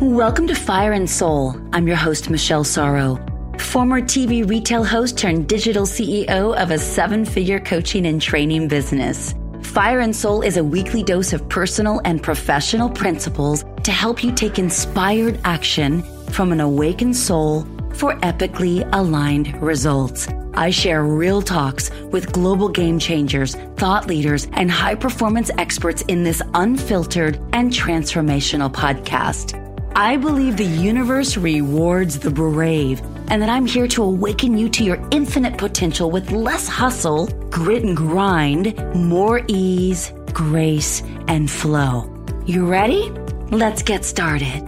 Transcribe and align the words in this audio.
Welcome 0.00 0.46
to 0.46 0.54
Fire 0.54 0.92
and 0.92 1.10
Soul. 1.10 1.60
I'm 1.72 1.88
your 1.88 1.96
host, 1.96 2.30
Michelle 2.30 2.62
Sorro, 2.62 3.18
former 3.60 4.00
TV 4.00 4.48
retail 4.48 4.84
host 4.84 5.18
turned 5.18 5.48
digital 5.48 5.86
CEO 5.86 6.56
of 6.56 6.70
a 6.70 6.78
seven 6.78 7.24
figure 7.24 7.58
coaching 7.58 8.06
and 8.06 8.22
training 8.22 8.68
business. 8.68 9.34
Fire 9.62 9.98
and 9.98 10.14
Soul 10.14 10.42
is 10.42 10.56
a 10.56 10.62
weekly 10.62 11.02
dose 11.02 11.32
of 11.32 11.48
personal 11.48 12.00
and 12.04 12.22
professional 12.22 12.88
principles 12.88 13.64
to 13.82 13.90
help 13.90 14.22
you 14.22 14.30
take 14.30 14.60
inspired 14.60 15.40
action 15.42 16.04
from 16.30 16.52
an 16.52 16.60
awakened 16.60 17.16
soul 17.16 17.62
for 17.92 18.14
epically 18.20 18.88
aligned 18.92 19.60
results. 19.60 20.28
I 20.54 20.70
share 20.70 21.02
real 21.02 21.42
talks 21.42 21.90
with 22.12 22.30
global 22.30 22.68
game 22.68 23.00
changers, 23.00 23.56
thought 23.76 24.06
leaders, 24.06 24.46
and 24.52 24.70
high 24.70 24.94
performance 24.94 25.50
experts 25.58 26.02
in 26.02 26.22
this 26.22 26.40
unfiltered 26.54 27.40
and 27.52 27.72
transformational 27.72 28.72
podcast. 28.72 29.64
I 29.98 30.16
believe 30.16 30.56
the 30.56 30.64
universe 30.64 31.36
rewards 31.36 32.20
the 32.20 32.30
brave 32.30 33.02
and 33.26 33.42
that 33.42 33.48
I'm 33.48 33.66
here 33.66 33.88
to 33.88 34.04
awaken 34.04 34.56
you 34.56 34.68
to 34.68 34.84
your 34.84 35.04
infinite 35.10 35.58
potential 35.58 36.08
with 36.08 36.30
less 36.30 36.68
hustle, 36.68 37.26
grit 37.50 37.82
and 37.82 37.96
grind, 37.96 38.78
more 38.94 39.42
ease, 39.48 40.12
grace, 40.32 41.02
and 41.26 41.50
flow. 41.50 42.08
You 42.46 42.64
ready? 42.64 43.10
Let's 43.50 43.82
get 43.82 44.04
started. 44.04 44.62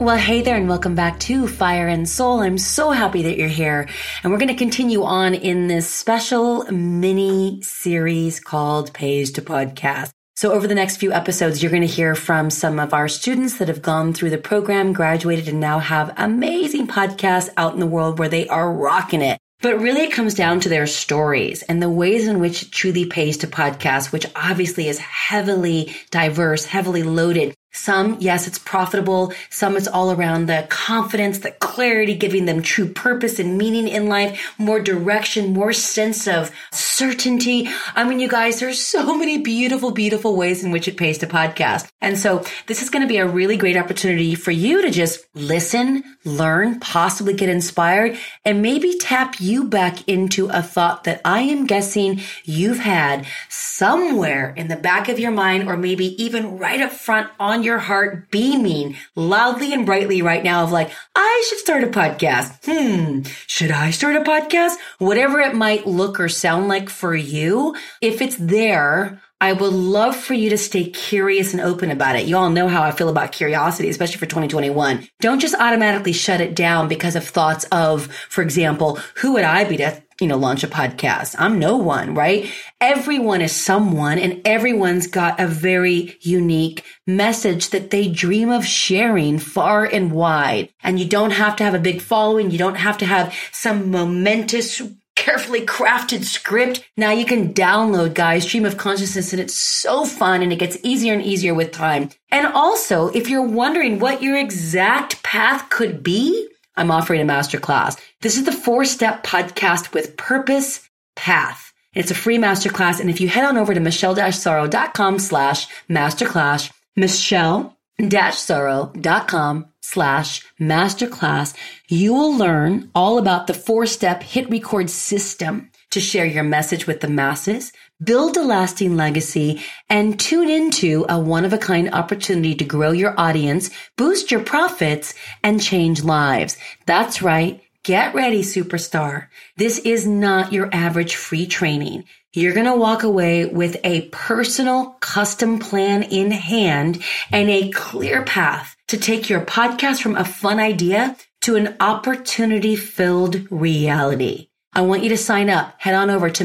Well, 0.00 0.16
hey 0.16 0.40
there, 0.40 0.56
and 0.56 0.70
welcome 0.70 0.94
back 0.94 1.20
to 1.20 1.46
Fire 1.46 1.86
and 1.86 2.08
Soul. 2.08 2.40
I'm 2.40 2.56
so 2.56 2.92
happy 2.92 3.24
that 3.24 3.36
you're 3.36 3.48
here. 3.48 3.90
And 4.22 4.32
we're 4.32 4.38
going 4.38 4.48
to 4.48 4.54
continue 4.54 5.02
on 5.02 5.34
in 5.34 5.66
this 5.66 5.86
special 5.86 6.64
mini 6.72 7.60
series 7.60 8.40
called 8.40 8.94
Page 8.94 9.34
to 9.34 9.42
Podcast. 9.42 10.15
So 10.36 10.52
over 10.52 10.66
the 10.66 10.74
next 10.74 10.98
few 10.98 11.14
episodes, 11.14 11.62
you're 11.62 11.70
going 11.70 11.80
to 11.80 11.86
hear 11.86 12.14
from 12.14 12.50
some 12.50 12.78
of 12.78 12.92
our 12.92 13.08
students 13.08 13.56
that 13.56 13.68
have 13.68 13.80
gone 13.80 14.12
through 14.12 14.28
the 14.28 14.36
program, 14.36 14.92
graduated, 14.92 15.48
and 15.48 15.60
now 15.60 15.78
have 15.78 16.12
amazing 16.18 16.88
podcasts 16.88 17.48
out 17.56 17.72
in 17.72 17.80
the 17.80 17.86
world 17.86 18.18
where 18.18 18.28
they 18.28 18.46
are 18.48 18.70
rocking 18.70 19.22
it. 19.22 19.38
But 19.62 19.80
really 19.80 20.02
it 20.02 20.12
comes 20.12 20.34
down 20.34 20.60
to 20.60 20.68
their 20.68 20.86
stories 20.86 21.62
and 21.62 21.82
the 21.82 21.88
ways 21.88 22.28
in 22.28 22.38
which 22.38 22.64
it 22.64 22.70
truly 22.70 23.06
pays 23.06 23.38
to 23.38 23.46
podcast, 23.46 24.12
which 24.12 24.26
obviously 24.36 24.88
is 24.88 24.98
heavily 24.98 25.96
diverse, 26.10 26.66
heavily 26.66 27.02
loaded 27.02 27.54
some, 27.72 28.16
yes, 28.20 28.46
it's 28.46 28.58
profitable. 28.58 29.34
Some, 29.50 29.76
it's 29.76 29.86
all 29.86 30.10
around 30.10 30.46
the 30.46 30.66
confidence, 30.70 31.40
the 31.40 31.50
clarity, 31.50 32.14
giving 32.14 32.46
them 32.46 32.62
true 32.62 32.88
purpose 32.88 33.38
and 33.38 33.58
meaning 33.58 33.86
in 33.86 34.08
life, 34.08 34.54
more 34.58 34.80
direction, 34.80 35.52
more 35.52 35.74
sense 35.74 36.26
of 36.26 36.50
certainty. 36.72 37.68
I 37.94 38.04
mean, 38.04 38.18
you 38.18 38.28
guys, 38.28 38.60
there's 38.60 38.82
so 38.82 39.16
many 39.16 39.38
beautiful, 39.38 39.90
beautiful 39.90 40.36
ways 40.36 40.64
in 40.64 40.70
which 40.70 40.88
it 40.88 40.96
pays 40.96 41.18
to 41.18 41.26
podcast. 41.26 41.88
And 42.00 42.18
so 42.18 42.44
this 42.66 42.82
is 42.82 42.88
going 42.88 43.02
to 43.02 43.08
be 43.08 43.18
a 43.18 43.28
really 43.28 43.58
great 43.58 43.76
opportunity 43.76 44.34
for 44.34 44.52
you 44.52 44.80
to 44.82 44.90
just 44.90 45.26
listen, 45.34 46.02
learn, 46.24 46.80
possibly 46.80 47.34
get 47.34 47.50
inspired, 47.50 48.16
and 48.44 48.62
maybe 48.62 48.96
tap 48.98 49.38
you 49.38 49.64
back 49.64 50.08
into 50.08 50.48
a 50.48 50.62
thought 50.62 51.04
that 51.04 51.20
I 51.24 51.40
am 51.40 51.66
guessing 51.66 52.22
you've 52.44 52.78
had 52.78 53.26
somewhere 53.50 54.54
in 54.56 54.68
the 54.68 54.76
back 54.76 55.08
of 55.10 55.18
your 55.18 55.30
mind, 55.30 55.68
or 55.68 55.76
maybe 55.76 56.20
even 56.22 56.56
right 56.58 56.80
up 56.80 56.92
front 56.92 57.28
on 57.38 57.65
your 57.66 57.78
heart 57.78 58.30
beaming 58.30 58.96
loudly 59.14 59.74
and 59.74 59.84
brightly 59.84 60.22
right 60.22 60.42
now 60.42 60.62
of 60.62 60.72
like, 60.72 60.90
I 61.14 61.44
should 61.48 61.58
start 61.58 61.84
a 61.84 61.88
podcast. 61.88 62.64
Hmm. 62.64 63.22
Should 63.46 63.70
I 63.70 63.90
start 63.90 64.16
a 64.16 64.20
podcast? 64.20 64.76
Whatever 64.98 65.40
it 65.40 65.54
might 65.54 65.86
look 65.86 66.18
or 66.18 66.30
sound 66.30 66.68
like 66.68 66.88
for 66.88 67.14
you, 67.14 67.76
if 68.00 68.22
it's 68.22 68.36
there, 68.36 69.20
I 69.38 69.52
would 69.52 69.72
love 69.72 70.16
for 70.16 70.32
you 70.32 70.48
to 70.48 70.56
stay 70.56 70.88
curious 70.88 71.52
and 71.52 71.60
open 71.60 71.90
about 71.90 72.16
it. 72.16 72.26
You 72.26 72.38
all 72.38 72.48
know 72.48 72.68
how 72.68 72.82
I 72.82 72.90
feel 72.90 73.10
about 73.10 73.32
curiosity, 73.32 73.90
especially 73.90 74.16
for 74.16 74.24
2021. 74.24 75.06
Don't 75.20 75.40
just 75.40 75.54
automatically 75.54 76.14
shut 76.14 76.40
it 76.40 76.54
down 76.54 76.88
because 76.88 77.16
of 77.16 77.24
thoughts 77.24 77.64
of, 77.70 78.06
for 78.30 78.40
example, 78.40 78.98
who 79.16 79.34
would 79.34 79.44
I 79.44 79.64
be 79.64 79.76
to 79.76 80.02
you 80.20 80.26
know, 80.26 80.36
launch 80.36 80.64
a 80.64 80.68
podcast. 80.68 81.34
I'm 81.38 81.58
no 81.58 81.76
one, 81.76 82.14
right? 82.14 82.50
Everyone 82.80 83.42
is 83.42 83.52
someone 83.54 84.18
and 84.18 84.40
everyone's 84.46 85.06
got 85.06 85.40
a 85.40 85.46
very 85.46 86.16
unique 86.20 86.84
message 87.06 87.70
that 87.70 87.90
they 87.90 88.08
dream 88.08 88.50
of 88.50 88.64
sharing 88.64 89.38
far 89.38 89.84
and 89.84 90.12
wide. 90.12 90.70
And 90.82 90.98
you 90.98 91.06
don't 91.06 91.32
have 91.32 91.56
to 91.56 91.64
have 91.64 91.74
a 91.74 91.78
big 91.78 92.00
following. 92.00 92.50
You 92.50 92.58
don't 92.58 92.76
have 92.76 92.98
to 92.98 93.06
have 93.06 93.34
some 93.52 93.90
momentous 93.90 94.80
carefully 95.16 95.66
crafted 95.66 96.24
script. 96.24 96.86
Now 96.96 97.10
you 97.10 97.24
can 97.24 97.52
download 97.52 98.14
guys 98.14 98.44
stream 98.44 98.64
of 98.64 98.76
consciousness 98.76 99.32
and 99.32 99.40
it's 99.40 99.54
so 99.54 100.04
fun 100.04 100.42
and 100.42 100.52
it 100.52 100.58
gets 100.58 100.76
easier 100.82 101.14
and 101.14 101.22
easier 101.22 101.54
with 101.54 101.72
time. 101.72 102.10
And 102.30 102.46
also, 102.46 103.08
if 103.08 103.28
you're 103.28 103.42
wondering 103.42 103.98
what 103.98 104.22
your 104.22 104.36
exact 104.36 105.22
path 105.22 105.68
could 105.70 106.02
be, 106.02 106.48
I'm 106.76 106.90
offering 106.90 107.20
a 107.20 107.24
masterclass. 107.24 108.00
This 108.20 108.36
is 108.36 108.44
the 108.44 108.52
four 108.52 108.84
step 108.84 109.24
podcast 109.24 109.94
with 109.94 110.16
purpose 110.16 110.88
path. 111.14 111.72
It's 111.94 112.10
a 112.10 112.14
free 112.14 112.38
masterclass. 112.38 112.98
And 113.00 113.08
if 113.08 113.20
you 113.20 113.28
head 113.28 113.44
on 113.44 113.56
over 113.56 113.72
to 113.72 113.80
michelle-sorrow.com 113.80 115.18
slash 115.18 115.66
masterclass, 115.88 116.70
michelle-sorrow.com 116.94 119.66
slash 119.80 120.46
masterclass, 120.60 121.54
you 121.88 122.12
will 122.12 122.36
learn 122.36 122.90
all 122.94 123.18
about 123.18 123.46
the 123.46 123.54
four 123.54 123.86
step 123.86 124.22
hit 124.22 124.50
record 124.50 124.90
system 124.90 125.70
to 125.90 126.00
share 126.00 126.26
your 126.26 126.44
message 126.44 126.86
with 126.86 127.00
the 127.00 127.08
masses, 127.08 127.72
build 128.02 128.36
a 128.36 128.42
lasting 128.42 128.96
legacy, 128.96 129.62
and 129.88 130.18
tune 130.18 130.48
into 130.48 131.06
a 131.08 131.18
one 131.18 131.44
of 131.44 131.52
a 131.52 131.58
kind 131.58 131.92
opportunity 131.92 132.54
to 132.54 132.64
grow 132.64 132.92
your 132.92 133.18
audience, 133.18 133.70
boost 133.96 134.30
your 134.30 134.40
profits, 134.40 135.14
and 135.42 135.62
change 135.62 136.04
lives. 136.04 136.56
That's 136.86 137.22
right. 137.22 137.62
Get 137.82 138.14
ready, 138.14 138.42
superstar. 138.42 139.28
This 139.56 139.78
is 139.78 140.06
not 140.06 140.52
your 140.52 140.68
average 140.72 141.14
free 141.14 141.46
training. 141.46 142.04
You're 142.32 142.52
going 142.52 142.66
to 142.66 142.76
walk 142.76 143.02
away 143.02 143.46
with 143.46 143.78
a 143.82 144.08
personal 144.08 144.96
custom 145.00 145.58
plan 145.58 146.02
in 146.02 146.32
hand 146.32 147.02
and 147.30 147.48
a 147.48 147.70
clear 147.70 148.24
path 148.24 148.76
to 148.88 148.98
take 148.98 149.30
your 149.30 149.40
podcast 149.40 150.02
from 150.02 150.16
a 150.16 150.24
fun 150.24 150.58
idea 150.58 151.16
to 151.42 151.56
an 151.56 151.76
opportunity 151.80 152.76
filled 152.76 153.50
reality. 153.50 154.48
I 154.72 154.82
want 154.82 155.02
you 155.02 155.08
to 155.10 155.16
sign 155.16 155.48
up. 155.48 155.74
Head 155.78 155.94
on 155.94 156.10
over 156.10 156.28
to 156.28 156.44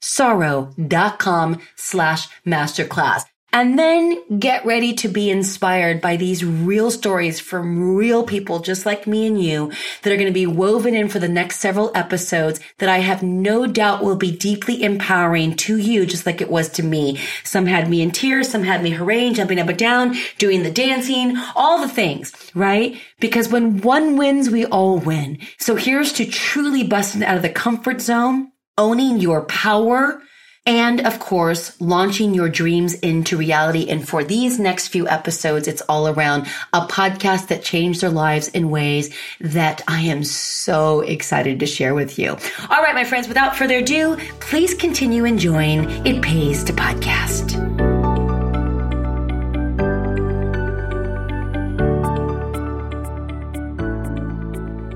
michelle-sorrow.com 0.00 1.60
slash 1.76 2.28
masterclass. 2.46 3.24
And 3.52 3.76
then 3.76 4.38
get 4.38 4.64
ready 4.64 4.94
to 4.94 5.08
be 5.08 5.28
inspired 5.28 6.00
by 6.00 6.16
these 6.16 6.44
real 6.44 6.88
stories 6.88 7.40
from 7.40 7.96
real 7.96 8.22
people 8.22 8.60
just 8.60 8.86
like 8.86 9.08
me 9.08 9.26
and 9.26 9.42
you 9.42 9.72
that 10.02 10.12
are 10.12 10.16
going 10.16 10.28
to 10.28 10.32
be 10.32 10.46
woven 10.46 10.94
in 10.94 11.08
for 11.08 11.18
the 11.18 11.28
next 11.28 11.58
several 11.58 11.90
episodes 11.96 12.60
that 12.78 12.88
I 12.88 12.98
have 12.98 13.24
no 13.24 13.66
doubt 13.66 14.04
will 14.04 14.14
be 14.14 14.30
deeply 14.30 14.84
empowering 14.84 15.56
to 15.56 15.76
you, 15.78 16.06
just 16.06 16.26
like 16.26 16.40
it 16.40 16.48
was 16.48 16.68
to 16.68 16.84
me. 16.84 17.18
Some 17.42 17.66
had 17.66 17.90
me 17.90 18.02
in 18.02 18.12
tears. 18.12 18.48
Some 18.48 18.62
had 18.62 18.84
me 18.84 18.90
hurraying, 18.90 19.34
jumping 19.34 19.58
up 19.58 19.68
and 19.68 19.76
down, 19.76 20.14
doing 20.38 20.62
the 20.62 20.70
dancing, 20.70 21.36
all 21.56 21.80
the 21.80 21.88
things, 21.88 22.32
right? 22.54 23.00
Because 23.18 23.48
when 23.48 23.80
one 23.80 24.16
wins, 24.16 24.48
we 24.48 24.64
all 24.66 24.98
win. 25.00 25.38
So 25.58 25.74
here's 25.74 26.12
to 26.12 26.24
truly 26.24 26.84
busting 26.84 27.24
out 27.24 27.34
of 27.34 27.42
the 27.42 27.50
comfort 27.50 28.00
zone, 28.00 28.49
owning 28.80 29.20
your 29.20 29.44
power, 29.44 30.22
and 30.64 31.06
of 31.06 31.20
course, 31.20 31.78
launching 31.80 32.32
your 32.34 32.48
dreams 32.48 32.94
into 32.94 33.36
reality. 33.36 33.88
And 33.88 34.06
for 34.08 34.24
these 34.24 34.58
next 34.58 34.88
few 34.88 35.06
episodes, 35.06 35.68
it's 35.68 35.82
all 35.82 36.08
around 36.08 36.46
a 36.72 36.86
podcast 36.86 37.48
that 37.48 37.62
changed 37.62 38.00
their 38.00 38.10
lives 38.10 38.48
in 38.48 38.70
ways 38.70 39.14
that 39.40 39.82
I 39.86 40.00
am 40.00 40.24
so 40.24 41.00
excited 41.02 41.60
to 41.60 41.66
share 41.66 41.94
with 41.94 42.18
you. 42.18 42.30
All 42.70 42.82
right, 42.82 42.94
my 42.94 43.04
friends, 43.04 43.28
without 43.28 43.54
further 43.54 43.78
ado, 43.78 44.16
please 44.40 44.74
continue 44.74 45.24
enjoying 45.24 45.84
It 46.06 46.22
Pays 46.22 46.64
to 46.64 46.72
Podcast. 46.72 47.69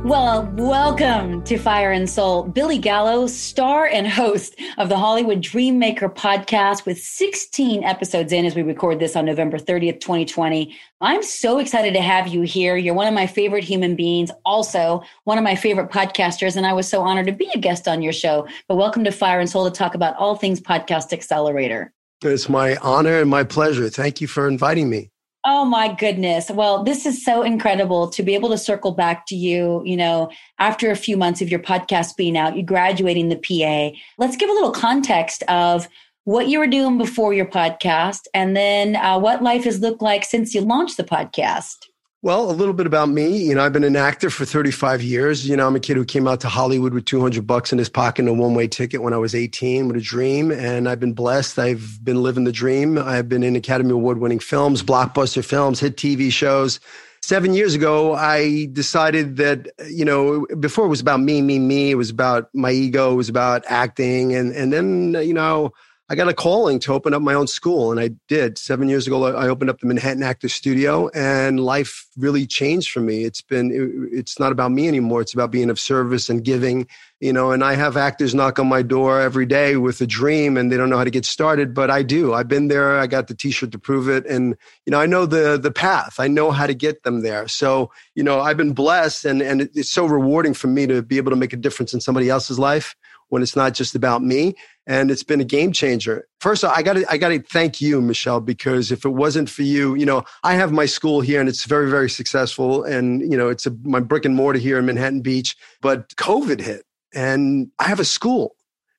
Well, 0.05 0.53
welcome 0.57 1.43
to 1.45 1.57
Fire 1.57 1.91
and 1.91 2.11
Soul. 2.11 2.43
Billy 2.43 2.77
Gallo, 2.77 3.27
star 3.27 3.87
and 3.87 4.07
host 4.07 4.55
of 4.77 4.91
the 4.91 4.99
Hollywood 4.99 5.41
Dreammaker 5.41 6.15
podcast, 6.15 6.85
with 6.85 7.01
16 7.01 7.83
episodes 7.83 8.31
in 8.31 8.45
as 8.45 8.55
we 8.55 8.61
record 8.61 9.01
this 9.01 9.17
on 9.17 9.25
November 9.25 9.57
30th, 9.57 10.01
2020. 10.01 10.77
I'm 11.01 11.23
so 11.23 11.59
excited 11.59 11.95
to 11.95 12.03
have 12.03 12.29
you 12.29 12.43
here. 12.43 12.77
You're 12.77 12.93
one 12.93 13.07
of 13.07 13.15
my 13.15 13.27
favorite 13.27 13.65
human 13.65 13.97
beings, 13.97 14.31
also 14.45 15.03
one 15.25 15.39
of 15.39 15.45
my 15.45 15.57
favorite 15.57 15.91
podcasters, 15.91 16.55
and 16.55 16.67
I 16.67 16.75
was 16.75 16.87
so 16.87 17.01
honored 17.01 17.25
to 17.29 17.33
be 17.33 17.49
a 17.55 17.59
guest 17.59 17.89
on 17.89 18.03
your 18.03 18.13
show. 18.13 18.47
But 18.69 18.77
welcome 18.77 19.05
to 19.05 19.11
Fire 19.11 19.41
and 19.41 19.49
Soul 19.49 19.65
to 19.65 19.71
talk 19.71 19.95
about 19.95 20.17
all 20.17 20.37
things 20.37 20.61
Podcast 20.61 21.15
Accelerator. 21.15 21.95
It's 22.23 22.51
my 22.51 22.77
honor 22.83 23.23
and 23.23 23.31
my 23.31 23.43
pleasure. 23.43 23.89
Thank 23.89 24.21
you 24.21 24.27
for 24.27 24.49
inviting 24.49 24.91
me. 24.91 25.13
Oh 25.47 25.67
my 25.67 25.93
goodness. 25.93 26.51
Well, 26.51 26.83
this 26.85 27.05
is 27.05 27.23
so 27.23 27.43
incredible 27.43 28.09
to 28.09 28.23
be 28.23 28.35
able 28.35 28.49
to 28.49 28.57
circle 28.57 28.93
back 28.93 29.27
to 29.27 29.37
you, 29.37 29.83
you 29.85 29.97
know, 29.97 30.31
after 30.59 30.91
a 30.91 30.97
few 30.97 31.19
months 31.19 31.43
of 31.43 31.51
your 31.51 31.61
podcast 31.61 32.17
being 32.17 32.39
out, 32.39 32.57
you 32.57 32.63
graduating 32.63 33.29
the 33.29 33.37
PA. 33.37 33.95
Let's 34.17 34.37
give 34.37 34.49
a 34.49 34.55
little 34.55 34.73
context 34.73 35.43
of 35.49 35.87
what 36.25 36.49
you 36.49 36.59
were 36.59 36.67
doing 36.67 36.97
before 36.97 37.35
your 37.35 37.45
podcast, 37.45 38.21
and 38.33 38.57
then 38.57 38.97
uh, 38.97 39.19
what 39.19 39.43
life 39.43 39.65
has 39.65 39.81
looked 39.81 40.01
like 40.01 40.25
since 40.25 40.55
you 40.55 40.63
launched 40.63 40.97
the 40.97 41.05
podcast. 41.05 41.77
Well, 42.25 42.51
a 42.51 42.53
little 42.53 42.73
bit 42.73 42.87
about 42.87 43.11
me. 43.11 43.37
You 43.37 43.55
know, 43.55 43.63
I've 43.63 43.75
been 43.75 43.85
an 43.85 43.97
actor 43.97 44.31
for 44.31 44.47
35 44.47 45.03
years. 45.03 45.47
You 45.47 45.59
know, 45.59 45.67
I'm 45.67 45.77
a 45.77 45.79
kid 45.79 45.99
who 45.99 46.07
came 46.07 46.27
out 46.27 46.41
to 46.41 46.49
Hollywood 46.49 46.95
with 46.95 47.05
200 47.05 47.47
bucks 47.47 47.71
in 47.71 47.77
his 47.77 47.91
pocket 47.91 48.23
and 48.23 48.31
a 48.31 48.33
one 48.33 48.55
way 48.55 48.67
ticket 48.67 49.03
when 49.03 49.13
I 49.13 49.19
was 49.19 49.35
18 49.35 49.89
with 49.89 49.99
a 49.99 50.01
dream. 50.01 50.51
And 50.51 50.89
I've 50.89 50.99
been 50.99 51.13
blessed. 51.13 51.59
I've 51.59 52.03
been 52.03 52.23
living 52.23 52.45
the 52.45 52.51
dream. 52.51 52.97
I've 52.97 53.29
been 53.29 53.43
in 53.43 53.57
Academy 53.57 53.91
Award 53.91 54.21
winning 54.21 54.39
films, 54.39 54.83
blockbuster 54.83 55.45
films, 55.45 55.81
hit 55.81 55.99
TV 55.99 56.33
shows. 56.33 56.81
Seven 57.21 57.53
years 57.53 57.75
ago, 57.75 58.15
I 58.15 58.69
decided 58.73 59.37
that, 59.37 59.69
you 59.91 60.07
know, 60.07 60.47
before 60.59 60.87
it 60.87 60.89
was 60.89 61.03
about 61.03 61.21
me, 61.21 61.43
me, 61.43 61.59
me, 61.59 61.91
it 61.91 61.97
was 61.97 62.09
about 62.09 62.49
my 62.55 62.71
ego, 62.71 63.13
it 63.13 63.17
was 63.17 63.29
about 63.29 63.65
acting. 63.67 64.35
And, 64.35 64.51
and 64.55 64.73
then, 64.73 65.13
you 65.23 65.35
know, 65.35 65.75
I 66.15 66.17
got 66.17 66.29
a 66.29 66.33
calling 66.33 66.79
to 66.79 66.93
open 66.93 67.13
up 67.13 67.23
my 67.23 67.35
own 67.35 67.49
school, 67.49 67.91
and 67.91 67.99
I 67.99 68.11
did. 68.29 68.57
Seven 68.57 68.89
years 68.89 69.09
ago, 69.09 69.25
I 69.25 69.49
opened 69.49 69.69
up 69.69 69.81
the 69.81 69.89
Manhattan 69.89 70.23
Actor 70.23 70.49
Studio, 70.49 71.09
and 71.09 71.59
life 71.59 72.07
really 72.17 72.47
changed 72.47 72.93
for 72.93 73.01
me. 73.01 73.25
It's 73.25 73.43
been, 73.43 74.09
it's 74.13 74.39
not 74.39 74.53
about 74.53 74.71
me 74.71 74.87
anymore. 74.87 75.23
It's 75.23 75.35
about 75.35 75.51
being 75.51 75.71
of 75.71 75.81
service 75.81 76.31
and 76.31 76.45
giving, 76.45 76.87
you 77.19 77.33
know. 77.33 77.51
And 77.51 77.65
I 77.65 77.75
have 77.75 77.97
actors 77.97 78.33
knock 78.33 78.61
on 78.61 78.69
my 78.69 78.81
door 78.81 79.21
every 79.21 79.45
day 79.45 79.77
with 79.77 80.01
a 80.03 80.07
dream, 80.07 80.57
and 80.57 80.71
they 80.71 80.77
don't 80.77 80.89
know 80.89 80.99
how 80.99 81.03
to 81.03 81.11
get 81.11 81.25
started, 81.25 81.75
but 81.75 81.91
I 81.91 82.05
do. 82.05 82.33
I've 82.33 82.47
been 82.47 82.69
there. 82.69 82.97
I 82.97 83.09
got 83.09 83.27
the 83.27 83.35
T-shirt 83.35 83.73
to 83.73 83.79
prove 83.81 84.09
it, 84.09 84.25
and 84.25 84.55
you 84.87 84.93
know, 84.93 85.01
I 85.01 85.07
know 85.07 85.27
the 85.27 85.59
the 85.59 85.73
path. 85.73 86.21
I 86.21 86.29
know 86.29 86.53
how 86.53 86.69
to 86.69 86.75
get 86.75 87.03
them 87.03 87.23
there. 87.23 87.49
So, 87.49 87.91
you 88.15 88.23
know, 88.23 88.41
I've 88.41 88.57
been 88.57 88.73
blessed, 88.73 89.25
and 89.25 89.43
and 89.43 89.63
it's 89.63 89.91
so 89.91 90.07
rewarding 90.07 90.55
for 90.55 90.69
me 90.69 90.87
to 90.87 91.03
be 91.03 91.17
able 91.17 91.31
to 91.31 91.37
make 91.37 91.53
a 91.53 91.57
difference 91.57 91.93
in 91.93 92.01
somebody 92.01 92.31
else's 92.31 92.61
life 92.61 92.95
when 93.31 93.43
it's 93.43 93.57
not 93.57 93.75
just 93.75 93.97
about 93.97 94.23
me. 94.23 94.55
And 94.87 95.11
it's 95.11 95.23
been 95.23 95.41
a 95.41 95.45
game 95.45 95.73
changer. 95.73 96.27
First, 96.41 96.63
of 96.63 96.71
all, 96.71 96.77
I 96.77 96.83
got 96.83 96.95
to 96.95 97.07
I 97.11 97.17
got 97.17 97.29
to 97.29 97.41
thank 97.41 97.81
you, 97.81 98.03
Michelle, 98.03 98.41
because 98.41 98.93
if 98.93 99.05
it 99.05 99.11
wasn't 99.11 99.49
for 99.49 99.63
you, 99.63 99.95
you 99.95 100.05
know, 100.05 100.25
I 100.43 100.55
have 100.55 100.73
my 100.73 100.87
school 100.87 101.23
here 101.23 101.41
and 101.41 101.49
it's 101.49 101.65
very 101.65 101.89
very 101.91 102.11
successful, 102.11 102.85
and 102.85 103.21
you 103.23 103.37
know, 103.37 103.49
it's 103.49 103.67
a, 103.67 103.71
my 103.83 104.01
brick 104.01 104.25
and 104.25 104.37
mortar 104.37 104.59
here 104.59 104.79
in 104.79 104.87
Manhattan 104.87 105.23
Beach. 105.23 105.57
But 105.81 106.09
COVID 106.17 106.61
hit, 106.61 106.85
and 107.15 107.71
I 107.79 107.85
have 107.85 107.99
a 107.99 108.05
school, 108.05 108.57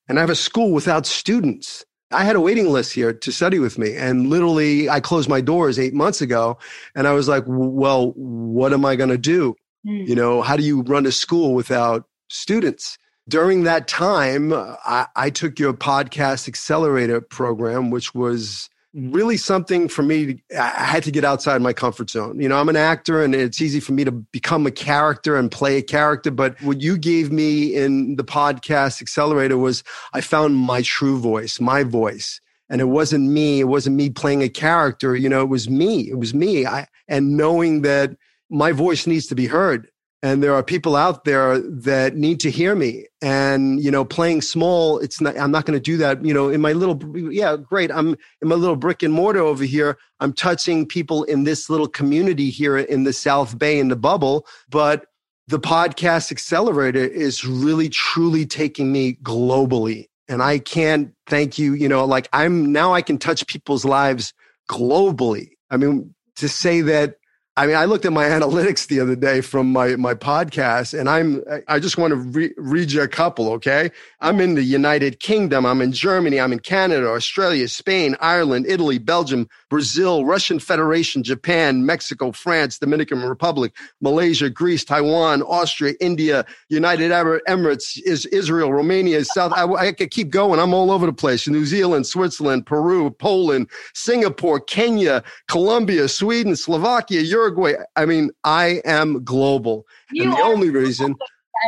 and 0.08 0.18
I 0.18 0.22
have 0.22 0.30
a 0.30 0.34
school 0.34 0.72
without 0.72 1.06
students. 1.06 1.84
I 2.12 2.24
had 2.24 2.36
a 2.36 2.40
waiting 2.40 2.70
list 2.70 2.92
here 2.92 3.12
to 3.12 3.32
study 3.32 3.58
with 3.58 3.78
me. 3.78 3.96
And 3.96 4.30
literally, 4.30 4.88
I 4.88 5.00
closed 5.00 5.28
my 5.28 5.40
doors 5.40 5.78
eight 5.78 5.94
months 5.94 6.20
ago. 6.20 6.58
And 6.94 7.08
I 7.08 7.12
was 7.12 7.28
like, 7.28 7.44
well, 7.46 8.12
what 8.12 8.72
am 8.72 8.84
I 8.84 8.94
going 8.94 9.10
to 9.10 9.18
do? 9.18 9.56
Mm. 9.86 10.06
You 10.06 10.14
know, 10.14 10.42
how 10.42 10.56
do 10.56 10.62
you 10.62 10.82
run 10.82 11.06
a 11.06 11.12
school 11.12 11.54
without 11.54 12.04
students? 12.28 12.96
During 13.28 13.64
that 13.64 13.88
time, 13.88 14.52
I, 14.52 15.06
I, 15.16 15.30
took 15.30 15.58
your 15.58 15.72
podcast 15.72 16.46
accelerator 16.46 17.20
program, 17.20 17.90
which 17.90 18.14
was 18.14 18.68
mm-hmm. 18.94 19.12
really 19.12 19.36
something 19.36 19.88
for 19.88 20.02
me. 20.02 20.42
I 20.56 20.84
had 20.84 21.02
to 21.04 21.10
get 21.10 21.24
outside 21.24 21.60
my 21.60 21.72
comfort 21.72 22.10
zone. 22.10 22.40
You 22.40 22.48
know, 22.48 22.58
I'm 22.58 22.68
an 22.68 22.76
actor 22.76 23.22
and 23.22 23.34
it's 23.34 23.60
easy 23.60 23.80
for 23.80 23.92
me 23.92 24.04
to 24.04 24.12
become 24.12 24.66
a 24.66 24.70
character 24.70 25.36
and 25.36 25.50
play 25.50 25.76
a 25.78 25.82
character. 25.82 26.30
But 26.30 26.60
what 26.62 26.80
you 26.80 26.96
gave 26.96 27.32
me 27.32 27.74
in 27.74 28.16
the 28.16 28.24
podcast 28.24 29.02
accelerator 29.02 29.58
was 29.58 29.82
I 30.12 30.20
found 30.20 30.56
my 30.56 30.82
true 30.82 31.18
voice, 31.18 31.60
my 31.60 31.82
voice. 31.82 32.40
And 32.68 32.80
it 32.80 32.86
wasn't 32.86 33.28
me. 33.30 33.60
It 33.60 33.68
wasn't 33.68 33.96
me 33.96 34.10
playing 34.10 34.42
a 34.42 34.48
character. 34.48 35.14
You 35.14 35.28
know, 35.28 35.42
it 35.42 35.48
was 35.48 35.70
me. 35.70 36.08
It 36.08 36.18
was 36.18 36.34
me. 36.34 36.66
I, 36.66 36.86
and 37.06 37.36
knowing 37.36 37.82
that 37.82 38.16
my 38.50 38.72
voice 38.72 39.06
needs 39.06 39.26
to 39.28 39.34
be 39.34 39.46
heard 39.46 39.88
and 40.26 40.42
there 40.42 40.54
are 40.54 40.62
people 40.62 40.96
out 40.96 41.24
there 41.24 41.60
that 41.60 42.16
need 42.16 42.40
to 42.40 42.50
hear 42.50 42.74
me. 42.74 43.06
And 43.22 43.80
you 43.82 43.90
know 43.90 44.04
playing 44.04 44.42
small 44.42 44.98
it's 44.98 45.20
not 45.20 45.38
i'm 45.38 45.50
not 45.50 45.64
going 45.64 45.76
to 45.76 45.82
do 45.92 45.96
that 45.96 46.24
you 46.24 46.34
know 46.34 46.48
in 46.48 46.60
my 46.60 46.72
little 46.72 47.00
yeah 47.32 47.56
great 47.56 47.90
i'm 47.90 48.10
in 48.42 48.48
my 48.48 48.54
little 48.54 48.76
brick 48.76 49.02
and 49.02 49.12
mortar 49.12 49.40
over 49.40 49.64
here. 49.64 49.98
I'm 50.20 50.32
touching 50.32 50.86
people 50.86 51.24
in 51.24 51.44
this 51.44 51.70
little 51.70 51.88
community 51.88 52.50
here 52.50 52.76
in 52.76 53.04
the 53.04 53.12
south 53.12 53.58
bay 53.58 53.78
in 53.78 53.88
the 53.88 53.96
bubble. 53.96 54.46
But 54.70 55.06
the 55.48 55.58
podcast 55.58 56.30
accelerator 56.32 57.04
is 57.04 57.44
really 57.44 57.88
truly 57.88 58.46
taking 58.46 58.92
me 58.92 59.14
globally. 59.22 60.06
And 60.28 60.42
i 60.42 60.58
can't 60.58 61.12
thank 61.26 61.58
you 61.58 61.74
you 61.74 61.88
know 61.88 62.04
like 62.04 62.28
i'm 62.32 62.72
now 62.72 62.92
i 62.92 63.02
can 63.02 63.18
touch 63.18 63.46
people's 63.46 63.84
lives 63.84 64.34
globally. 64.70 65.50
I 65.70 65.78
mean 65.78 66.14
to 66.36 66.48
say 66.48 66.80
that 66.82 67.16
I 67.58 67.66
mean, 67.66 67.76
I 67.76 67.86
looked 67.86 68.04
at 68.04 68.12
my 68.12 68.24
analytics 68.38 68.86
the 68.86 69.00
other 69.00 69.16
day 69.16 69.40
from 69.40 69.72
my, 69.72 69.96
my 69.96 70.14
podcast 70.14 70.98
and 70.98 71.08
I'm, 71.08 71.42
I 71.68 71.78
just 71.78 71.96
want 71.96 72.12
to 72.12 72.16
re- 72.16 72.54
read 72.56 72.92
you 72.92 73.02
a 73.02 73.08
couple. 73.08 73.50
Okay. 73.52 73.90
I'm 74.20 74.40
in 74.40 74.54
the 74.54 74.62
United 74.62 75.20
Kingdom. 75.20 75.64
I'm 75.64 75.80
in 75.80 75.92
Germany. 75.92 76.40
I'm 76.40 76.52
in 76.52 76.58
Canada, 76.58 77.08
Australia, 77.08 77.68
Spain, 77.68 78.16
Ireland, 78.20 78.66
Italy, 78.68 78.98
Belgium, 78.98 79.48
Brazil, 79.68 80.24
Russian 80.24 80.58
Federation, 80.58 81.22
Japan, 81.22 81.84
Mexico, 81.84 82.32
France, 82.32 82.78
Dominican 82.78 83.22
Republic, 83.22 83.72
Malaysia, 84.00 84.48
Greece, 84.48 84.84
Taiwan, 84.84 85.42
Austria, 85.42 85.94
India, 86.00 86.44
United 86.68 87.10
Arab 87.12 87.42
Emirates, 87.48 88.00
is 88.04 88.26
Israel, 88.26 88.72
Romania, 88.72 89.24
South. 89.24 89.52
I, 89.52 89.64
I 89.64 89.92
could 89.92 90.10
keep 90.10 90.30
going. 90.30 90.60
I'm 90.60 90.74
all 90.74 90.90
over 90.90 91.06
the 91.06 91.12
place. 91.12 91.48
New 91.48 91.64
Zealand, 91.64 92.06
Switzerland, 92.06 92.66
Peru, 92.66 93.10
Poland, 93.10 93.68
Singapore, 93.94 94.60
Kenya, 94.60 95.22
Colombia, 95.48 96.08
Sweden, 96.08 96.54
Slovakia, 96.54 97.20
Uruguay. 97.20 97.74
I 97.96 98.06
mean, 98.06 98.30
I 98.44 98.80
am 98.84 99.24
global. 99.24 99.86
You 100.12 100.24
and 100.24 100.32
the 100.32 100.42
only 100.42 100.70
reason. 100.70 101.14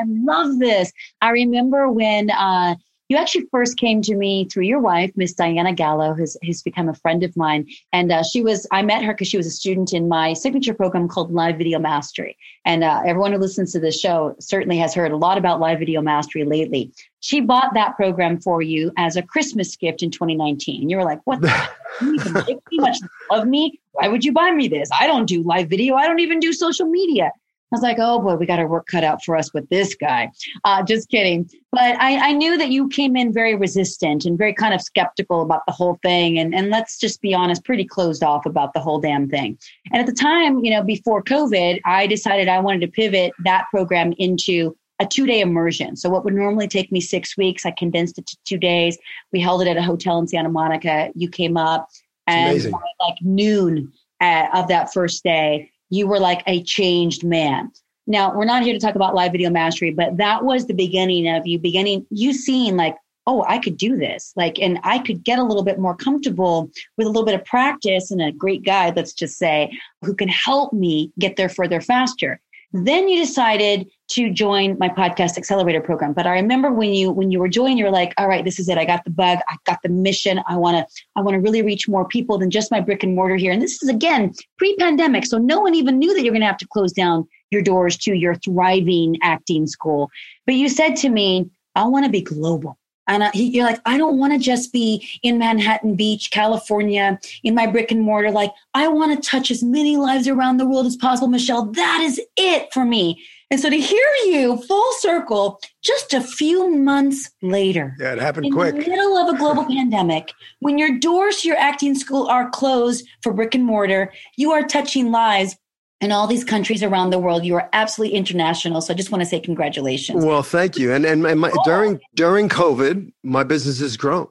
I 0.00 0.04
love 0.06 0.58
this. 0.58 0.92
I 1.22 1.30
remember 1.30 1.90
when 1.90 2.30
uh, 2.30 2.76
you 3.08 3.16
actually 3.16 3.46
first 3.50 3.78
came 3.78 4.02
to 4.02 4.14
me 4.14 4.46
through 4.46 4.64
your 4.64 4.80
wife, 4.80 5.10
Miss 5.16 5.32
Diana 5.32 5.72
Gallo, 5.72 6.12
who's, 6.14 6.36
who's 6.44 6.62
become 6.62 6.88
a 6.88 6.94
friend 6.94 7.24
of 7.24 7.34
mine. 7.36 7.66
And 7.92 8.12
uh, 8.12 8.22
she 8.22 8.42
was, 8.42 8.66
I 8.70 8.82
met 8.82 9.02
her 9.02 9.14
because 9.14 9.28
she 9.28 9.38
was 9.38 9.46
a 9.46 9.50
student 9.50 9.94
in 9.94 10.08
my 10.08 10.34
signature 10.34 10.74
program 10.74 11.08
called 11.08 11.32
Live 11.32 11.56
Video 11.56 11.78
Mastery. 11.78 12.36
And 12.66 12.84
uh, 12.84 13.00
everyone 13.06 13.32
who 13.32 13.38
listens 13.38 13.72
to 13.72 13.80
this 13.80 13.98
show 13.98 14.36
certainly 14.40 14.76
has 14.78 14.94
heard 14.94 15.12
a 15.12 15.16
lot 15.16 15.38
about 15.38 15.58
Live 15.58 15.78
Video 15.78 16.02
Mastery 16.02 16.44
lately. 16.44 16.92
She 17.20 17.40
bought 17.40 17.72
that 17.74 17.96
program 17.96 18.40
for 18.40 18.60
you 18.60 18.92
as 18.98 19.16
a 19.16 19.22
Christmas 19.22 19.74
gift 19.74 20.02
in 20.02 20.10
2019. 20.10 20.82
And 20.82 20.90
you 20.90 20.98
were 20.98 21.04
like, 21.04 21.20
what? 21.24 21.40
you 22.02 22.62
much 22.72 22.98
love 23.30 23.46
me. 23.46 23.80
Why 23.92 24.08
would 24.08 24.24
you 24.24 24.32
buy 24.32 24.50
me 24.50 24.68
this? 24.68 24.90
I 24.92 25.06
don't 25.06 25.26
do 25.26 25.42
live 25.42 25.68
video. 25.70 25.96
I 25.96 26.06
don't 26.06 26.20
even 26.20 26.40
do 26.40 26.52
social 26.52 26.86
media. 26.86 27.32
I 27.70 27.76
was 27.76 27.82
like, 27.82 27.98
oh 28.00 28.18
boy, 28.20 28.36
we 28.36 28.46
got 28.46 28.58
our 28.58 28.66
work 28.66 28.86
cut 28.86 29.04
out 29.04 29.22
for 29.22 29.36
us 29.36 29.52
with 29.52 29.68
this 29.68 29.94
guy. 29.94 30.30
Uh, 30.64 30.82
just 30.82 31.10
kidding. 31.10 31.50
But 31.70 32.00
I, 32.00 32.30
I, 32.30 32.32
knew 32.32 32.56
that 32.56 32.70
you 32.70 32.88
came 32.88 33.14
in 33.14 33.30
very 33.30 33.54
resistant 33.54 34.24
and 34.24 34.38
very 34.38 34.54
kind 34.54 34.72
of 34.72 34.80
skeptical 34.80 35.42
about 35.42 35.66
the 35.66 35.72
whole 35.72 35.98
thing. 36.02 36.38
And, 36.38 36.54
and 36.54 36.70
let's 36.70 36.98
just 36.98 37.20
be 37.20 37.34
honest, 37.34 37.64
pretty 37.64 37.84
closed 37.84 38.22
off 38.22 38.46
about 38.46 38.72
the 38.72 38.80
whole 38.80 39.00
damn 39.00 39.28
thing. 39.28 39.58
And 39.92 40.00
at 40.00 40.06
the 40.06 40.14
time, 40.14 40.64
you 40.64 40.70
know, 40.70 40.82
before 40.82 41.22
COVID, 41.22 41.80
I 41.84 42.06
decided 42.06 42.48
I 42.48 42.58
wanted 42.60 42.80
to 42.80 42.88
pivot 42.88 43.32
that 43.44 43.66
program 43.70 44.14
into 44.16 44.74
a 44.98 45.06
two 45.06 45.26
day 45.26 45.40
immersion. 45.40 45.94
So 45.94 46.08
what 46.08 46.24
would 46.24 46.34
normally 46.34 46.68
take 46.68 46.90
me 46.90 47.00
six 47.02 47.36
weeks, 47.36 47.66
I 47.66 47.70
condensed 47.72 48.18
it 48.18 48.26
to 48.26 48.36
two 48.44 48.58
days. 48.58 48.98
We 49.30 49.40
held 49.40 49.62
it 49.62 49.68
at 49.68 49.76
a 49.76 49.82
hotel 49.82 50.18
in 50.18 50.26
Santa 50.26 50.48
Monica. 50.48 51.10
You 51.14 51.28
came 51.28 51.56
up 51.56 51.88
and 52.26 52.62
like 52.72 53.16
noon 53.22 53.92
at, 54.20 54.54
of 54.54 54.68
that 54.68 54.92
first 54.92 55.22
day, 55.22 55.70
you 55.90 56.06
were 56.06 56.20
like 56.20 56.42
a 56.46 56.62
changed 56.62 57.24
man. 57.24 57.70
Now, 58.06 58.34
we're 58.34 58.46
not 58.46 58.62
here 58.62 58.72
to 58.72 58.80
talk 58.80 58.94
about 58.94 59.14
live 59.14 59.32
video 59.32 59.50
mastery, 59.50 59.90
but 59.90 60.16
that 60.16 60.44
was 60.44 60.66
the 60.66 60.74
beginning 60.74 61.28
of 61.28 61.46
you 61.46 61.58
beginning, 61.58 62.06
you 62.10 62.32
seeing 62.32 62.76
like, 62.76 62.96
oh, 63.26 63.44
I 63.46 63.58
could 63.58 63.76
do 63.76 63.96
this. 63.96 64.32
Like, 64.34 64.58
and 64.58 64.80
I 64.82 64.98
could 65.00 65.22
get 65.22 65.38
a 65.38 65.44
little 65.44 65.62
bit 65.62 65.78
more 65.78 65.94
comfortable 65.94 66.70
with 66.96 67.06
a 67.06 67.10
little 67.10 67.26
bit 67.26 67.34
of 67.34 67.44
practice 67.44 68.10
and 68.10 68.22
a 68.22 68.32
great 68.32 68.64
guide, 68.64 68.96
let's 68.96 69.12
just 69.12 69.36
say, 69.36 69.70
who 70.00 70.14
can 70.14 70.28
help 70.28 70.72
me 70.72 71.12
get 71.18 71.36
there 71.36 71.50
further 71.50 71.82
faster. 71.82 72.40
Then 72.72 73.06
you 73.08 73.20
decided 73.20 73.86
to 74.08 74.30
join 74.30 74.76
my 74.78 74.88
podcast 74.88 75.36
accelerator 75.36 75.80
program. 75.80 76.12
But 76.12 76.26
I 76.26 76.34
remember 76.34 76.72
when 76.72 76.94
you 76.94 77.10
when 77.10 77.30
you 77.30 77.38
were 77.38 77.48
joining, 77.48 77.78
you 77.78 77.84
were 77.84 77.90
like, 77.90 78.14
all 78.16 78.26
right, 78.26 78.44
this 78.44 78.58
is 78.58 78.68
it. 78.68 78.78
I 78.78 78.84
got 78.84 79.04
the 79.04 79.10
bug. 79.10 79.38
I 79.48 79.56
got 79.64 79.80
the 79.82 79.90
mission. 79.90 80.40
I 80.46 80.56
want 80.56 80.76
to 80.76 80.86
I 81.16 81.20
want 81.20 81.34
to 81.34 81.40
really 81.40 81.62
reach 81.62 81.88
more 81.88 82.06
people 82.06 82.38
than 82.38 82.50
just 82.50 82.70
my 82.70 82.80
brick 82.80 83.02
and 83.02 83.14
mortar 83.14 83.36
here. 83.36 83.52
And 83.52 83.60
this 83.60 83.82
is 83.82 83.88
again 83.88 84.32
pre-pandemic, 84.56 85.26
so 85.26 85.38
no 85.38 85.60
one 85.60 85.74
even 85.74 85.98
knew 85.98 86.14
that 86.14 86.22
you're 86.22 86.38
to 86.38 86.46
have 86.46 86.56
to 86.58 86.68
close 86.68 86.92
down 86.92 87.26
your 87.50 87.62
doors 87.62 87.96
to 87.96 88.14
your 88.14 88.34
thriving 88.36 89.16
acting 89.22 89.66
school. 89.66 90.10
But 90.46 90.54
you 90.54 90.68
said 90.68 90.96
to 90.96 91.08
me, 91.08 91.50
I 91.74 91.86
want 91.86 92.04
to 92.04 92.10
be 92.10 92.22
global. 92.22 92.78
And 93.08 93.22
uh, 93.22 93.30
you're 93.32 93.64
like, 93.64 93.80
I 93.86 93.96
don't 93.96 94.18
want 94.18 94.34
to 94.34 94.38
just 94.38 94.70
be 94.70 95.08
in 95.22 95.38
Manhattan 95.38 95.96
Beach, 95.96 96.30
California, 96.30 97.18
in 97.42 97.54
my 97.54 97.66
brick 97.66 97.90
and 97.90 98.02
mortar. 98.02 98.30
Like, 98.30 98.52
I 98.74 98.86
want 98.88 99.16
to 99.16 99.28
touch 99.28 99.50
as 99.50 99.62
many 99.62 99.96
lives 99.96 100.28
around 100.28 100.58
the 100.58 100.66
world 100.66 100.84
as 100.84 100.96
possible, 100.96 101.28
Michelle. 101.28 101.64
That 101.72 102.00
is 102.02 102.20
it 102.36 102.68
for 102.72 102.84
me. 102.84 103.24
And 103.50 103.58
so 103.58 103.70
to 103.70 103.80
hear 103.80 104.06
you 104.26 104.58
full 104.68 104.92
circle 104.98 105.58
just 105.82 106.12
a 106.12 106.20
few 106.20 106.70
months 106.76 107.30
later. 107.40 107.96
Yeah, 107.98 108.12
it 108.12 108.18
happened 108.18 108.46
in 108.46 108.52
quick. 108.52 108.74
In 108.74 108.82
the 108.82 108.90
middle 108.90 109.16
of 109.16 109.34
a 109.34 109.38
global 109.38 109.64
pandemic, 109.68 110.32
when 110.60 110.76
your 110.76 110.98
doors 110.98 111.38
to 111.38 111.48
your 111.48 111.56
acting 111.56 111.94
school 111.94 112.26
are 112.28 112.50
closed 112.50 113.08
for 113.22 113.32
brick 113.32 113.54
and 113.54 113.64
mortar, 113.64 114.12
you 114.36 114.52
are 114.52 114.62
touching 114.62 115.10
lives 115.10 115.56
in 116.00 116.12
all 116.12 116.26
these 116.26 116.44
countries 116.44 116.82
around 116.82 117.10
the 117.10 117.18
world. 117.18 117.44
You 117.44 117.54
are 117.56 117.68
absolutely 117.72 118.16
international. 118.16 118.82
So 118.82 118.92
I 118.92 118.96
just 118.96 119.10
want 119.10 119.22
to 119.22 119.26
say 119.26 119.40
congratulations. 119.40 120.24
Well, 120.24 120.42
thank 120.42 120.76
you. 120.76 120.92
And 120.92 121.06
and 121.06 121.22
my, 121.22 121.50
oh. 121.50 121.62
during 121.64 122.00
during 122.14 122.48
COVID, 122.50 123.12
my 123.22 123.44
business 123.44 123.80
has 123.80 123.96
grown, 123.96 124.28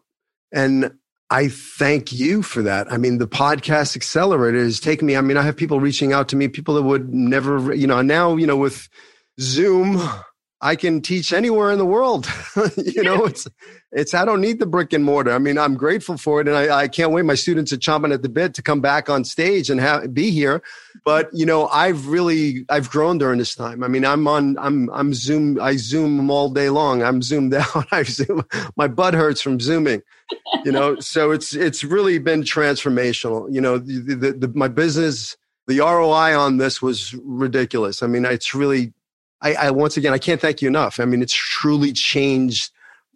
and 0.52 0.92
I 1.30 1.50
thank 1.50 2.14
you 2.14 2.42
for 2.42 2.62
that. 2.62 2.92
I 2.92 2.98
mean, 2.98 3.18
the 3.18 3.28
podcast 3.28 3.96
accelerator 3.96 4.60
has 4.60 4.80
taken 4.80 5.06
me. 5.06 5.18
I 5.18 5.22
mean, 5.22 5.36
I 5.36 5.42
have 5.42 5.58
people 5.58 5.80
reaching 5.80 6.14
out 6.14 6.30
to 6.30 6.36
me, 6.38 6.48
people 6.48 6.76
that 6.76 6.84
would 6.84 7.14
never, 7.14 7.74
you 7.74 7.86
know, 7.86 8.02
now, 8.02 8.38
you 8.38 8.48
know, 8.48 8.56
with 8.56 8.88
Zoom, 9.40 10.00
I 10.60 10.76
can 10.76 11.02
teach 11.02 11.34
anywhere 11.34 11.72
in 11.72 11.78
the 11.78 11.86
world. 11.86 12.28
you 12.78 13.04
know, 13.04 13.26
it's 13.26 13.48
it's 13.92 14.16
I 14.16 14.26
don't 14.26 14.42
need 14.42 14.58
the 14.58 14.66
brick 14.66 14.92
and 14.92 15.04
mortar. 15.04 15.32
I 15.32 15.38
mean, 15.38 15.58
I'm 15.58 15.76
grateful 15.76 16.18
for 16.18 16.42
it, 16.42 16.48
and 16.48 16.58
I, 16.58 16.76
I 16.76 16.88
can't 16.88 17.12
wait. 17.12 17.26
My 17.26 17.36
students 17.36 17.72
are 17.72 17.78
chomping 17.78 18.12
at 18.12 18.24
the 18.24 18.30
bit 18.30 18.56
to 18.56 18.64
come 18.64 18.82
back 18.82 19.08
on 19.08 19.24
stage 19.24 19.70
and 19.70 19.80
have, 19.80 20.14
be 20.16 20.32
here. 20.32 20.64
But 21.06 21.30
you 21.32 21.46
know, 21.46 21.68
I've 21.68 22.08
really 22.08 22.66
I've 22.70 22.90
grown 22.90 23.20
during 23.20 23.38
this 23.38 23.54
time. 23.54 23.84
I 23.84 23.88
mean, 23.88 24.04
I'm 24.04 24.28
on 24.28 24.58
I'm 24.58 24.90
I'm 24.90 25.14
Zoom. 25.14 25.62
I 25.62 25.76
Zoom 25.76 26.32
all 26.32 26.50
day 26.50 26.70
long. 26.70 27.04
I'm 27.04 27.22
zoomed 27.22 27.54
out. 27.54 27.88
I 27.92 28.02
Zoom. 28.02 28.44
My 28.76 28.88
butt 28.88 29.14
hurts 29.14 29.42
from 29.42 29.60
zooming. 29.60 30.02
You 30.66 30.72
know, 30.72 30.96
so 31.00 31.30
it's 31.30 31.54
it's 31.54 31.84
really 31.84 32.18
been 32.18 32.42
transformational. 32.42 33.54
You 33.54 33.62
know, 33.62 33.78
the, 33.78 34.16
the, 34.16 34.32
the 34.34 34.52
my 34.56 34.68
business. 34.68 35.38
The 35.68 35.80
ROI 35.80 36.34
on 36.40 36.56
this 36.56 36.82
was 36.82 37.14
ridiculous. 37.26 38.02
I 38.02 38.08
mean, 38.08 38.24
it's 38.24 38.56
really 38.56 38.94
I, 39.41 39.53
I 39.53 39.72
once 39.72 39.98
again 39.98 40.13
I 40.13 40.17
can't 40.17 40.41
thank 40.41 40.62
you 40.62 40.67
enough. 40.67 41.00
I 41.00 41.06
mean, 41.06 41.22
it's 41.22 41.34
truly 41.34 41.94
changed 41.94 42.72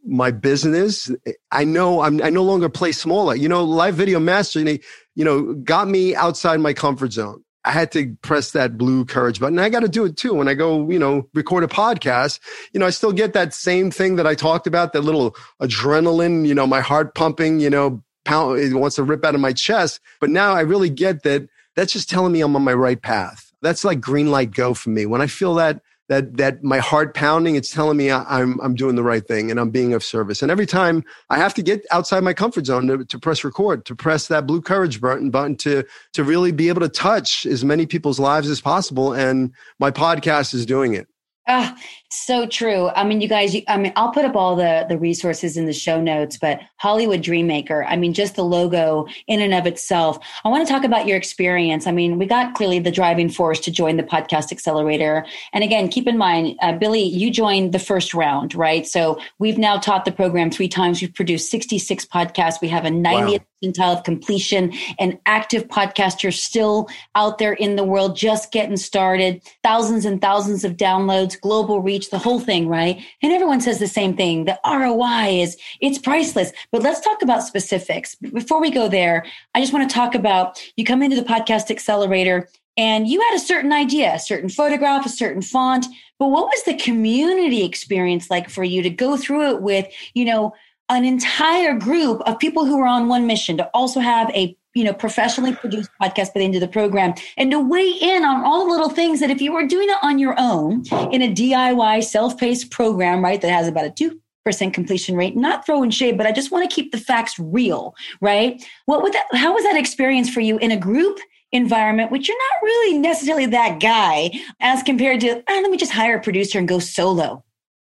my 0.06 0.32
business. 0.32 1.12
I 1.52 1.64
know 1.64 2.02
I'm 2.02 2.22
I 2.22 2.30
no 2.30 2.44
longer 2.44 2.70
play 2.70 2.92
smaller. 2.92 3.36
You 3.36 3.50
know, 3.50 3.64
live 3.64 3.96
video 3.96 4.20
mastering, 4.20 4.80
you 5.16 5.26
know, 5.26 5.54
got 5.54 5.88
me 5.88 6.16
outside 6.16 6.60
my 6.60 6.74
comfort 6.74 7.14
zone. 7.14 7.44
I 7.64 7.72
had 7.72 7.92
to 7.92 8.16
press 8.24 8.52
that 8.52 8.78
blue 8.78 9.06
courage 9.06 9.40
button. 9.40 9.60
I 9.60 9.70
got 9.70 9.82
to 9.82 9.88
do 9.88 10.04
it 10.06 10.18
too. 10.18 10.34
When 10.34 10.48
I 10.48 10.56
go, 10.56 10.90
you 10.90 10.98
know, 10.98 11.28
record 11.36 11.64
a 11.64 11.68
podcast, 11.68 12.40
you 12.74 12.80
know, 12.80 12.88
I 12.88 12.90
still 12.90 13.12
get 13.12 13.34
that 13.34 13.54
same 13.54 13.92
thing 13.92 14.16
that 14.16 14.26
I 14.26 14.34
talked 14.34 14.66
about, 14.66 14.94
that 14.94 15.02
little 15.02 15.36
adrenaline, 15.62 16.48
you 16.48 16.56
know, 16.56 16.66
my 16.66 16.82
heart 16.82 17.14
pumping, 17.14 17.60
you 17.60 17.70
know, 17.70 18.04
pound, 18.26 18.60
it 18.60 18.74
wants 18.74 18.96
to 18.96 19.04
rip 19.04 19.24
out 19.24 19.36
of 19.36 19.42
my 19.42 19.54
chest. 19.54 20.00
But 20.20 20.32
now 20.32 20.54
I 20.54 20.62
really 20.62 20.90
get 20.90 21.22
that 21.24 21.48
that's 21.76 21.94
just 21.94 22.10
telling 22.10 22.34
me 22.34 22.42
I'm 22.42 22.56
on 22.56 22.64
my 22.64 22.74
right 22.74 23.02
path. 23.02 23.52
That's 23.62 23.84
like 23.84 24.02
green 24.02 24.32
light 24.32 24.52
go 24.52 24.74
for 24.74 24.90
me. 24.90 25.06
When 25.06 25.22
I 25.22 25.28
feel 25.28 25.54
that 25.56 25.82
that 26.12 26.36
that 26.36 26.62
my 26.62 26.78
heart 26.78 27.16
pounding 27.16 27.56
it's 27.56 27.72
telling 27.72 27.96
me 27.96 28.12
I, 28.12 28.42
am 28.42 28.60
I'm 28.62 28.76
doing 28.76 28.96
the 28.96 29.04
right 29.04 29.26
thing 29.26 29.50
and 29.50 29.58
I'm 29.58 29.70
being 29.70 29.94
of 29.94 30.04
service. 30.04 30.42
And 30.42 30.52
every 30.52 30.66
time 30.66 31.06
I 31.30 31.38
have 31.38 31.54
to 31.54 31.64
get 31.64 31.86
outside 31.90 32.22
my 32.22 32.34
comfort 32.34 32.66
zone 32.66 32.88
to, 32.88 33.06
to 33.06 33.18
press 33.18 33.46
record, 33.46 33.86
to 33.86 33.96
press 33.96 34.28
that 34.28 34.46
blue 34.46 34.62
courage 34.62 35.00
button 35.00 35.32
button 35.32 35.56
to 35.58 35.86
to 36.12 36.24
really 36.26 36.52
be 36.52 36.68
able 36.68 36.82
to 36.82 36.90
touch 36.90 37.46
as 37.46 37.64
many 37.64 37.86
people's 37.86 38.20
lives 38.20 38.50
as 38.50 38.60
possible. 38.60 39.14
And 39.14 39.54
my 39.80 39.90
podcast 39.90 40.54
is 40.54 40.66
doing 40.66 40.96
it. 40.96 41.08
Ah, 41.48 41.78
so 42.12 42.46
true. 42.46 42.90
I 42.90 43.04
mean, 43.04 43.22
you 43.22 43.28
guys, 43.28 43.56
I 43.68 43.78
mean, 43.78 43.94
I'll 43.96 44.12
put 44.12 44.26
up 44.26 44.36
all 44.36 44.56
the, 44.56 44.86
the 44.88 44.98
resources 44.98 45.58
in 45.58 45.66
the 45.66 45.74
show 45.74 46.02
notes, 46.02 46.38
but 46.38 46.60
Hollywood 46.78 47.22
Dreammaker, 47.22 47.86
I 47.88 47.96
mean, 47.96 48.14
just 48.14 48.36
the 48.36 48.44
logo 48.44 49.08
in 49.28 49.40
and 49.42 49.54
of 49.54 49.66
itself. 49.66 50.20
I 50.44 50.50
want 50.50 50.66
to 50.66 50.72
talk 50.72 50.84
about 50.84 51.08
your 51.08 51.18
experience. 51.18 51.88
I 51.88 51.92
mean, 51.92 52.18
we 52.18 52.26
got 52.26 52.56
clearly 52.56 52.80
the 52.80 52.92
driving 52.92 53.30
force 53.30 53.60
to 53.62 53.72
join 53.72 53.98
the 53.98 54.04
podcast 54.04 54.52
accelerator. 54.52 55.26
And 55.54 55.64
again, 55.64 55.90
keep 55.90 56.08
in 56.08 56.18
mind, 56.18 56.58
uh, 56.62 56.74
Billy, 56.74 57.04
you 57.04 57.32
joined 57.32 57.74
the 57.74 57.80
first 57.80 58.14
round, 58.14 58.56
right? 58.56 58.86
So 58.86 59.20
we've 59.40 59.58
now 59.58 59.78
taught 59.78 60.06
the 60.06 60.12
program 60.12 60.52
three 60.52 60.68
times. 60.68 61.02
We've 61.02 61.14
produced 61.14 61.50
66 61.50 62.06
podcasts. 62.06 62.62
We 62.62 62.68
have 62.70 62.86
a 62.86 62.90
90th 62.90 63.40
wow 63.40 63.46
percentile 63.62 63.98
of 63.98 64.04
completion 64.04 64.74
and 65.00 65.20
active 65.26 65.68
podcasters 65.68 66.38
still 66.38 66.90
out 67.16 67.38
there 67.38 67.54
in 67.54 67.76
the 67.76 67.84
world, 67.84 68.16
just 68.16 68.52
getting 68.52 68.78
started, 68.78 69.42
thousands 69.64 70.06
and 70.06 70.22
thousands 70.22 70.64
of 70.64 70.78
downloads, 70.78 71.40
global 71.40 71.82
reach, 71.82 72.01
the 72.10 72.18
whole 72.18 72.40
thing, 72.40 72.68
right? 72.68 73.02
And 73.22 73.32
everyone 73.32 73.62
says 73.62 73.80
the 73.80 73.88
same 73.88 74.16
thing. 74.16 74.46
The 74.46 74.60
ROI 74.66 75.42
is, 75.42 75.58
it's 75.80 75.98
priceless. 75.98 76.52
But 76.72 76.82
let's 76.84 77.02
talk 77.02 77.22
about 77.22 77.44
specifics. 77.44 78.16
Before 78.16 78.62
we 78.62 78.72
go 78.72 78.88
there, 78.88 79.26
I 79.56 79.62
just 79.62 79.74
want 79.74 79.90
to 79.90 79.94
talk 79.94 80.16
about 80.16 80.62
you 80.76 80.86
come 80.86 81.02
into 81.02 81.16
the 81.16 81.28
podcast 81.28 81.72
accelerator 81.72 82.50
and 82.78 83.08
you 83.08 83.22
had 83.22 83.36
a 83.36 83.40
certain 83.40 83.74
idea, 83.74 84.16
a 84.16 84.20
certain 84.20 84.50
photograph, 84.50 85.06
a 85.06 85.10
certain 85.10 85.42
font. 85.42 85.86
But 86.20 86.30
what 86.30 86.46
was 86.46 86.64
the 86.64 86.78
community 86.78 87.64
experience 87.64 88.30
like 88.30 88.50
for 88.50 88.64
you 88.64 88.82
to 88.84 88.90
go 88.90 89.18
through 89.18 89.56
it 89.56 89.62
with, 89.62 89.88
you 90.14 90.26
know, 90.26 90.54
an 90.90 91.06
entire 91.06 91.74
group 91.74 92.22
of 92.22 92.38
people 92.38 92.66
who 92.66 92.80
are 92.80 92.88
on 92.88 93.08
one 93.08 93.26
mission 93.26 93.58
to 93.58 93.70
also 93.74 94.00
have 94.00 94.30
a 94.32 94.56
you 94.74 94.84
know 94.84 94.94
professionally 94.94 95.54
produced 95.54 95.90
podcast 96.02 96.34
by 96.34 96.40
the 96.40 96.46
end 96.46 96.56
of 96.56 96.62
the 96.62 96.68
program 96.68 97.14
and 97.38 97.52
to 97.52 97.60
weigh 97.60 97.94
in 98.02 98.24
on 98.24 98.44
all 98.44 98.66
the 98.66 98.72
little 98.72 98.90
things 98.90 99.20
that 99.20 99.30
if 99.30 99.42
you 99.42 99.52
were 99.54 99.66
doing 99.66 99.90
it 99.90 99.98
on 100.02 100.20
your 100.20 100.36
own 100.38 100.84
in 101.12 101.22
a 101.22 101.34
diy 101.34 102.04
self-paced 102.04 102.72
program 102.72 103.24
right 103.24 103.42
that 103.42 103.52
has 103.52 103.68
about 103.68 103.86
a 103.86 103.92
two 103.92 104.20
percent 104.44 104.74
completion 104.74 105.16
rate 105.16 105.36
not 105.36 105.66
throwing 105.66 105.92
shade 105.92 106.18
but 106.18 106.26
i 106.26 106.32
just 106.32 106.52
want 106.52 106.68
to 106.68 106.74
keep 106.74 106.92
the 106.92 106.98
facts 106.98 107.38
real 107.38 107.94
right? 108.22 108.64
What 108.86 109.04
would 109.04 109.14
that 109.14 109.26
how 109.34 109.54
was 109.54 109.64
that 109.64 109.78
experience 109.78 110.30
for 110.30 110.42
you 110.42 110.58
in 110.58 110.72
a 110.72 110.78
group 110.78 111.20
environment 111.52 112.12
which 112.12 112.28
you're 112.28 112.38
not 112.38 112.64
really 112.64 112.98
necessarily 112.98 113.46
that 113.48 113.80
guy 113.82 114.32
as 114.62 114.82
compared 114.84 115.20
to 115.22 115.44
ah, 115.48 115.60
let 115.62 115.70
me 115.70 115.78
just 115.78 115.92
hire 115.92 116.18
a 116.18 116.22
producer 116.22 116.58
and 116.60 116.68
go 116.68 116.80
solo 116.80 117.44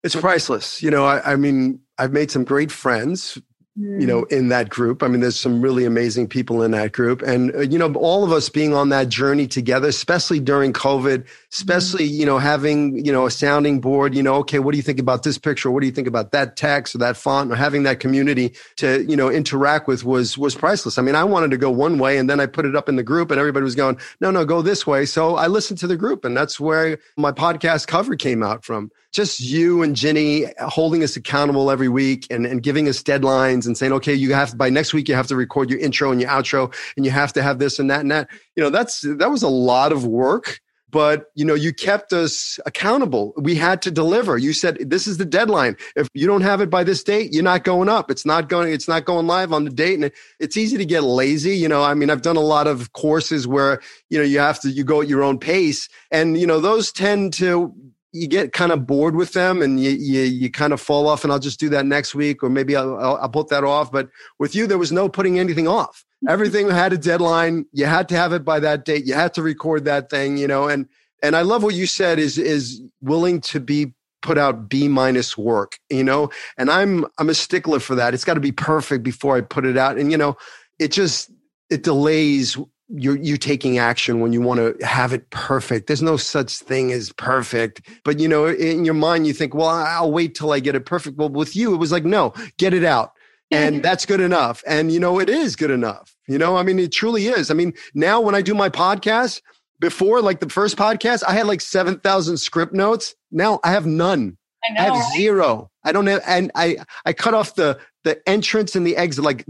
it's 0.01 0.15
priceless. 0.15 0.81
You 0.81 0.91
know 0.91 1.05
I, 1.05 1.33
I 1.33 1.36
mean 1.36 1.81
I've 1.98 2.13
made 2.13 2.31
some 2.31 2.45
great 2.45 2.71
friends 2.71 3.38
you 3.76 4.06
know 4.06 4.24
in 4.26 4.50
that 4.50 4.70
group. 4.70 5.04
I 5.04 5.08
mean 5.08 5.22
there's 5.22 5.40
some 5.40 5.62
really 5.62 5.86
amazing 5.86 6.28
people 6.28 6.64
in 6.64 6.72
that 6.72 6.92
group. 6.92 7.22
And 7.22 7.56
uh, 7.56 7.60
you 7.62 7.78
know 7.78 7.94
all 7.94 8.24
of 8.24 8.32
us 8.32 8.50
being 8.50 8.74
on 8.74 8.90
that 8.90 9.10
journey 9.10 9.48
together 9.48 9.88
especially 9.88 10.40
during 10.40 10.74
covid 10.74 11.26
especially 11.54 12.08
mm. 12.10 12.14
you 12.14 12.26
know 12.26 12.40
having 12.40 13.04
you 13.06 13.12
know 13.12 13.26
a 13.26 13.32
sounding 13.32 13.80
board 13.80 14.14
you 14.16 14.24
know 14.24 14.36
okay 14.36 14.60
what 14.60 14.72
do 14.72 14.78
you 14.78 14.84
think 14.84 15.00
about 15.00 15.24
this 15.24 15.38
picture? 15.38 15.72
What 15.72 15.82
do 15.82 15.86
you 15.86 15.94
think 15.94 16.08
about 16.08 16.32
that 16.32 16.56
text 16.56 16.96
or 16.96 16.98
that 17.00 17.16
font? 17.16 17.52
Or 17.52 17.56
having 17.56 17.84
that 17.84 18.00
community 18.00 18.54
to 18.78 19.04
you 19.04 19.16
know 19.16 19.30
interact 19.30 19.88
with 19.88 20.04
was 20.04 20.38
was 20.38 20.56
priceless. 20.56 20.98
I 20.98 21.02
mean 21.02 21.16
i 21.16 21.24
wanted 21.24 21.52
to 21.52 21.58
go 21.58 21.70
one 21.70 22.00
way 22.00 22.18
and 22.18 22.30
then 22.30 22.40
i 22.40 22.46
put 22.46 22.66
it 22.66 22.76
up 22.76 22.90
in 22.90 22.96
the 22.96 23.04
group 23.04 23.32
and 23.32 23.40
everybody 23.40 23.64
was 23.64 23.76
going 23.76 23.98
no 24.20 24.32
no 24.32 24.46
go 24.46 24.62
this 24.62 24.86
way. 24.86 25.06
So 25.06 25.36
i 25.36 25.48
listened 25.48 25.80
to 25.80 25.88
the 25.88 25.98
group 25.98 26.26
and 26.26 26.36
that's 26.36 26.60
where 26.60 27.00
my 27.18 27.32
podcast 27.32 27.88
cover 27.88 28.16
came 28.16 28.44
out 28.44 28.66
from. 28.66 28.92
Just 29.12 29.40
you 29.40 29.82
and 29.82 29.96
Ginny 29.96 30.46
holding 30.60 31.04
us 31.04 31.16
accountable 31.16 31.72
every 31.72 31.90
week 31.90 32.28
and, 32.30 32.46
and 32.46 32.62
giving 32.62 32.88
us 32.88 33.02
deadlines 33.02 33.59
and 33.66 33.78
saying, 33.78 33.94
okay, 33.94 34.13
you 34.13 34.34
have 34.34 34.58
by 34.58 34.70
next 34.70 34.94
week, 34.94 35.08
you 35.08 35.16
have 35.16 35.28
to 35.28 35.36
record 35.36 35.70
your 35.70 35.80
intro 35.80 36.12
and 36.12 36.22
your 36.22 36.30
outro 36.30 36.74
and 36.96 37.06
you 37.06 37.12
have 37.12 37.34
to 37.34 37.42
have 37.42 37.60
this 37.60 37.80
and 37.80 37.89
that 37.89 38.01
and 38.01 38.12
that. 38.12 38.30
You 38.56 38.63
know, 38.63 38.70
that's, 38.70 39.01
that 39.01 39.32
was 39.32 39.44
a 39.44 39.50
lot 39.50 39.92
of 39.92 40.06
work, 40.06 40.60
but 40.89 41.25
you 41.36 41.46
know, 41.46 41.54
you 41.54 41.72
kept 41.72 42.13
us 42.13 42.60
accountable. 42.66 43.34
We 43.38 43.56
had 43.56 43.82
to 43.84 43.92
deliver. 43.92 44.38
You 44.38 44.54
said, 44.54 44.89
this 44.89 45.06
is 45.06 45.18
the 45.18 45.25
deadline. 45.25 45.78
If 45.96 46.08
you 46.13 46.25
don't 46.25 46.42
have 46.42 46.62
it 46.62 46.70
by 46.70 46.84
this 46.84 47.04
date, 47.04 47.34
you're 47.34 47.44
not 47.44 47.63
going 47.63 47.89
up. 47.89 48.10
It's 48.10 48.25
not 48.25 48.50
going, 48.50 48.74
it's 48.74 48.88
not 48.88 49.06
going 49.06 49.28
live 49.28 49.54
on 49.54 49.66
the 49.66 49.70
date. 49.70 50.00
And 50.00 50.12
it's 50.39 50.58
easy 50.58 50.78
to 50.78 50.86
get 50.86 51.04
lazy. 51.04 51.56
You 51.56 51.68
know, 51.68 51.84
I 51.84 51.94
mean, 51.94 52.10
I've 52.10 52.24
done 52.24 52.38
a 52.38 52.42
lot 52.42 52.66
of 52.66 52.94
courses 52.94 53.48
where, 53.48 53.82
you 54.10 54.18
know, 54.18 54.24
you 54.24 54.39
have 54.39 54.60
to, 54.62 54.70
you 54.70 54.84
go 54.84 55.01
at 55.01 55.08
your 55.08 55.24
own 55.24 55.38
pace 55.38 55.89
and, 56.10 56.38
you 56.39 56.48
know, 56.48 56.60
those 56.60 56.92
tend 56.92 57.34
to, 57.34 57.74
you 58.12 58.28
get 58.28 58.54
kind 58.54 58.72
of 58.72 58.88
bored 58.88 59.16
with 59.16 59.34
them 59.34 59.62
and 59.62 59.80
you, 59.80 59.92
you, 59.92 60.22
you 60.22 60.50
kind 60.50 60.74
of 60.74 60.82
fall 60.82 61.08
off 61.08 61.24
and 61.24 61.32
I'll 61.32 61.39
just 61.39 61.60
do 61.60 61.70
that 61.70 61.86
next 61.86 62.16
week 62.16 62.44
or 62.44 62.50
maybe 62.50 62.75
I'll, 62.75 62.98
I'll, 62.98 63.18
I'll 63.18 63.30
put 63.30 63.50
that 63.50 63.63
off. 63.63 63.92
But 63.92 64.10
with 64.39 64.56
you, 64.56 64.66
there 64.66 64.78
was 64.78 64.92
no 64.92 65.08
putting 65.08 65.38
anything 65.38 65.68
off. 65.68 66.04
Mm-hmm. 66.24 66.32
Everything 66.32 66.70
had 66.70 66.94
a 66.94 66.98
deadline. 66.98 67.66
You 67.72 67.86
had 67.86 68.10
to 68.10 68.16
have 68.16 68.34
it 68.34 68.44
by 68.44 68.60
that 68.62 68.86
date. 68.86 69.06
You 69.06 69.13
had 69.13 69.34
to 69.36 69.44
record 69.44 69.86
that 69.86 70.10
thing, 70.10 70.38
you 70.38 70.48
know, 70.48 70.68
and, 70.68 70.88
and 71.22 71.36
I 71.36 71.42
love 71.42 71.63
what 71.63 71.75
you 71.75 71.86
said 71.86 72.18
is, 72.18 72.38
is 72.38 72.82
willing 73.01 73.42
to 73.42 73.60
be 73.60 73.94
put 74.22 74.38
out 74.38 74.70
B 74.70 74.88
minus 74.88 75.38
work, 75.38 75.78
you 75.89 76.04
know, 76.04 76.30
and 76.58 76.70
I'm, 76.72 77.06
I'm 77.18 77.30
a 77.30 77.34
stickler 77.34 77.80
for 77.80 77.96
that. 77.96 78.13
It's 78.13 78.25
got 78.25 78.34
to 78.36 78.39
be 78.39 78.51
perfect 78.51 79.04
before 79.04 79.38
I 79.38 79.42
put 79.42 79.66
it 79.66 79.78
out. 79.78 79.98
And, 79.98 80.12
you 80.12 80.18
know, 80.18 80.36
it 80.80 80.92
just, 80.92 81.32
it 81.70 81.84
delays 81.84 82.58
you're 82.89 83.17
you 83.17 83.38
taking 83.38 83.77
action 83.77 84.19
when 84.19 84.34
you 84.34 84.41
want 84.41 84.60
to 84.60 84.86
have 84.86 85.13
it 85.13 85.29
perfect. 85.29 85.88
There's 85.88 86.01
no 86.01 86.17
such 86.17 86.58
thing 86.58 86.91
as 86.91 87.12
perfect. 87.12 87.88
But 88.03 88.19
you 88.19 88.27
know, 88.27 88.48
in 88.48 88.86
your 88.86 88.96
mind, 88.96 89.27
you 89.27 89.34
think, 89.34 89.53
well, 89.53 89.69
I'll 89.69 90.12
wait 90.12 90.36
till 90.36 90.51
I 90.51 90.60
get 90.60 90.75
it 90.75 90.86
perfect. 90.86 91.17
Well, 91.17 91.29
with 91.29 91.55
you, 91.55 91.74
it 91.74 91.77
was 91.77 91.91
like, 91.91 92.05
no, 92.05 92.34
get 92.58 92.74
it 92.74 92.84
out. 92.84 93.13
And 93.51 93.75
mm-hmm. 93.75 93.81
that's 93.81 94.05
good 94.05 94.22
enough. 94.22 94.63
And 94.67 94.91
you 94.91 95.00
know, 95.00 95.19
it 95.19 95.29
is 95.29 95.55
good 95.55 95.72
enough. 95.72 96.15
You 96.27 96.38
know, 96.38 96.58
I 96.58 96.63
mean, 96.63 96.79
it 96.79 96.91
truly 96.91 97.27
is. 97.27 97.51
I 97.51 97.53
mean, 97.53 97.74
now 97.93 98.22
when 98.22 98.36
I 98.36 98.41
do 98.41 98.53
my 98.53 98.69
podcast, 98.69 99.41
before 99.79 100.22
like 100.22 100.39
the 100.39 100.50
first 100.50 100.77
podcast, 100.77 101.24
I 101.27 101.34
had 101.34 101.48
like 101.48 101.62
7,000 101.62 102.38
script 102.38 102.74
notes. 102.74 103.15
Now 103.31 103.60
I 103.63 103.72
have 103.72 103.86
none. 103.86 104.38
I, 104.63 104.74
know, 104.74 104.79
I 104.79 104.84
have 104.84 104.93
right? 104.93 105.13
zero. 105.15 105.72
I 105.84 105.91
don't 105.91 106.08
have, 106.08 106.22
and 106.27 106.51
I, 106.53 106.77
I 107.05 107.13
cut 107.13 107.34
off 107.34 107.55
the, 107.55 107.79
the 108.03 108.22
entrance 108.27 108.75
and 108.75 108.86
the 108.86 108.98
exit, 108.98 109.24
like 109.24 109.46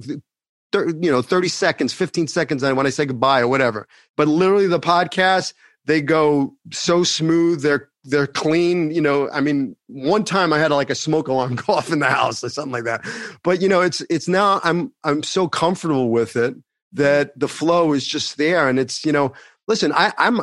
you 0.74 1.12
know 1.12 1.22
30 1.22 1.48
seconds 1.48 1.94
15 1.94 2.28
seconds 2.28 2.64
when 2.64 2.86
i 2.86 2.90
say 2.90 3.06
goodbye 3.06 3.42
or 3.42 3.48
whatever. 3.48 3.88
But 4.16 4.28
literally 4.28 4.68
the 4.68 4.80
podcast 4.80 5.54
they 5.86 6.02
go 6.02 6.56
so 6.72 7.04
smooth. 7.04 7.62
They're 7.62 7.90
they're 8.04 8.28
clean 8.28 8.92
you 8.92 9.02
know. 9.02 9.30
I 9.32 9.42
mean 9.42 9.76
one 9.88 10.24
time 10.24 10.54
i 10.54 10.60
had 10.60 10.72
like 10.72 10.90
a 10.90 10.96
smoke 10.96 11.28
alarm 11.28 11.56
go 11.68 11.74
off 11.74 11.92
in 11.92 12.00
the 12.00 12.10
house 12.10 12.44
or 12.44 12.50
something 12.50 12.72
like 12.72 12.84
that. 12.86 13.06
But 13.44 13.62
you 13.62 13.68
know 13.68 13.82
it's 13.82 14.02
it's 14.10 14.28
now 14.28 14.62
i'm 14.64 14.94
i'm 15.04 15.24
so 15.24 15.48
comfortable 15.48 16.10
with 16.10 16.36
it 16.36 16.56
that 16.94 17.38
the 17.40 17.48
flow 17.48 17.94
is 17.94 18.06
just 18.06 18.38
there. 18.38 18.68
And 18.68 18.80
it's 18.80 19.06
you 19.06 19.12
know 19.12 19.34
listen 19.68 19.92
i 19.94 20.14
i'm 20.18 20.42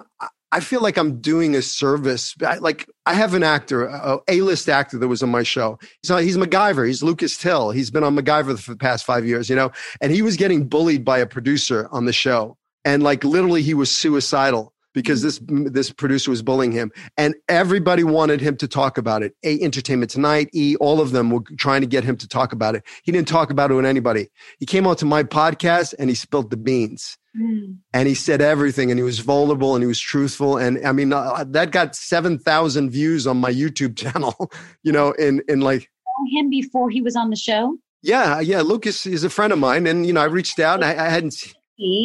I 0.52 0.60
feel 0.60 0.80
like 0.80 0.96
I'm 0.96 1.20
doing 1.20 1.54
a 1.54 1.62
service. 1.62 2.34
I, 2.44 2.58
like 2.58 2.88
I 3.04 3.14
have 3.14 3.34
an 3.34 3.42
actor, 3.42 3.84
a 3.84 4.18
A-list 4.28 4.68
actor 4.68 4.98
that 4.98 5.08
was 5.08 5.22
on 5.22 5.30
my 5.30 5.42
show. 5.42 5.78
He's 6.02 6.10
not, 6.10 6.22
he's 6.22 6.36
MacGyver. 6.36 6.86
He's 6.86 7.02
Lucas 7.02 7.36
Till. 7.36 7.70
He's 7.70 7.90
been 7.90 8.04
on 8.04 8.16
MacGyver 8.16 8.58
for 8.58 8.72
the 8.72 8.78
past 8.78 9.04
five 9.04 9.26
years, 9.26 9.50
you 9.50 9.56
know, 9.56 9.72
and 10.00 10.12
he 10.12 10.22
was 10.22 10.36
getting 10.36 10.68
bullied 10.68 11.04
by 11.04 11.18
a 11.18 11.26
producer 11.26 11.88
on 11.90 12.04
the 12.04 12.12
show. 12.12 12.56
And 12.84 13.02
like 13.02 13.24
literally 13.24 13.62
he 13.62 13.74
was 13.74 13.90
suicidal 13.90 14.72
because 14.96 15.22
mm-hmm. 15.22 15.64
this 15.64 15.72
this 15.72 15.92
producer 15.92 16.30
was 16.30 16.42
bullying 16.42 16.72
him 16.72 16.90
and 17.16 17.36
everybody 17.48 18.02
wanted 18.02 18.40
him 18.40 18.56
to 18.56 18.66
talk 18.66 18.98
about 18.98 19.22
it 19.22 19.36
a 19.44 19.60
entertainment 19.60 20.10
tonight 20.10 20.48
e 20.52 20.74
all 20.80 21.00
of 21.00 21.12
them 21.12 21.30
were 21.30 21.42
trying 21.56 21.82
to 21.82 21.86
get 21.86 22.02
him 22.02 22.16
to 22.16 22.26
talk 22.26 22.52
about 22.52 22.74
it 22.74 22.82
he 23.04 23.12
didn't 23.12 23.28
talk 23.28 23.50
about 23.50 23.70
it 23.70 23.74
with 23.74 23.84
anybody 23.84 24.28
he 24.58 24.66
came 24.66 24.86
onto 24.86 25.06
my 25.06 25.22
podcast 25.22 25.94
and 25.98 26.08
he 26.08 26.16
spilled 26.16 26.50
the 26.50 26.56
beans 26.56 27.18
mm. 27.40 27.76
and 27.92 28.08
he 28.08 28.14
said 28.14 28.40
everything 28.40 28.90
and 28.90 28.98
he 28.98 29.04
was 29.04 29.18
vulnerable 29.18 29.74
and 29.74 29.82
he 29.82 29.86
was 29.86 30.00
truthful 30.00 30.56
and 30.56 30.84
i 30.86 30.92
mean 30.92 31.12
uh, 31.12 31.44
that 31.48 31.70
got 31.70 31.94
7000 31.94 32.90
views 32.90 33.26
on 33.26 33.36
my 33.36 33.52
youtube 33.52 33.96
channel 34.02 34.50
you 34.82 34.92
know 34.92 35.12
in 35.12 35.42
in 35.48 35.60
like 35.60 35.90
him 36.30 36.48
before 36.48 36.90
he 36.90 37.02
was 37.02 37.14
on 37.16 37.30
the 37.30 37.36
show 37.36 37.76
yeah, 38.02 38.38
yeah. 38.38 38.60
Lucas 38.60 39.04
is 39.04 39.24
a 39.24 39.30
friend 39.30 39.52
of 39.52 39.58
mine, 39.58 39.84
and 39.88 40.06
you 40.06 40.12
know, 40.12 40.20
I 40.20 40.26
reached 40.26 40.60
out. 40.60 40.76
And 40.76 40.84
I, 40.84 41.06
I 41.06 41.08
hadn't 41.08 41.34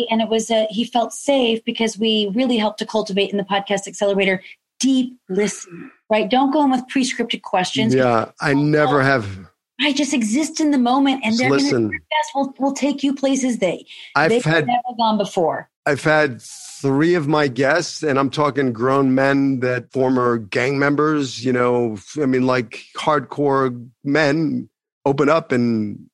and 0.09 0.21
it 0.21 0.29
was 0.29 0.49
a, 0.49 0.67
he 0.69 0.85
felt 0.85 1.13
safe 1.13 1.63
because 1.63 1.97
we 1.97 2.31
really 2.35 2.57
helped 2.57 2.79
to 2.79 2.85
cultivate 2.85 3.31
in 3.31 3.37
the 3.37 3.43
podcast 3.43 3.87
accelerator 3.87 4.41
deep 4.79 5.15
listen 5.29 5.91
right 6.09 6.29
don't 6.29 6.51
go 6.51 6.63
in 6.63 6.71
with 6.71 6.85
pre-scripted 6.87 7.43
questions 7.43 7.93
yeah 7.93 8.31
i 8.41 8.53
never 8.53 9.03
have 9.03 9.50
i 9.81 9.91
just 9.91 10.13
exist 10.13 10.59
in 10.59 10.71
the 10.71 10.77
moment 10.77 11.21
and 11.23 11.37
they're 11.37 11.49
listen. 11.49 11.87
gonna, 11.87 11.99
will 12.35 12.53
will 12.59 12.73
take 12.73 13.03
you 13.03 13.13
places 13.13 13.59
they 13.59 13.85
i've 14.15 14.29
they've 14.29 14.43
had 14.43 14.67
never 14.67 14.81
gone 14.97 15.17
before. 15.17 15.69
I've 15.83 16.03
had 16.03 16.39
three 16.43 17.15
of 17.15 17.27
my 17.27 17.47
guests 17.47 18.03
and 18.03 18.19
i'm 18.19 18.29
talking 18.29 18.71
grown 18.71 19.15
men 19.15 19.61
that 19.61 19.91
former 19.91 20.37
gang 20.37 20.77
members 20.77 21.43
you 21.43 21.51
know 21.51 21.97
i 22.21 22.25
mean 22.25 22.45
like 22.45 22.83
hardcore 22.97 23.89
men 24.03 24.69
open 25.05 25.27
up 25.27 25.51
and 25.51 26.07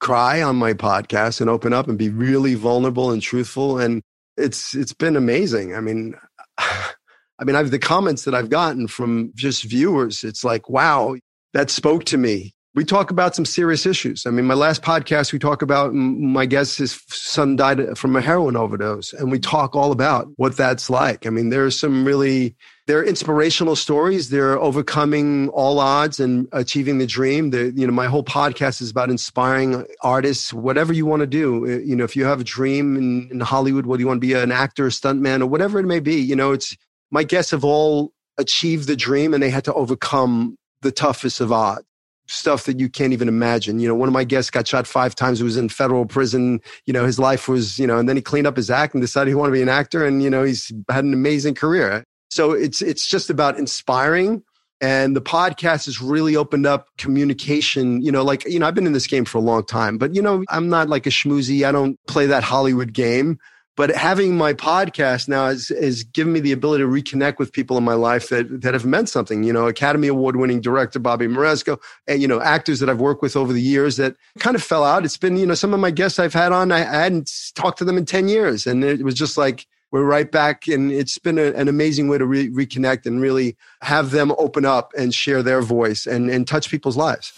cry 0.00 0.40
on 0.42 0.56
my 0.56 0.72
podcast 0.72 1.40
and 1.40 1.50
open 1.50 1.72
up 1.74 1.86
and 1.86 1.98
be 1.98 2.08
really 2.08 2.54
vulnerable 2.54 3.10
and 3.10 3.20
truthful 3.20 3.78
and 3.78 4.02
it's 4.36 4.74
it's 4.74 4.94
been 4.94 5.16
amazing. 5.16 5.74
I 5.74 5.80
mean 5.80 6.14
i 6.58 7.44
mean 7.44 7.56
i've 7.56 7.70
the 7.70 7.78
comments 7.78 8.24
that 8.24 8.34
i've 8.34 8.50
gotten 8.50 8.86
from 8.86 9.32
just 9.34 9.64
viewers 9.64 10.24
it's 10.24 10.44
like 10.44 10.68
wow 10.68 11.16
that 11.54 11.70
spoke 11.70 12.04
to 12.04 12.18
me 12.18 12.54
we 12.74 12.84
talk 12.84 13.10
about 13.10 13.34
some 13.34 13.44
serious 13.44 13.84
issues. 13.84 14.26
I 14.26 14.30
mean, 14.30 14.46
my 14.46 14.54
last 14.54 14.82
podcast, 14.82 15.32
we 15.32 15.40
talk 15.40 15.60
about 15.60 15.92
my 15.92 16.46
guest, 16.46 16.78
his 16.78 17.02
son 17.08 17.56
died 17.56 17.98
from 17.98 18.14
a 18.14 18.20
heroin 18.20 18.56
overdose, 18.56 19.12
and 19.12 19.30
we 19.30 19.40
talk 19.40 19.74
all 19.74 19.90
about 19.90 20.28
what 20.36 20.56
that's 20.56 20.88
like. 20.88 21.26
I 21.26 21.30
mean, 21.30 21.48
there 21.48 21.64
are 21.64 21.70
some 21.72 22.04
really, 22.04 22.54
they're 22.86 23.02
inspirational 23.02 23.74
stories. 23.74 24.30
They're 24.30 24.56
overcoming 24.56 25.48
all 25.48 25.80
odds 25.80 26.20
and 26.20 26.46
achieving 26.52 26.98
the 26.98 27.06
dream. 27.06 27.50
The, 27.50 27.72
you 27.74 27.88
know, 27.88 27.92
my 27.92 28.06
whole 28.06 28.22
podcast 28.22 28.80
is 28.80 28.90
about 28.90 29.10
inspiring 29.10 29.84
artists, 30.02 30.52
whatever 30.52 30.92
you 30.92 31.06
want 31.06 31.20
to 31.20 31.26
do. 31.26 31.64
Uh, 31.64 31.78
you 31.78 31.96
know, 31.96 32.04
if 32.04 32.14
you 32.14 32.24
have 32.24 32.40
a 32.40 32.44
dream 32.44 32.96
in, 32.96 33.28
in 33.32 33.40
Hollywood, 33.40 33.86
whether 33.86 34.00
you 34.00 34.06
want 34.06 34.18
to 34.18 34.26
be 34.26 34.34
an 34.34 34.52
actor, 34.52 34.86
a 34.86 34.90
stuntman, 34.90 35.40
or 35.40 35.46
whatever 35.46 35.80
it 35.80 35.86
may 35.86 36.00
be, 36.00 36.20
you 36.20 36.36
know, 36.36 36.52
it's 36.52 36.76
my 37.10 37.24
guests 37.24 37.50
have 37.50 37.64
all 37.64 38.12
achieved 38.38 38.86
the 38.86 38.96
dream 38.96 39.34
and 39.34 39.42
they 39.42 39.50
had 39.50 39.64
to 39.64 39.74
overcome 39.74 40.56
the 40.82 40.92
toughest 40.92 41.40
of 41.40 41.50
odds 41.50 41.84
stuff 42.30 42.64
that 42.64 42.78
you 42.78 42.88
can't 42.88 43.12
even 43.12 43.28
imagine. 43.28 43.80
You 43.80 43.88
know, 43.88 43.94
one 43.94 44.08
of 44.08 44.12
my 44.12 44.24
guests 44.24 44.50
got 44.50 44.66
shot 44.66 44.86
five 44.86 45.14
times. 45.14 45.38
He 45.38 45.44
was 45.44 45.56
in 45.56 45.68
federal 45.68 46.06
prison. 46.06 46.60
You 46.86 46.92
know, 46.92 47.04
his 47.04 47.18
life 47.18 47.48
was, 47.48 47.78
you 47.78 47.86
know, 47.86 47.98
and 47.98 48.08
then 48.08 48.16
he 48.16 48.22
cleaned 48.22 48.46
up 48.46 48.56
his 48.56 48.70
act 48.70 48.94
and 48.94 49.02
decided 49.02 49.30
he 49.30 49.34
wanted 49.34 49.50
to 49.50 49.56
be 49.56 49.62
an 49.62 49.68
actor. 49.68 50.04
And, 50.06 50.22
you 50.22 50.30
know, 50.30 50.44
he's 50.44 50.72
had 50.88 51.04
an 51.04 51.12
amazing 51.12 51.54
career. 51.54 52.04
So 52.30 52.52
it's, 52.52 52.80
it's 52.80 53.06
just 53.06 53.30
about 53.30 53.58
inspiring. 53.58 54.42
And 54.80 55.14
the 55.14 55.20
podcast 55.20 55.84
has 55.86 56.00
really 56.00 56.36
opened 56.36 56.64
up 56.64 56.88
communication. 56.96 58.00
You 58.00 58.12
know, 58.12 58.22
like, 58.22 58.46
you 58.46 58.58
know, 58.58 58.66
I've 58.66 58.74
been 58.74 58.86
in 58.86 58.92
this 58.92 59.06
game 59.06 59.24
for 59.24 59.38
a 59.38 59.42
long 59.42 59.64
time, 59.64 59.98
but, 59.98 60.14
you 60.14 60.22
know, 60.22 60.44
I'm 60.48 60.68
not 60.68 60.88
like 60.88 61.06
a 61.06 61.10
schmoozy. 61.10 61.66
I 61.66 61.72
don't 61.72 61.98
play 62.06 62.26
that 62.26 62.44
Hollywood 62.44 62.92
game. 62.92 63.38
But 63.80 63.96
having 63.96 64.36
my 64.36 64.52
podcast 64.52 65.26
now 65.26 65.46
has, 65.46 65.68
has 65.68 66.04
given 66.04 66.34
me 66.34 66.40
the 66.40 66.52
ability 66.52 66.84
to 66.84 66.86
reconnect 66.86 67.38
with 67.38 67.50
people 67.50 67.78
in 67.78 67.82
my 67.82 67.94
life 67.94 68.28
that, 68.28 68.60
that 68.60 68.74
have 68.74 68.84
meant 68.84 69.08
something. 69.08 69.42
You 69.42 69.54
know, 69.54 69.68
Academy 69.68 70.06
Award 70.08 70.36
winning 70.36 70.60
director 70.60 70.98
Bobby 70.98 71.26
Moresco, 71.26 71.80
and, 72.06 72.20
you 72.20 72.28
know, 72.28 72.42
actors 72.42 72.80
that 72.80 72.90
I've 72.90 73.00
worked 73.00 73.22
with 73.22 73.36
over 73.36 73.54
the 73.54 73.62
years 73.62 73.96
that 73.96 74.16
kind 74.38 74.54
of 74.54 74.62
fell 74.62 74.84
out. 74.84 75.06
It's 75.06 75.16
been, 75.16 75.38
you 75.38 75.46
know, 75.46 75.54
some 75.54 75.72
of 75.72 75.80
my 75.80 75.90
guests 75.90 76.18
I've 76.18 76.34
had 76.34 76.52
on, 76.52 76.72
I, 76.72 76.80
hadn't 76.80 77.32
talked 77.54 77.78
to 77.78 77.86
them 77.86 77.96
in 77.96 78.04
10 78.04 78.28
years. 78.28 78.66
And 78.66 78.84
it 78.84 79.02
was 79.02 79.14
just 79.14 79.38
like, 79.38 79.66
we're 79.92 80.04
right 80.04 80.30
back. 80.30 80.68
And 80.68 80.92
it's 80.92 81.16
been 81.16 81.38
a, 81.38 81.52
an 81.52 81.66
amazing 81.66 82.08
way 82.08 82.18
to 82.18 82.26
re- 82.26 82.50
reconnect 82.50 83.06
and 83.06 83.18
really 83.18 83.56
have 83.80 84.10
them 84.10 84.30
open 84.36 84.66
up 84.66 84.92
and 84.94 85.14
share 85.14 85.42
their 85.42 85.62
voice 85.62 86.04
and, 86.06 86.28
and 86.28 86.46
touch 86.46 86.68
people's 86.68 86.98
lives. 86.98 87.32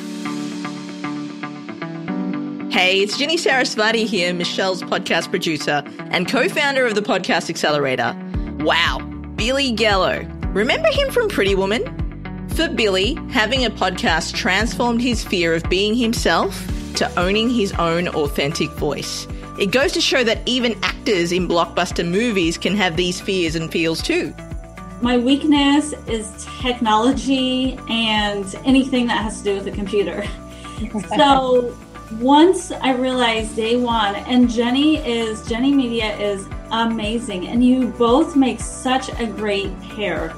Hey, 2.73 3.01
it's 3.01 3.19
Ginny 3.19 3.37
Sarasvati 3.37 4.07
here, 4.07 4.33
Michelle's 4.33 4.83
podcast 4.83 5.29
producer 5.29 5.83
and 6.11 6.27
co 6.27 6.49
founder 6.49 6.87
of 6.87 6.95
the 6.95 7.03
Podcast 7.03 7.51
Accelerator. 7.51 8.17
Wow, 8.61 8.99
Billy 9.37 9.73
Gallo. 9.73 10.27
Remember 10.55 10.89
him 10.91 11.11
from 11.11 11.29
Pretty 11.29 11.55
Woman? 11.55 12.49
For 12.57 12.71
Billy, 12.71 13.19
having 13.29 13.67
a 13.67 13.71
podcast 13.71 14.35
transformed 14.35 15.03
his 15.03 15.23
fear 15.23 15.55
of 15.55 15.69
being 15.69 15.95
himself 15.95 16.67
to 16.95 17.21
owning 17.21 17.51
his 17.51 17.73
own 17.75 18.09
authentic 18.09 18.71
voice. 18.71 19.29
It 19.61 19.71
goes 19.71 19.93
to 19.93 20.01
show 20.01 20.25
that 20.25 20.39
even 20.47 20.83
actors 20.83 21.31
in 21.31 21.49
blockbuster 21.49 22.09
movies 22.09 22.57
can 22.57 22.75
have 22.77 22.97
these 22.97 23.21
fears 23.21 23.55
and 23.55 23.71
feels 23.71 24.01
too. 24.01 24.35
My 25.03 25.19
weakness 25.19 25.93
is 26.07 26.47
technology 26.63 27.79
and 27.91 28.47
anything 28.65 29.09
that 29.09 29.23
has 29.23 29.43
to 29.43 29.45
do 29.45 29.55
with 29.57 29.67
a 29.67 29.73
computer. 29.73 30.25
so 31.17 31.77
once 32.21 32.71
I 32.73 32.93
realized 32.93 33.57
day 33.57 33.77
one, 33.77 34.15
and 34.15 34.49
Jenny 34.51 34.99
is 34.99 35.47
Jenny 35.47 35.73
Media 35.73 36.17
is 36.17 36.47
amazing, 36.71 37.49
and 37.49 37.65
you 37.65 37.89
both 37.89 38.37
make 38.37 38.61
such 38.61 39.09
a 39.21 39.27
great 39.27 39.71
pair 39.81 40.35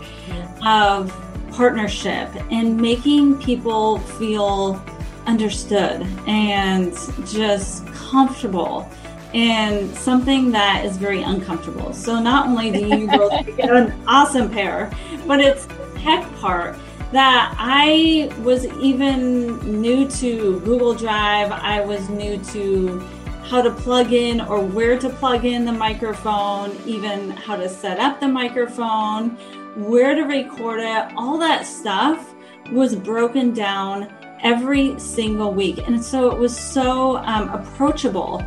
of 0.67 1.13
partnership 1.51 2.31
and 2.51 2.77
making 2.77 3.39
people 3.41 3.99
feel 3.99 4.83
understood 5.27 6.03
and 6.27 6.93
just 7.27 7.87
comfortable 7.89 8.89
and 9.33 9.93
something 9.97 10.53
that 10.53 10.85
is 10.85 10.97
very 10.97 11.23
uncomfortable. 11.23 11.93
So 11.93 12.21
not 12.21 12.47
only 12.47 12.71
do 12.71 12.87
you 12.87 13.07
both 13.09 13.33
make 13.47 13.59
an 13.59 13.93
awesome 14.07 14.51
pair, 14.51 14.91
but 15.27 15.41
it's 15.41 15.67
tech 15.97 16.31
part 16.37 16.77
that 17.15 17.55
I 17.57 18.29
was 18.43 18.67
even 18.81 19.81
new 19.81 20.09
to 20.09 20.59
Google 20.61 20.95
Drive. 20.95 21.53
I 21.53 21.81
was 21.81 22.09
new 22.09 22.39
to 22.47 22.99
how 23.45 23.63
to 23.63 23.71
plug 23.71 24.13
in 24.13 24.41
or 24.41 24.61
where 24.61 24.99
to 24.99 25.09
plug 25.09 25.45
in 25.45 25.65
the 25.65 25.71
microphone, 25.71 26.77
even 26.85 27.31
how 27.31 27.55
to 27.55 27.69
set 27.69 28.01
up 28.01 28.19
the 28.19 28.27
microphone, 28.27 29.31
where 29.77 30.17
to 30.17 30.23
record 30.23 30.81
it. 30.81 31.15
All 31.17 31.39
that 31.39 31.65
stuff 31.67 32.35
was 32.73 32.97
broken 32.97 33.55
down 33.55 34.13
every 34.43 34.99
single 34.99 35.55
week. 35.55 35.87
And 35.87 36.05
so 36.05 36.33
it 36.33 36.37
was 36.37 36.59
so 36.59 37.19
um, 37.19 37.49
approachable 37.51 38.41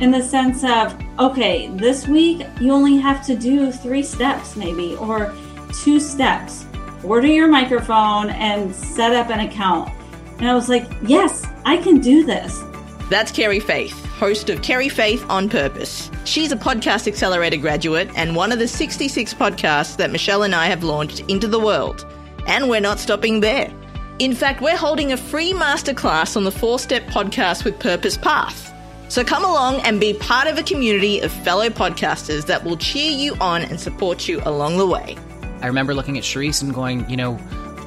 in 0.00 0.10
the 0.10 0.22
sense 0.22 0.64
of, 0.64 1.00
okay, 1.20 1.68
this 1.68 2.08
week 2.08 2.44
you 2.60 2.72
only 2.72 2.96
have 2.96 3.24
to 3.26 3.36
do 3.36 3.70
three 3.70 4.02
steps, 4.02 4.56
maybe, 4.56 4.96
or 4.96 5.32
two 5.72 6.00
steps 6.00 6.64
order 7.04 7.26
your 7.26 7.48
microphone 7.48 8.30
and 8.30 8.74
set 8.74 9.12
up 9.14 9.30
an 9.30 9.40
account. 9.40 9.90
And 10.38 10.48
I 10.48 10.54
was 10.54 10.68
like, 10.68 10.88
yes, 11.02 11.46
I 11.64 11.76
can 11.78 12.00
do 12.00 12.24
this. 12.24 12.62
That's 13.10 13.32
Carrie 13.32 13.60
Faith, 13.60 14.04
host 14.06 14.50
of 14.50 14.62
Carrie 14.62 14.88
Faith 14.88 15.24
on 15.28 15.48
Purpose. 15.48 16.10
She's 16.24 16.52
a 16.52 16.56
podcast 16.56 17.08
accelerator 17.08 17.56
graduate 17.56 18.10
and 18.14 18.36
one 18.36 18.52
of 18.52 18.58
the 18.58 18.68
66 18.68 19.34
podcasts 19.34 19.96
that 19.96 20.10
Michelle 20.10 20.42
and 20.42 20.54
I 20.54 20.66
have 20.66 20.84
launched 20.84 21.20
into 21.20 21.48
the 21.48 21.58
world. 21.58 22.06
And 22.46 22.68
we're 22.68 22.80
not 22.80 22.98
stopping 22.98 23.40
there. 23.40 23.72
In 24.18 24.34
fact, 24.34 24.60
we're 24.60 24.76
holding 24.76 25.12
a 25.12 25.16
free 25.16 25.52
masterclass 25.52 26.36
on 26.36 26.44
the 26.44 26.50
four 26.50 26.78
step 26.78 27.04
podcast 27.04 27.64
with 27.64 27.78
Purpose 27.78 28.16
Path. 28.16 28.74
So 29.08 29.24
come 29.24 29.44
along 29.44 29.80
and 29.80 29.98
be 29.98 30.12
part 30.12 30.48
of 30.48 30.58
a 30.58 30.62
community 30.62 31.20
of 31.20 31.32
fellow 31.32 31.70
podcasters 31.70 32.44
that 32.46 32.62
will 32.62 32.76
cheer 32.76 33.10
you 33.10 33.36
on 33.40 33.62
and 33.62 33.80
support 33.80 34.28
you 34.28 34.42
along 34.44 34.76
the 34.76 34.86
way. 34.86 35.16
I 35.62 35.66
remember 35.66 35.94
looking 35.94 36.18
at 36.18 36.24
Charisse 36.24 36.62
and 36.62 36.74
going, 36.74 37.08
you 37.08 37.16
know, 37.16 37.38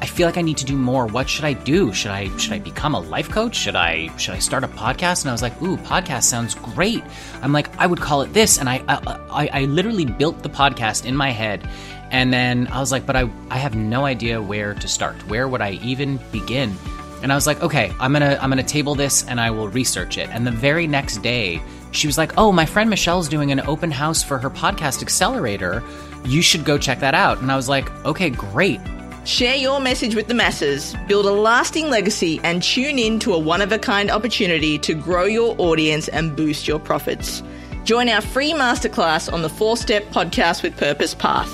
I 0.02 0.08
feel 0.08 0.28
like 0.28 0.38
I 0.38 0.42
need 0.42 0.58
to 0.58 0.66
do 0.66 0.76
more. 0.76 1.06
What 1.06 1.30
should 1.30 1.46
I 1.46 1.54
do? 1.54 1.94
Should 1.94 2.10
I 2.10 2.36
should 2.38 2.54
I 2.54 2.60
become 2.60 2.96
a 2.96 3.00
life 3.00 3.30
coach? 3.30 3.56
Should 3.56 3.76
I 3.76 4.16
should 4.18 4.34
I 4.34 4.40
start 4.40 4.64
a 4.64 4.68
podcast? 4.68 5.22
And 5.22 5.30
I 5.30 5.32
was 5.32 5.44
like, 5.44 5.62
ooh, 5.62 5.78
podcast 5.78 6.24
sounds 6.24 6.56
great. 6.56 7.04
I'm 7.44 7.54
like, 7.54 7.76
I 7.78 7.86
would 7.86 8.02
call 8.02 8.24
it 8.24 8.34
this, 8.34 8.58
and 8.58 8.68
I 8.68 8.84
I, 8.88 9.50
I 9.54 9.66
literally 9.66 10.06
built 10.06 10.42
the 10.42 10.50
podcast 10.50 11.06
in 11.06 11.16
my 11.16 11.30
head, 11.30 11.70
and 12.10 12.34
then 12.34 12.68
I 12.68 12.80
was 12.80 12.92
like, 12.92 13.06
but 13.06 13.16
I 13.16 13.30
I 13.52 13.58
have 13.58 13.76
no 13.76 14.06
idea 14.06 14.42
where 14.42 14.74
to 14.74 14.88
start. 14.88 15.16
Where 15.28 15.48
would 15.48 15.62
I 15.62 15.74
even 15.84 16.20
begin? 16.32 16.76
And 17.22 17.32
I 17.32 17.36
was 17.36 17.46
like, 17.46 17.62
okay, 17.62 17.94
I'm 18.00 18.12
gonna 18.12 18.40
I'm 18.42 18.50
gonna 18.50 18.64
table 18.64 18.96
this 18.96 19.24
and 19.28 19.40
I 19.40 19.52
will 19.52 19.70
research 19.70 20.18
it. 20.18 20.30
And 20.30 20.48
the 20.48 20.52
very 20.52 20.88
next 20.88 21.18
day, 21.18 21.62
she 21.92 22.08
was 22.08 22.18
like, 22.18 22.34
oh, 22.38 22.52
my 22.52 22.66
friend 22.66 22.90
Michelle's 22.90 23.30
doing 23.30 23.52
an 23.52 23.60
open 23.62 23.92
house 23.92 24.24
for 24.24 24.40
her 24.40 24.50
podcast 24.50 25.04
accelerator 25.04 25.84
you 26.26 26.42
should 26.42 26.66
go 26.66 26.78
check 26.78 27.00
that 27.00 27.14
out. 27.14 27.40
And 27.40 27.52
I 27.52 27.56
was 27.56 27.70
like, 27.70 27.90
okay, 28.06 28.30
great. 28.30 28.80
Share 29.24 29.56
your 29.56 29.80
message 29.80 30.16
with 30.16 30.28
the 30.28 30.34
masses, 30.34 30.96
build 31.08 31.28
a 31.28 31.32
lasting 31.32 31.90
legacy, 31.90 32.40
and 32.44 32.64
tune 32.64 32.98
in 32.98 33.20
to 33.20 33.34
a 33.34 33.40
one 33.40 33.62
of 33.62 33.72
a 33.72 33.78
kind 33.78 34.10
opportunity 34.10 34.80
to 34.80 34.96
grow 34.96 35.26
your 35.26 35.56
audience 35.60 36.08
and 36.08 36.36
boost 36.36 36.68
your 36.68 36.80
profits. 36.80 37.44
Join 37.84 38.10
our 38.10 38.22
free 38.22 38.52
masterclass 38.52 39.32
on 39.32 39.44
the 39.44 39.50
four 39.50 39.78
step 39.78 40.04
podcast 40.06 40.64
with 40.64 40.76
purpose 40.76 41.14
path. 41.14 41.50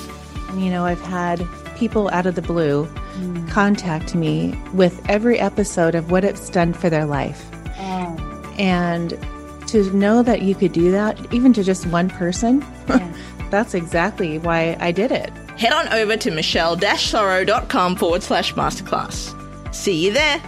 You 0.56 0.70
know, 0.70 0.86
I've 0.86 1.02
had 1.02 1.46
people 1.76 2.10
out 2.10 2.26
of 2.26 2.36
the 2.36 2.42
blue 2.42 2.86
mm. 2.86 3.50
contact 3.50 4.16
me 4.16 4.58
with 4.74 5.02
every 5.10 5.40
episode 5.40 5.94
of 5.94 6.10
what 6.10 6.24
it's 6.24 6.50
done 6.50 6.74
for 6.74 6.90
their 6.90 7.06
life. 7.06 7.50
Oh. 7.78 8.54
And 8.58 9.10
to 9.68 9.92
know 9.94 10.24
that 10.24 10.42
you 10.42 10.56
could 10.56 10.72
do 10.72 10.92
that, 10.92 11.34
even 11.34 11.54
to 11.54 11.64
just 11.64 11.86
one 11.88 12.10
person, 12.10 12.66
yeah. 12.88 13.14
that's 13.50 13.74
exactly 13.74 14.40
why 14.40 14.78
I 14.80 14.92
did 14.92 15.12
it. 15.12 15.30
Head 15.58 15.74
on 15.74 15.88
over 15.90 16.18
to 16.18 16.32
michelle-sorrow.com 16.32 17.96
forward 17.96 18.24
slash 18.24 18.54
masterclass. 18.54 19.34
See 19.74 20.06
you 20.06 20.14
there. 20.14 20.42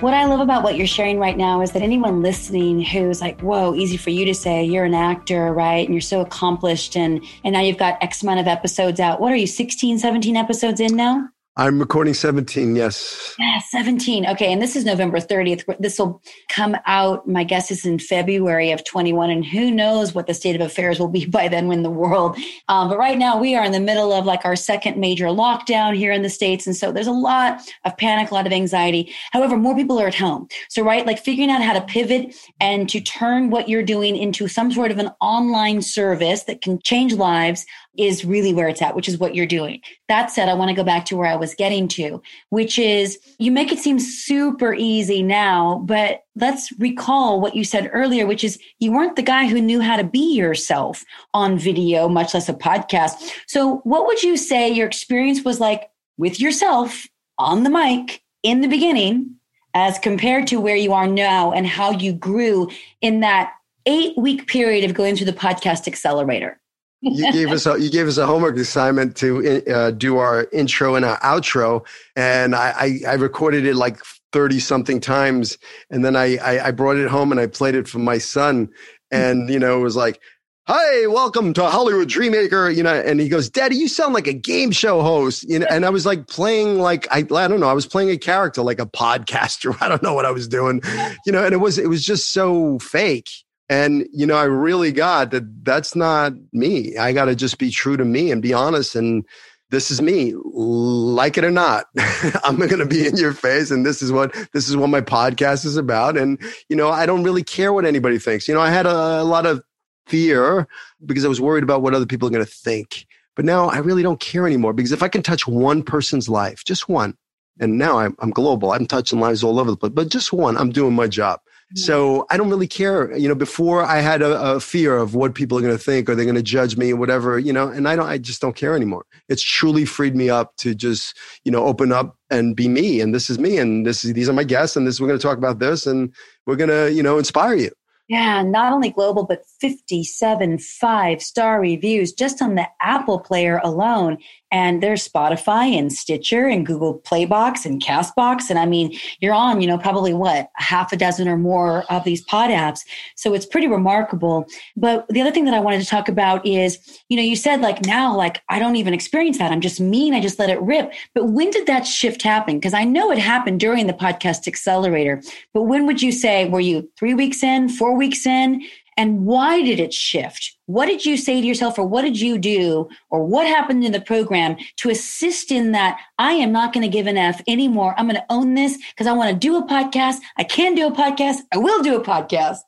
What 0.00 0.12
I 0.12 0.26
love 0.26 0.40
about 0.40 0.64
what 0.64 0.76
you're 0.76 0.86
sharing 0.86 1.18
right 1.18 1.36
now 1.36 1.62
is 1.62 1.72
that 1.72 1.80
anyone 1.80 2.20
listening 2.20 2.82
who's 2.82 3.20
like, 3.20 3.40
whoa, 3.40 3.74
easy 3.74 3.96
for 3.96 4.10
you 4.10 4.24
to 4.26 4.34
say, 4.34 4.64
you're 4.64 4.84
an 4.84 4.92
actor, 4.92 5.52
right? 5.52 5.86
And 5.86 5.94
you're 5.94 6.00
so 6.02 6.20
accomplished 6.20 6.96
and 6.96 7.24
and 7.42 7.52
now 7.54 7.60
you've 7.60 7.78
got 7.78 8.02
X 8.02 8.22
amount 8.22 8.40
of 8.40 8.46
episodes 8.46 9.00
out. 9.00 9.20
What 9.20 9.32
are 9.32 9.36
you, 9.36 9.46
16, 9.46 9.98
17 9.98 10.36
episodes 10.36 10.80
in 10.80 10.96
now? 10.96 11.28
I'm 11.56 11.78
recording 11.78 12.14
17, 12.14 12.74
yes. 12.74 13.36
Yeah, 13.38 13.60
17. 13.60 14.26
Okay. 14.26 14.52
And 14.52 14.60
this 14.60 14.74
is 14.74 14.84
November 14.84 15.20
30th. 15.20 15.62
This 15.78 16.00
will 16.00 16.20
come 16.48 16.76
out, 16.84 17.28
my 17.28 17.44
guess 17.44 17.70
is 17.70 17.86
in 17.86 18.00
February 18.00 18.72
of 18.72 18.82
21. 18.82 19.30
And 19.30 19.44
who 19.44 19.70
knows 19.70 20.16
what 20.16 20.26
the 20.26 20.34
state 20.34 20.56
of 20.56 20.60
affairs 20.60 20.98
will 20.98 21.06
be 21.06 21.26
by 21.34 21.46
then 21.46 21.68
when 21.68 21.84
the 21.84 21.90
world. 21.90 22.36
Um, 22.68 22.88
but 22.88 22.98
right 22.98 23.16
now, 23.16 23.38
we 23.38 23.54
are 23.54 23.64
in 23.64 23.70
the 23.70 23.78
middle 23.78 24.12
of 24.12 24.26
like 24.26 24.44
our 24.44 24.56
second 24.56 24.96
major 24.96 25.26
lockdown 25.26 25.94
here 25.94 26.10
in 26.10 26.22
the 26.22 26.28
States. 26.28 26.66
And 26.66 26.74
so 26.74 26.90
there's 26.90 27.06
a 27.06 27.12
lot 27.12 27.60
of 27.84 27.96
panic, 27.98 28.32
a 28.32 28.34
lot 28.34 28.48
of 28.48 28.52
anxiety. 28.52 29.12
However, 29.30 29.56
more 29.56 29.76
people 29.76 30.00
are 30.00 30.08
at 30.08 30.14
home. 30.16 30.48
So, 30.68 30.82
right, 30.82 31.06
like 31.06 31.20
figuring 31.20 31.50
out 31.50 31.62
how 31.62 31.74
to 31.74 31.82
pivot 31.82 32.34
and 32.58 32.88
to 32.88 33.00
turn 33.00 33.50
what 33.50 33.68
you're 33.68 33.84
doing 33.84 34.16
into 34.16 34.48
some 34.48 34.72
sort 34.72 34.90
of 34.90 34.98
an 34.98 35.10
online 35.20 35.82
service 35.82 36.42
that 36.44 36.62
can 36.62 36.80
change 36.80 37.12
lives 37.12 37.64
is 37.96 38.24
really 38.24 38.52
where 38.52 38.68
it's 38.68 38.82
at, 38.82 38.96
which 38.96 39.08
is 39.08 39.18
what 39.18 39.34
you're 39.34 39.46
doing. 39.46 39.80
That 40.08 40.30
said, 40.30 40.48
I 40.48 40.54
want 40.54 40.68
to 40.70 40.74
go 40.74 40.84
back 40.84 41.04
to 41.06 41.16
where 41.16 41.28
I 41.28 41.36
was 41.36 41.54
getting 41.54 41.88
to, 41.88 42.20
which 42.50 42.78
is 42.78 43.18
you 43.38 43.50
make 43.50 43.72
it 43.72 43.78
seem 43.78 43.98
super 43.98 44.74
easy 44.74 45.22
now, 45.22 45.82
but 45.86 46.22
let's 46.36 46.72
recall 46.78 47.40
what 47.40 47.54
you 47.54 47.64
said 47.64 47.90
earlier, 47.92 48.26
which 48.26 48.44
is 48.44 48.58
you 48.80 48.92
weren't 48.92 49.16
the 49.16 49.22
guy 49.22 49.46
who 49.46 49.60
knew 49.60 49.80
how 49.80 49.96
to 49.96 50.04
be 50.04 50.34
yourself 50.34 51.04
on 51.32 51.58
video, 51.58 52.08
much 52.08 52.34
less 52.34 52.48
a 52.48 52.54
podcast. 52.54 53.32
So, 53.46 53.76
what 53.84 54.06
would 54.06 54.22
you 54.22 54.36
say 54.36 54.70
your 54.70 54.86
experience 54.86 55.44
was 55.44 55.60
like 55.60 55.88
with 56.16 56.40
yourself 56.40 57.06
on 57.38 57.62
the 57.62 57.70
mic 57.70 58.22
in 58.42 58.60
the 58.60 58.68
beginning 58.68 59.36
as 59.74 59.98
compared 59.98 60.46
to 60.48 60.60
where 60.60 60.76
you 60.76 60.92
are 60.92 61.06
now 61.06 61.52
and 61.52 61.66
how 61.66 61.90
you 61.90 62.12
grew 62.12 62.68
in 63.00 63.20
that 63.20 63.52
eight 63.86 64.16
week 64.16 64.46
period 64.46 64.88
of 64.88 64.96
going 64.96 65.16
through 65.16 65.26
the 65.26 65.32
podcast 65.32 65.86
accelerator? 65.86 66.60
You 67.04 67.32
gave 67.32 67.50
us 67.50 67.66
a, 67.66 67.78
you 67.78 67.90
gave 67.90 68.08
us 68.08 68.16
a 68.16 68.26
homework 68.26 68.56
assignment 68.56 69.16
to 69.16 69.62
uh, 69.72 69.90
do 69.90 70.16
our 70.18 70.48
intro 70.52 70.94
and 70.94 71.04
our 71.04 71.18
outro, 71.20 71.86
and 72.16 72.54
I, 72.54 73.00
I, 73.06 73.12
I 73.12 73.14
recorded 73.14 73.66
it 73.66 73.76
like 73.76 73.98
thirty 74.32 74.58
something 74.58 75.00
times, 75.00 75.58
and 75.90 76.04
then 76.04 76.16
I, 76.16 76.36
I, 76.38 76.68
I 76.68 76.70
brought 76.70 76.96
it 76.96 77.08
home 77.08 77.30
and 77.30 77.40
I 77.40 77.46
played 77.46 77.74
it 77.74 77.86
for 77.88 77.98
my 77.98 78.18
son, 78.18 78.70
and 79.10 79.48
you 79.50 79.58
know 79.58 79.78
it 79.78 79.82
was 79.82 79.96
like. 79.96 80.20
Hi, 80.66 81.06
welcome 81.08 81.52
to 81.52 81.66
Hollywood 81.66 82.08
Dreammaker. 82.08 82.74
You 82.74 82.82
know, 82.84 82.94
and 82.94 83.20
he 83.20 83.28
goes, 83.28 83.50
Daddy, 83.50 83.76
you 83.76 83.86
sound 83.86 84.14
like 84.14 84.26
a 84.26 84.32
game 84.32 84.70
show 84.70 85.02
host. 85.02 85.42
You 85.46 85.58
know, 85.58 85.66
and 85.68 85.84
I 85.84 85.90
was 85.90 86.06
like 86.06 86.26
playing 86.26 86.78
like 86.78 87.06
I, 87.10 87.18
I 87.18 87.48
don't 87.48 87.60
know, 87.60 87.68
I 87.68 87.74
was 87.74 87.84
playing 87.84 88.08
a 88.08 88.16
character 88.16 88.62
like 88.62 88.80
a 88.80 88.86
podcaster. 88.86 89.76
I 89.82 89.90
don't 89.90 90.02
know 90.02 90.14
what 90.14 90.24
I 90.24 90.30
was 90.30 90.48
doing. 90.48 90.80
You 91.26 91.32
know, 91.32 91.44
and 91.44 91.52
it 91.52 91.58
was 91.58 91.76
it 91.76 91.90
was 91.90 92.02
just 92.02 92.32
so 92.32 92.78
fake 92.78 93.28
and, 93.68 94.06
you 94.12 94.26
know, 94.26 94.36
I 94.36 94.44
really 94.44 94.92
got 94.92 95.30
that 95.30 95.64
that's 95.64 95.96
not 95.96 96.34
me. 96.52 96.96
I 96.96 97.12
got 97.12 97.26
to 97.26 97.34
just 97.34 97.58
be 97.58 97.70
true 97.70 97.96
to 97.96 98.04
me 98.04 98.30
and 98.30 98.42
be 98.42 98.52
honest. 98.52 98.94
And 98.94 99.24
this 99.70 99.90
is 99.90 100.02
me, 100.02 100.34
like 100.34 101.38
it 101.38 101.44
or 101.44 101.50
not. 101.50 101.86
I'm 102.44 102.56
going 102.56 102.78
to 102.78 102.86
be 102.86 103.06
in 103.06 103.16
your 103.16 103.32
face. 103.32 103.70
And 103.70 103.84
this 103.84 104.02
is 104.02 104.12
what, 104.12 104.34
this 104.52 104.68
is 104.68 104.76
what 104.76 104.90
my 104.90 105.00
podcast 105.00 105.64
is 105.64 105.76
about. 105.76 106.18
And, 106.18 106.38
you 106.68 106.76
know, 106.76 106.90
I 106.90 107.06
don't 107.06 107.24
really 107.24 107.42
care 107.42 107.72
what 107.72 107.86
anybody 107.86 108.18
thinks. 108.18 108.46
You 108.46 108.54
know, 108.54 108.60
I 108.60 108.70
had 108.70 108.86
a, 108.86 109.22
a 109.22 109.24
lot 109.24 109.46
of 109.46 109.62
fear 110.06 110.68
because 111.04 111.24
I 111.24 111.28
was 111.28 111.40
worried 111.40 111.64
about 111.64 111.80
what 111.80 111.94
other 111.94 112.06
people 112.06 112.28
are 112.28 112.32
going 112.32 112.44
to 112.44 112.50
think. 112.50 113.06
But 113.34 113.46
now 113.46 113.68
I 113.68 113.78
really 113.78 114.02
don't 114.02 114.20
care 114.20 114.46
anymore 114.46 114.74
because 114.74 114.92
if 114.92 115.02
I 115.02 115.08
can 115.08 115.22
touch 115.22 115.48
one 115.48 115.82
person's 115.82 116.28
life, 116.28 116.64
just 116.64 116.88
one, 116.88 117.16
and 117.58 117.78
now 117.78 117.98
I'm, 117.98 118.14
I'm 118.20 118.30
global, 118.30 118.72
I'm 118.72 118.86
touching 118.86 119.20
lives 119.20 119.42
all 119.42 119.58
over 119.58 119.70
the 119.70 119.76
place, 119.76 119.92
but 119.92 120.08
just 120.08 120.32
one, 120.32 120.56
I'm 120.56 120.70
doing 120.70 120.94
my 120.94 121.08
job. 121.08 121.40
So 121.76 122.24
I 122.30 122.36
don't 122.36 122.48
really 122.50 122.68
care. 122.68 123.16
You 123.16 123.28
know, 123.28 123.34
before 123.34 123.82
I 123.82 123.98
had 124.00 124.22
a, 124.22 124.54
a 124.54 124.60
fear 124.60 124.96
of 124.96 125.14
what 125.14 125.34
people 125.34 125.58
are 125.58 125.60
going 125.60 125.76
to 125.76 125.82
think 125.82 126.08
or 126.08 126.14
they're 126.14 126.24
going 126.24 126.36
to 126.36 126.42
judge 126.42 126.76
me 126.76 126.92
or 126.92 126.96
whatever, 126.96 127.38
you 127.38 127.52
know, 127.52 127.68
and 127.68 127.88
I 127.88 127.96
don't, 127.96 128.06
I 128.06 128.18
just 128.18 128.40
don't 128.40 128.54
care 128.54 128.76
anymore. 128.76 129.04
It's 129.28 129.42
truly 129.42 129.84
freed 129.84 130.14
me 130.14 130.30
up 130.30 130.56
to 130.58 130.74
just, 130.74 131.16
you 131.44 131.50
know, 131.50 131.64
open 131.64 131.90
up 131.90 132.16
and 132.30 132.54
be 132.54 132.68
me. 132.68 133.00
And 133.00 133.14
this 133.14 133.28
is 133.28 133.38
me. 133.38 133.58
And 133.58 133.84
this 133.84 134.04
is, 134.04 134.12
these 134.12 134.28
are 134.28 134.32
my 134.32 134.44
guests. 134.44 134.76
And 134.76 134.86
this, 134.86 135.00
we're 135.00 135.08
going 135.08 135.18
to 135.18 135.26
talk 135.26 135.38
about 135.38 135.58
this 135.58 135.86
and 135.86 136.14
we're 136.46 136.56
going 136.56 136.70
to, 136.70 136.92
you 136.92 137.02
know, 137.02 137.18
inspire 137.18 137.54
you. 137.54 137.70
Yeah, 138.06 138.42
not 138.42 138.72
only 138.72 138.90
global, 138.90 139.24
but 139.24 139.46
57 139.60 140.58
five 140.58 141.22
star 141.22 141.58
reviews 141.58 142.12
just 142.12 142.42
on 142.42 142.54
the 142.54 142.68
Apple 142.82 143.18
player 143.18 143.62
alone. 143.64 144.18
And 144.52 144.82
there's 144.82 145.08
Spotify 145.08 145.76
and 145.76 145.92
Stitcher 145.92 146.46
and 146.46 146.64
Google 146.64 147.00
Playbox 147.00 147.64
and 147.64 147.82
Castbox. 147.82 148.50
And 148.50 148.58
I 148.58 148.66
mean, 148.66 148.96
you're 149.18 149.34
on, 149.34 149.60
you 149.60 149.66
know, 149.66 149.78
probably 149.78 150.14
what, 150.14 150.48
half 150.54 150.92
a 150.92 150.96
dozen 150.96 151.26
or 151.26 151.36
more 151.36 151.82
of 151.90 152.04
these 152.04 152.22
pod 152.22 152.50
apps. 152.50 152.80
So 153.16 153.34
it's 153.34 153.46
pretty 153.46 153.66
remarkable. 153.66 154.46
But 154.76 155.08
the 155.08 155.22
other 155.22 155.32
thing 155.32 155.46
that 155.46 155.54
I 155.54 155.60
wanted 155.60 155.80
to 155.80 155.88
talk 155.88 156.08
about 156.08 156.46
is, 156.46 156.78
you 157.08 157.16
know, 157.16 157.22
you 157.22 157.34
said 157.34 157.62
like 157.62 157.84
now, 157.84 158.14
like 158.16 158.42
I 158.48 158.60
don't 158.60 158.76
even 158.76 158.94
experience 158.94 159.38
that. 159.38 159.50
I'm 159.50 159.60
just 159.60 159.80
mean. 159.80 160.14
I 160.14 160.20
just 160.20 160.38
let 160.38 160.50
it 160.50 160.60
rip. 160.60 160.92
But 161.14 161.30
when 161.30 161.50
did 161.50 161.66
that 161.66 161.84
shift 161.84 162.22
happen? 162.22 162.58
Because 162.58 162.74
I 162.74 162.84
know 162.84 163.10
it 163.10 163.18
happened 163.18 163.58
during 163.58 163.88
the 163.88 163.92
podcast 163.92 164.46
accelerator. 164.46 165.20
But 165.52 165.62
when 165.62 165.86
would 165.86 166.00
you 166.00 166.12
say, 166.12 166.48
were 166.48 166.60
you 166.60 166.88
three 166.96 167.14
weeks 167.14 167.42
in, 167.42 167.70
four 167.70 167.93
weeks 167.94 168.26
in? 168.26 168.62
And 168.96 169.26
why 169.26 169.60
did 169.62 169.80
it 169.80 169.92
shift? 169.92 170.56
What 170.66 170.86
did 170.86 171.04
you 171.04 171.16
say 171.16 171.40
to 171.40 171.46
yourself, 171.46 171.78
or 171.78 171.86
what 171.86 172.02
did 172.02 172.20
you 172.20 172.38
do, 172.38 172.88
or 173.10 173.24
what 173.24 173.46
happened 173.46 173.84
in 173.84 173.90
the 173.90 174.00
program 174.00 174.56
to 174.76 174.90
assist 174.90 175.50
in 175.50 175.72
that? 175.72 175.98
I 176.18 176.32
am 176.34 176.52
not 176.52 176.72
going 176.72 176.82
to 176.82 176.88
give 176.88 177.08
an 177.08 177.16
F 177.16 177.42
anymore. 177.48 177.94
I'm 177.98 178.06
going 178.06 178.20
to 178.20 178.26
own 178.30 178.54
this 178.54 178.78
because 178.92 179.08
I 179.08 179.12
want 179.12 179.30
to 179.30 179.36
do 179.36 179.56
a 179.56 179.66
podcast. 179.66 180.18
I 180.36 180.44
can 180.44 180.76
do 180.76 180.86
a 180.86 180.92
podcast. 180.92 181.38
I 181.52 181.58
will 181.58 181.82
do 181.82 181.96
a 181.96 182.04
podcast. 182.04 182.58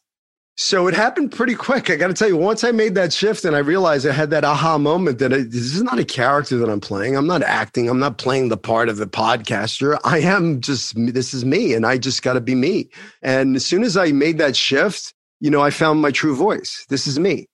So 0.58 0.88
it 0.88 0.94
happened 0.94 1.32
pretty 1.32 1.54
quick. 1.54 1.90
I 1.90 1.96
got 1.96 2.06
to 2.08 2.14
tell 2.14 2.28
you, 2.28 2.36
once 2.36 2.64
I 2.64 2.70
made 2.70 2.94
that 2.94 3.12
shift 3.12 3.44
and 3.44 3.54
I 3.54 3.58
realized 3.58 4.06
I 4.06 4.12
had 4.12 4.30
that 4.30 4.42
aha 4.42 4.78
moment 4.78 5.18
that 5.18 5.30
I, 5.30 5.42
this 5.42 5.74
is 5.74 5.82
not 5.82 5.98
a 5.98 6.04
character 6.04 6.56
that 6.56 6.70
I'm 6.70 6.80
playing. 6.80 7.14
I'm 7.14 7.26
not 7.26 7.42
acting. 7.42 7.90
I'm 7.90 7.98
not 7.98 8.16
playing 8.16 8.48
the 8.48 8.56
part 8.56 8.88
of 8.88 8.96
the 8.96 9.06
podcaster. 9.06 9.98
I 10.02 10.20
am 10.20 10.62
just, 10.62 10.94
this 10.96 11.34
is 11.34 11.44
me 11.44 11.74
and 11.74 11.84
I 11.84 11.98
just 11.98 12.22
got 12.22 12.32
to 12.32 12.40
be 12.40 12.54
me. 12.54 12.88
And 13.20 13.54
as 13.54 13.66
soon 13.66 13.84
as 13.84 13.98
I 13.98 14.12
made 14.12 14.38
that 14.38 14.56
shift, 14.56 15.12
you 15.40 15.50
know, 15.50 15.62
I 15.62 15.70
found 15.70 16.00
my 16.00 16.10
true 16.10 16.34
voice. 16.34 16.86
This 16.88 17.06
is 17.06 17.18
me. 17.18 17.46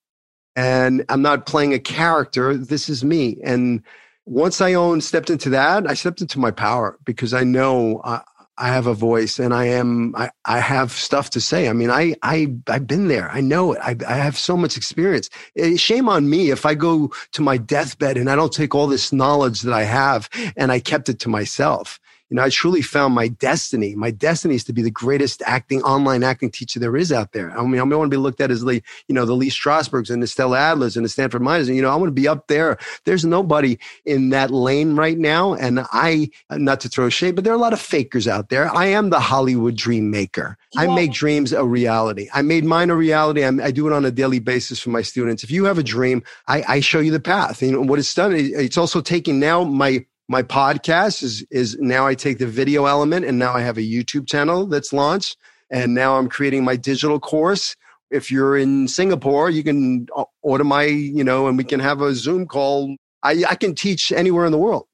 And 0.54 1.04
I'm 1.08 1.22
not 1.22 1.46
playing 1.46 1.72
a 1.72 1.78
character. 1.78 2.56
This 2.56 2.88
is 2.88 3.04
me. 3.04 3.38
And 3.42 3.82
once 4.26 4.60
I 4.60 4.74
own 4.74 5.00
stepped 5.00 5.30
into 5.30 5.50
that, 5.50 5.88
I 5.88 5.94
stepped 5.94 6.20
into 6.20 6.38
my 6.38 6.50
power 6.50 6.98
because 7.04 7.32
I 7.34 7.42
know 7.42 8.00
I, 8.04 8.20
I 8.58 8.68
have 8.68 8.86
a 8.86 8.94
voice 8.94 9.38
and 9.38 9.54
I 9.54 9.64
am, 9.64 10.14
I, 10.14 10.30
I 10.44 10.60
have 10.60 10.92
stuff 10.92 11.30
to 11.30 11.40
say. 11.40 11.68
I 11.68 11.72
mean, 11.72 11.90
I, 11.90 12.14
I, 12.22 12.54
I've 12.68 12.86
been 12.86 13.08
there. 13.08 13.30
I 13.30 13.40
know 13.40 13.72
it. 13.72 13.80
I, 13.82 13.96
I 14.06 14.16
have 14.16 14.36
so 14.36 14.56
much 14.56 14.76
experience. 14.76 15.30
Eh, 15.56 15.76
shame 15.76 16.08
on 16.08 16.28
me 16.28 16.50
if 16.50 16.66
I 16.66 16.74
go 16.74 17.10
to 17.32 17.42
my 17.42 17.56
deathbed 17.56 18.18
and 18.18 18.30
I 18.30 18.36
don't 18.36 18.52
take 18.52 18.74
all 18.74 18.86
this 18.86 19.12
knowledge 19.12 19.62
that 19.62 19.72
I 19.72 19.84
have 19.84 20.28
and 20.56 20.70
I 20.70 20.80
kept 20.80 21.08
it 21.08 21.18
to 21.20 21.28
myself 21.30 21.98
you 22.32 22.36
know, 22.36 22.44
I 22.44 22.48
truly 22.48 22.80
found 22.80 23.14
my 23.14 23.28
destiny. 23.28 23.94
My 23.94 24.10
destiny 24.10 24.54
is 24.54 24.64
to 24.64 24.72
be 24.72 24.80
the 24.80 24.90
greatest 24.90 25.42
acting, 25.44 25.82
online 25.82 26.24
acting 26.24 26.50
teacher 26.50 26.80
there 26.80 26.96
is 26.96 27.12
out 27.12 27.32
there. 27.32 27.50
I 27.50 27.62
mean, 27.62 27.78
I 27.78 27.82
want 27.82 28.10
to 28.10 28.16
be 28.16 28.16
looked 28.16 28.40
at 28.40 28.50
as 28.50 28.62
the, 28.62 28.82
you 29.06 29.14
know, 29.14 29.26
the 29.26 29.34
Lee 29.34 29.50
Strasbergs 29.50 30.08
and 30.08 30.22
the 30.22 30.26
Stella 30.26 30.56
Adlers 30.56 30.96
and 30.96 31.04
the 31.04 31.10
Sanford 31.10 31.42
Meisners. 31.42 31.66
And, 31.66 31.76
you 31.76 31.82
know, 31.82 31.90
I 31.90 31.94
want 31.94 32.08
to 32.08 32.14
be 32.14 32.26
up 32.26 32.46
there. 32.46 32.78
There's 33.04 33.26
nobody 33.26 33.76
in 34.06 34.30
that 34.30 34.50
lane 34.50 34.96
right 34.96 35.18
now. 35.18 35.52
And 35.52 35.80
I, 35.92 36.30
not 36.50 36.80
to 36.80 36.88
throw 36.88 37.10
shade, 37.10 37.34
but 37.34 37.44
there 37.44 37.52
are 37.52 37.56
a 37.56 37.60
lot 37.60 37.74
of 37.74 37.80
fakers 37.82 38.26
out 38.26 38.48
there. 38.48 38.74
I 38.74 38.86
am 38.86 39.10
the 39.10 39.20
Hollywood 39.20 39.76
dream 39.76 40.10
maker. 40.10 40.56
I 40.74 40.86
make 40.86 41.12
dreams 41.12 41.52
a 41.52 41.66
reality. 41.66 42.30
I 42.32 42.40
made 42.40 42.64
mine 42.64 42.88
a 42.88 42.96
reality. 42.96 43.44
I'm, 43.44 43.60
i 43.60 43.70
do 43.70 43.86
it 43.86 43.92
on 43.92 44.06
a 44.06 44.10
daily 44.10 44.38
basis 44.38 44.80
for 44.80 44.88
my 44.88 45.02
students. 45.02 45.44
If 45.44 45.50
you 45.50 45.66
have 45.66 45.76
a 45.76 45.82
dream, 45.82 46.22
I, 46.48 46.64
I 46.66 46.80
show 46.80 47.00
you 47.00 47.10
the 47.10 47.20
path. 47.20 47.60
You 47.60 47.72
know, 47.72 47.82
what 47.82 47.98
it's 47.98 48.14
done, 48.14 48.32
it's 48.34 48.78
also 48.78 49.02
taking 49.02 49.38
now 49.38 49.64
my 49.64 50.06
my 50.32 50.42
podcast 50.42 51.22
is 51.22 51.46
is 51.50 51.76
now 51.78 52.06
I 52.06 52.14
take 52.14 52.38
the 52.38 52.46
video 52.46 52.86
element 52.86 53.26
and 53.26 53.38
now 53.38 53.52
I 53.52 53.60
have 53.60 53.76
a 53.76 53.82
YouTube 53.82 54.26
channel 54.26 54.66
that's 54.66 54.90
launched. 54.92 55.36
And 55.70 55.94
now 55.94 56.16
I'm 56.16 56.28
creating 56.28 56.64
my 56.64 56.74
digital 56.74 57.20
course. 57.20 57.76
If 58.10 58.30
you're 58.30 58.56
in 58.56 58.88
Singapore, 58.88 59.50
you 59.50 59.62
can 59.62 60.06
uh, 60.16 60.24
order 60.40 60.64
my, 60.64 60.84
you 60.84 61.22
know, 61.22 61.48
and 61.48 61.56
we 61.58 61.64
can 61.64 61.80
have 61.80 62.00
a 62.00 62.14
Zoom 62.14 62.46
call. 62.46 62.96
I, 63.22 63.44
I 63.48 63.54
can 63.54 63.74
teach 63.74 64.10
anywhere 64.10 64.46
in 64.46 64.52
the 64.52 64.58
world 64.58 64.86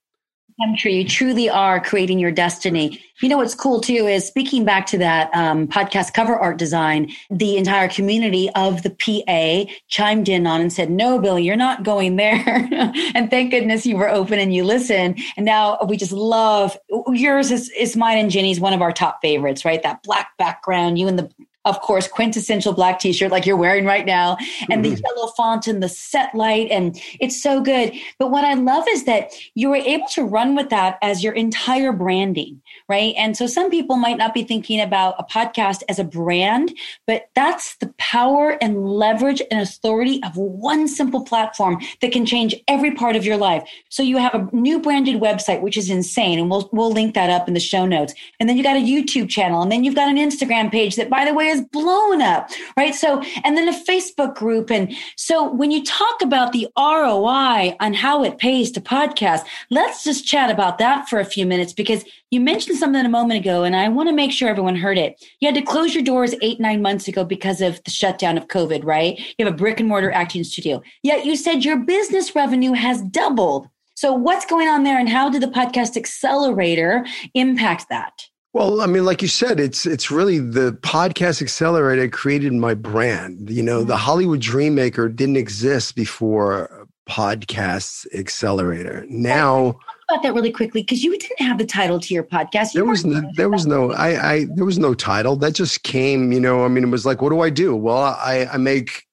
country. 0.61 0.95
You 0.95 1.05
truly 1.05 1.49
are 1.49 1.81
creating 1.81 2.19
your 2.19 2.31
destiny. 2.31 3.03
You 3.21 3.29
know 3.29 3.37
what's 3.37 3.55
cool 3.55 3.81
too 3.81 4.07
is 4.07 4.27
speaking 4.27 4.65
back 4.65 4.87
to 4.87 4.99
that 4.99 5.35
um, 5.35 5.67
podcast 5.67 6.15
cover 6.15 6.37
art 6.37 6.57
design. 6.57 7.11
The 7.31 7.57
entire 7.57 7.89
community 7.89 8.51
of 8.55 8.83
the 8.83 8.91
PA 8.91 9.73
chimed 9.89 10.29
in 10.29 10.47
on 10.47 10.61
and 10.61 10.73
said, 10.73 10.91
"No, 10.91 11.19
Billy, 11.19 11.43
you're 11.43 11.57
not 11.57 11.83
going 11.83 12.17
there." 12.17 12.69
and 13.15 13.31
thank 13.31 13.51
goodness 13.51 13.87
you 13.87 13.97
were 13.97 14.09
open 14.09 14.39
and 14.39 14.55
you 14.55 14.65
listened. 14.65 15.19
And 15.37 15.45
now 15.45 15.79
we 15.89 15.97
just 15.97 16.13
love 16.13 16.77
yours 17.09 17.51
is, 17.51 17.71
is 17.71 17.97
mine 17.97 18.19
and 18.19 18.31
Jenny's 18.31 18.61
one 18.61 18.73
of 18.73 18.83
our 18.83 18.93
top 18.93 19.21
favorites. 19.21 19.65
Right, 19.65 19.83
that 19.83 20.03
black 20.03 20.37
background, 20.39 20.99
you 20.99 21.09
and 21.09 21.19
the 21.19 21.31
of 21.65 21.81
course, 21.81 22.09
quintessential 22.09 22.73
black 22.73 22.99
t-shirt 22.99 23.31
like 23.31 23.45
you're 23.45 23.57
wearing 23.57 23.85
right 23.85 24.07
now, 24.07 24.37
and 24.71 24.85
mm-hmm. 24.85 24.95
the 24.95 25.03
yellow 25.03 25.29
font 25.37 25.67
and 25.67 25.83
the 25.83 25.89
set 25.89 26.35
light, 26.35 26.71
and 26.71 27.01
it's 27.21 27.43
so 27.43 27.61
good. 27.61 27.93
But 28.19 28.31
what 28.31 28.45
I 28.45 28.55
love 28.55 28.85
is 28.89 29.05
that 29.05 29.33
you 29.55 29.69
were 29.71 29.77
able 29.77 30.07
to 30.09 30.25
run 30.25 30.55
with 30.55 30.71
that 30.71 30.99
as 31.03 31.23
your 31.23 31.35
entire 31.35 31.93
branding, 31.93 32.63
right? 32.89 33.15
And 33.19 33.37
so 33.37 33.47
some 33.47 33.71
people 33.71 33.97
might 33.97 34.19
not 34.19 34.35
be 34.35 34.45
thinking 34.45 34.81
about 34.81 35.17
a 35.19 35.25
podcast 35.25 35.83
as 35.89 35.99
a 35.99 36.05
brand, 36.05 36.73
but 37.07 37.29
that's 37.35 37.77
the 37.77 37.93
power 37.99 38.57
and 38.63 38.87
leverage 38.87 39.43
and 39.51 39.61
authority 39.61 40.23
of 40.23 40.37
one 40.37 40.89
simple 40.89 41.25
platform 41.25 41.81
that 42.01 42.13
can 42.13 42.25
change 42.25 42.55
every 42.67 42.95
part 42.95 43.17
of 43.17 43.25
your 43.25 43.37
life. 43.37 43.69
So 43.89 44.03
you 44.03 44.19
have 44.19 44.35
a 44.35 44.49
new 44.53 44.81
branded 44.81 45.21
website, 45.21 45.61
which 45.61 45.77
is 45.77 45.91
insane, 45.91 46.39
and 46.39 46.51
we'll 46.51 46.69
we'll 46.73 46.93
link 46.93 47.15
that 47.15 47.31
up 47.31 47.49
in 47.49 47.55
the 47.55 47.61
show 47.61 47.85
notes. 47.85 48.15
And 48.41 48.49
then 48.49 48.57
you 48.57 48.63
got 48.63 48.77
a 48.77 48.81
YouTube 48.81 49.29
channel, 49.29 49.63
and 49.63 49.71
then 49.71 49.85
you've 49.85 49.95
got 49.95 50.09
an 50.09 50.17
Instagram 50.17 50.71
page 50.71 50.97
that, 50.97 51.11
by 51.11 51.25
the 51.25 51.35
way, 51.35 51.49
is 51.49 51.58
blown 51.61 52.23
up, 52.23 52.51
right? 52.77 52.95
So, 52.95 53.23
and 53.45 53.57
then 53.57 53.69
a 53.69 53.85
Facebook 53.85 54.35
group. 54.35 54.71
And 54.71 54.95
so 55.17 55.51
when 55.51 55.71
you 55.71 55.85
talk 55.85 56.23
about 56.23 56.53
the 56.53 56.69
ROI 56.77 57.77
on 57.81 57.95
how 57.95 58.25
it 58.25 58.39
pays 58.39 58.71
to 58.73 58.81
podcast, 58.81 59.45
let's 59.71 60.05
just 60.05 60.27
chat 60.27 60.51
about 60.51 60.79
that 60.79 61.09
for 61.09 61.21
a 61.21 61.25
few 61.25 61.47
minutes 61.47 61.73
because 61.73 62.05
you 62.31 62.41
mentioned 62.41 62.79
something 62.79 63.05
a 63.05 63.09
moment 63.09 63.41
ago, 63.41 63.65
and 63.65 63.75
I 63.75 63.89
want 63.89 64.09
to 64.09 64.15
make 64.15 64.33
sure 64.33 64.49
everyone 64.49 64.77
heard 64.77 64.99
it. 64.99 65.25
You 65.41 65.49
had 65.49 65.55
to 65.55 65.63
close 65.63 65.95
your 65.95 66.05
doors 66.05 66.35
eight, 66.43 66.61
nine 66.61 66.83
months 66.83 67.09
ago 67.09 67.25
because 67.25 67.61
of 67.63 67.83
the 67.85 67.91
shutdown 67.91 68.37
of 68.37 68.49
COVID, 68.49 68.85
right? 68.85 69.19
You 69.39 69.47
have 69.47 69.55
a 69.55 69.57
brick 69.57 69.81
and 69.81 69.89
mortar 69.89 70.11
acting 70.11 70.45
studio. 70.45 70.83
Yet 71.03 71.25
you 71.25 71.37
said 71.37 71.65
your 71.65 71.79
business 71.79 72.35
revenue 72.35 72.73
has 72.73 73.03
doubled. 73.03 73.69
So, 73.95 74.13
what's 74.13 74.47
going 74.47 74.69
on 74.69 74.85
there, 74.85 74.99
and 74.99 75.09
how 75.09 75.29
did 75.31 75.43
the 75.43 75.49
podcast 75.49 75.97
accelerator 75.97 77.05
impact 77.35 77.87
that? 77.89 78.13
Well, 78.55 78.81
I 78.81 78.87
mean, 78.87 79.05
like 79.05 79.21
you 79.21 79.29
said, 79.29 79.61
it's 79.61 79.85
it's 79.85 80.11
really 80.11 80.39
the 80.39 80.73
podcast 80.83 81.43
accelerator 81.43 82.09
created 82.09 82.53
my 82.55 82.75
brand. 82.75 83.51
You 83.51 83.63
know, 83.63 83.85
the 83.85 83.95
mm-hmm. 83.95 84.03
Hollywood 84.03 84.41
Dreammaker 84.41 85.15
didn't 85.15 85.37
exist 85.37 85.95
before 85.95 86.89
Podcast 87.09 88.07
Accelerator. 88.15 89.05
Now 89.09 89.79
about 90.11 90.23
that 90.23 90.35
really 90.35 90.51
quickly 90.51 90.83
because 90.83 91.05
you 91.05 91.17
didn't 91.19 91.41
have 91.41 91.59
the 91.59 91.67
title 91.67 92.01
to 92.01 92.15
your 92.15 92.25
podcast. 92.25 92.75
You 92.75 92.81
there 92.81 92.85
was 92.85 93.05
no, 93.05 93.23
there 93.37 93.51
was 93.51 93.67
no 93.67 93.93
I, 93.93 94.33
I 94.33 94.47
there 94.55 94.65
was 94.65 94.79
no 94.79 94.95
title 94.95 95.37
that 95.37 95.55
just 95.55 95.83
came. 95.83 96.33
You 96.33 96.41
know, 96.41 96.65
I 96.65 96.69
mean, 96.69 96.85
it 96.85 96.91
was 96.91 97.05
like, 97.05 97.21
what 97.21 97.31
do 97.31 97.41
I 97.41 97.51
do? 97.51 97.77
Well, 97.77 97.99
I 97.99 98.49
I 98.53 98.57
make 98.57 99.05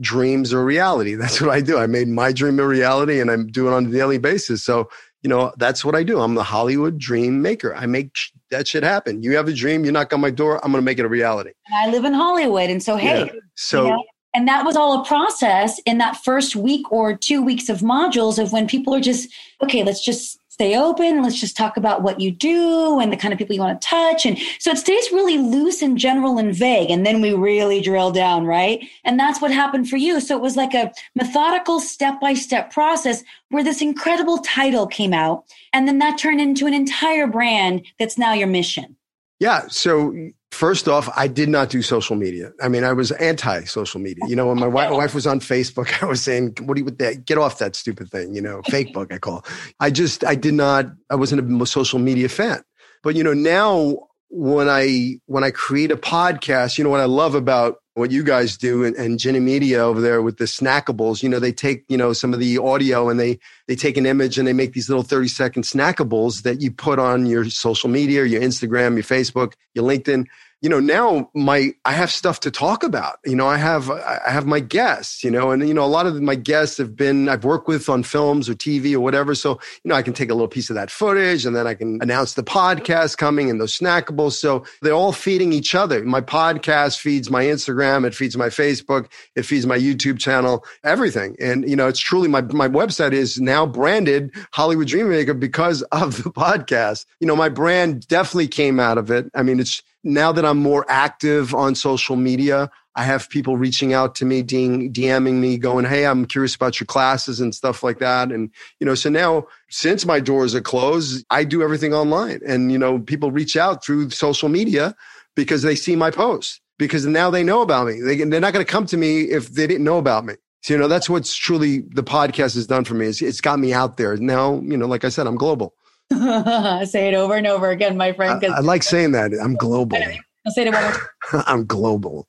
dreams 0.00 0.52
a 0.52 0.58
reality. 0.58 1.14
That's 1.16 1.40
what 1.40 1.50
I 1.50 1.60
do. 1.60 1.78
I 1.78 1.86
made 1.86 2.08
my 2.08 2.32
dream 2.32 2.58
a 2.58 2.66
reality, 2.66 3.20
and 3.20 3.30
I'm 3.30 3.48
doing 3.48 3.72
it 3.72 3.76
on 3.76 3.86
a 3.86 3.90
daily 3.90 4.18
basis. 4.18 4.62
So 4.62 4.88
you 5.22 5.28
know, 5.28 5.52
that's 5.56 5.84
what 5.84 5.96
I 5.96 6.04
do. 6.04 6.20
I'm 6.20 6.36
the 6.36 6.44
Hollywood 6.44 6.96
dream 6.96 7.42
maker. 7.42 7.74
I 7.74 7.86
make 7.86 8.14
that 8.50 8.68
shit 8.68 8.82
happen. 8.82 9.22
You 9.22 9.36
have 9.36 9.48
a 9.48 9.52
dream, 9.52 9.84
you 9.84 9.92
knock 9.92 10.12
on 10.12 10.20
my 10.20 10.30
door, 10.30 10.56
I'm 10.64 10.72
going 10.72 10.82
to 10.82 10.84
make 10.84 10.98
it 10.98 11.04
a 11.04 11.08
reality. 11.08 11.50
And 11.66 11.88
I 11.88 11.92
live 11.94 12.04
in 12.04 12.12
Hollywood. 12.12 12.70
And 12.70 12.82
so, 12.82 12.96
hey, 12.96 13.26
yeah. 13.26 13.32
so, 13.54 13.84
you 13.84 13.90
know, 13.90 14.04
and 14.34 14.46
that 14.46 14.64
was 14.64 14.76
all 14.76 15.00
a 15.00 15.04
process 15.04 15.80
in 15.86 15.98
that 15.98 16.16
first 16.18 16.54
week 16.54 16.92
or 16.92 17.16
two 17.16 17.42
weeks 17.42 17.68
of 17.68 17.80
modules 17.80 18.40
of 18.40 18.52
when 18.52 18.66
people 18.66 18.94
are 18.94 19.00
just, 19.00 19.28
okay, 19.62 19.82
let's 19.82 20.04
just 20.04 20.37
stay 20.58 20.76
open. 20.76 21.22
Let's 21.22 21.40
just 21.40 21.56
talk 21.56 21.76
about 21.76 22.02
what 22.02 22.18
you 22.18 22.32
do 22.32 22.98
and 22.98 23.12
the 23.12 23.16
kind 23.16 23.32
of 23.32 23.38
people 23.38 23.54
you 23.54 23.60
want 23.60 23.80
to 23.80 23.86
touch. 23.86 24.26
And 24.26 24.36
so 24.58 24.72
it 24.72 24.78
stays 24.78 25.12
really 25.12 25.38
loose 25.38 25.82
and 25.82 25.96
general 25.96 26.36
and 26.36 26.52
vague. 26.52 26.90
And 26.90 27.06
then 27.06 27.20
we 27.20 27.32
really 27.32 27.80
drill 27.80 28.10
down, 28.10 28.44
right? 28.44 28.84
And 29.04 29.20
that's 29.20 29.40
what 29.40 29.52
happened 29.52 29.88
for 29.88 29.98
you. 29.98 30.18
So 30.18 30.36
it 30.36 30.42
was 30.42 30.56
like 30.56 30.74
a 30.74 30.92
methodical 31.14 31.78
step 31.78 32.20
by 32.20 32.34
step 32.34 32.72
process 32.72 33.22
where 33.50 33.62
this 33.62 33.80
incredible 33.80 34.38
title 34.38 34.88
came 34.88 35.14
out. 35.14 35.44
And 35.72 35.86
then 35.86 36.00
that 36.00 36.18
turned 36.18 36.40
into 36.40 36.66
an 36.66 36.74
entire 36.74 37.28
brand 37.28 37.86
that's 38.00 38.18
now 38.18 38.32
your 38.32 38.48
mission. 38.48 38.96
Yeah. 39.40 39.68
So 39.68 40.12
First 40.50 40.88
off, 40.88 41.10
I 41.14 41.28
did 41.28 41.50
not 41.50 41.68
do 41.68 41.82
social 41.82 42.16
media. 42.16 42.52
I 42.62 42.68
mean, 42.68 42.82
I 42.82 42.94
was 42.94 43.12
anti 43.12 43.64
social 43.64 44.00
media. 44.00 44.24
You 44.26 44.34
know, 44.34 44.46
when 44.46 44.58
my 44.58 44.66
wife, 44.66 44.90
wife, 44.90 45.14
was 45.14 45.26
on 45.26 45.40
Facebook, 45.40 45.92
I 46.02 46.06
was 46.06 46.22
saying, 46.22 46.56
"What 46.62 46.74
do 46.74 46.80
you 46.80 46.84
with 46.86 46.98
that? 46.98 47.26
Get 47.26 47.36
off 47.36 47.58
that 47.58 47.76
stupid 47.76 48.10
thing." 48.10 48.34
You 48.34 48.40
know, 48.40 48.62
fake 48.68 48.94
book 48.94 49.12
I 49.12 49.18
call. 49.18 49.44
I 49.78 49.90
just, 49.90 50.24
I 50.24 50.34
did 50.34 50.54
not. 50.54 50.86
I 51.10 51.16
wasn't 51.16 51.62
a 51.62 51.66
social 51.66 51.98
media 51.98 52.30
fan. 52.30 52.62
But 53.02 53.14
you 53.14 53.22
know, 53.22 53.34
now 53.34 54.07
when 54.30 54.68
I 54.68 55.20
when 55.26 55.44
I 55.44 55.50
create 55.50 55.90
a 55.90 55.96
podcast, 55.96 56.78
you 56.78 56.84
know 56.84 56.90
what 56.90 57.00
I 57.00 57.06
love 57.06 57.34
about 57.34 57.80
what 57.94 58.12
you 58.12 58.22
guys 58.22 58.56
do 58.56 58.84
and, 58.84 58.94
and 58.96 59.18
Jenny 59.18 59.40
Media 59.40 59.80
over 59.80 60.00
there 60.00 60.22
with 60.22 60.36
the 60.36 60.44
snackables, 60.44 61.22
you 61.22 61.28
know, 61.28 61.40
they 61.40 61.50
take, 61.50 61.84
you 61.88 61.96
know, 61.96 62.12
some 62.12 62.32
of 62.32 62.38
the 62.38 62.58
audio 62.58 63.08
and 63.08 63.18
they 63.18 63.38
they 63.66 63.74
take 63.74 63.96
an 63.96 64.06
image 64.06 64.38
and 64.38 64.46
they 64.46 64.52
make 64.52 64.72
these 64.72 64.88
little 64.88 65.02
30 65.02 65.28
second 65.28 65.62
snackables 65.64 66.42
that 66.42 66.60
you 66.60 66.70
put 66.70 66.98
on 66.98 67.26
your 67.26 67.48
social 67.50 67.88
media, 67.88 68.24
your 68.24 68.40
Instagram, 68.40 68.94
your 68.94 69.02
Facebook, 69.02 69.54
your 69.74 69.84
LinkedIn 69.84 70.26
you 70.60 70.68
know 70.68 70.80
now 70.80 71.30
my 71.34 71.72
i 71.84 71.92
have 71.92 72.10
stuff 72.10 72.40
to 72.40 72.50
talk 72.50 72.82
about 72.82 73.18
you 73.24 73.36
know 73.36 73.46
i 73.46 73.56
have 73.56 73.90
i 73.90 74.20
have 74.26 74.46
my 74.46 74.60
guests 74.60 75.22
you 75.22 75.30
know 75.30 75.50
and 75.50 75.66
you 75.66 75.74
know 75.74 75.84
a 75.84 75.86
lot 75.86 76.06
of 76.06 76.20
my 76.20 76.34
guests 76.34 76.78
have 76.78 76.96
been 76.96 77.28
i've 77.28 77.44
worked 77.44 77.68
with 77.68 77.88
on 77.88 78.02
films 78.02 78.48
or 78.48 78.54
tv 78.54 78.94
or 78.94 79.00
whatever 79.00 79.34
so 79.34 79.52
you 79.84 79.88
know 79.88 79.94
i 79.94 80.02
can 80.02 80.12
take 80.12 80.30
a 80.30 80.34
little 80.34 80.48
piece 80.48 80.70
of 80.70 80.74
that 80.74 80.90
footage 80.90 81.44
and 81.46 81.54
then 81.54 81.66
i 81.66 81.74
can 81.74 82.00
announce 82.02 82.34
the 82.34 82.42
podcast 82.42 83.16
coming 83.18 83.50
and 83.50 83.60
those 83.60 83.76
snackables 83.76 84.32
so 84.32 84.64
they're 84.82 84.94
all 84.94 85.12
feeding 85.12 85.52
each 85.52 85.74
other. 85.74 86.04
My 86.04 86.20
podcast 86.20 86.98
feeds 86.98 87.30
my 87.30 87.44
instagram 87.44 88.06
it 88.06 88.14
feeds 88.14 88.36
my 88.36 88.48
facebook 88.48 89.10
it 89.34 89.42
feeds 89.42 89.66
my 89.66 89.78
youtube 89.78 90.18
channel 90.18 90.64
everything. 90.84 91.36
And 91.40 91.68
you 91.68 91.76
know 91.76 91.88
it's 91.88 91.98
truly 91.98 92.28
my 92.28 92.40
my 92.40 92.68
website 92.68 93.12
is 93.12 93.40
now 93.40 93.66
branded 93.66 94.32
hollywood 94.52 94.88
dreammaker 94.88 95.38
because 95.38 95.82
of 95.82 96.22
the 96.22 96.30
podcast. 96.38 97.06
You 97.20 97.26
know 97.26 97.36
my 97.36 97.48
brand 97.48 98.06
definitely 98.08 98.48
came 98.48 98.80
out 98.80 98.98
of 98.98 99.10
it. 99.10 99.30
I 99.34 99.42
mean 99.42 99.60
it's 99.60 99.82
now 100.04 100.32
that 100.32 100.44
I'm 100.44 100.58
more 100.58 100.86
active 100.88 101.54
on 101.54 101.74
social 101.74 102.16
media, 102.16 102.70
I 102.94 103.04
have 103.04 103.28
people 103.30 103.56
reaching 103.56 103.92
out 103.92 104.14
to 104.16 104.24
me, 104.24 104.42
DMing 104.42 105.34
me, 105.34 105.56
going, 105.56 105.84
Hey, 105.84 106.04
I'm 106.06 106.24
curious 106.26 106.54
about 106.54 106.80
your 106.80 106.86
classes 106.86 107.40
and 107.40 107.54
stuff 107.54 107.82
like 107.82 107.98
that. 107.98 108.32
And, 108.32 108.50
you 108.80 108.86
know, 108.86 108.94
so 108.94 109.08
now 109.10 109.46
since 109.70 110.04
my 110.04 110.18
doors 110.18 110.54
are 110.54 110.60
closed, 110.60 111.24
I 111.30 111.44
do 111.44 111.62
everything 111.62 111.94
online. 111.94 112.40
And, 112.46 112.72
you 112.72 112.78
know, 112.78 112.98
people 112.98 113.30
reach 113.30 113.56
out 113.56 113.84
through 113.84 114.10
social 114.10 114.48
media 114.48 114.96
because 115.36 115.62
they 115.62 115.76
see 115.76 115.94
my 115.94 116.10
posts 116.10 116.60
because 116.78 117.06
now 117.06 117.30
they 117.30 117.44
know 117.44 117.62
about 117.62 117.86
me. 117.86 118.00
They, 118.00 118.16
they're 118.16 118.40
not 118.40 118.52
going 118.52 118.64
to 118.64 118.70
come 118.70 118.86
to 118.86 118.96
me 118.96 119.22
if 119.22 119.50
they 119.50 119.66
didn't 119.66 119.84
know 119.84 119.98
about 119.98 120.24
me. 120.24 120.34
So, 120.62 120.74
you 120.74 120.80
know, 120.80 120.88
that's 120.88 121.08
what's 121.08 121.36
truly 121.36 121.82
the 121.90 122.02
podcast 122.02 122.54
has 122.54 122.66
done 122.66 122.84
for 122.84 122.94
me 122.94 123.06
is 123.06 123.22
it's 123.22 123.40
got 123.40 123.58
me 123.58 123.72
out 123.72 123.96
there. 123.96 124.16
Now, 124.16 124.60
you 124.64 124.76
know, 124.76 124.86
like 124.86 125.04
I 125.04 125.08
said, 125.08 125.26
I'm 125.26 125.36
global. 125.36 125.74
say 126.86 127.08
it 127.08 127.14
over 127.14 127.34
and 127.34 127.46
over 127.46 127.70
again, 127.70 127.96
my 127.96 128.12
friend. 128.12 128.44
I, 128.44 128.56
I 128.56 128.60
like 128.60 128.82
saying 128.82 129.12
that. 129.12 129.32
I'm 129.32 129.54
global. 129.54 129.98
I'll 130.46 130.52
say 130.52 130.66
it 130.66 130.72
one 130.72 131.42
I'm 131.46 131.66
global. 131.66 132.26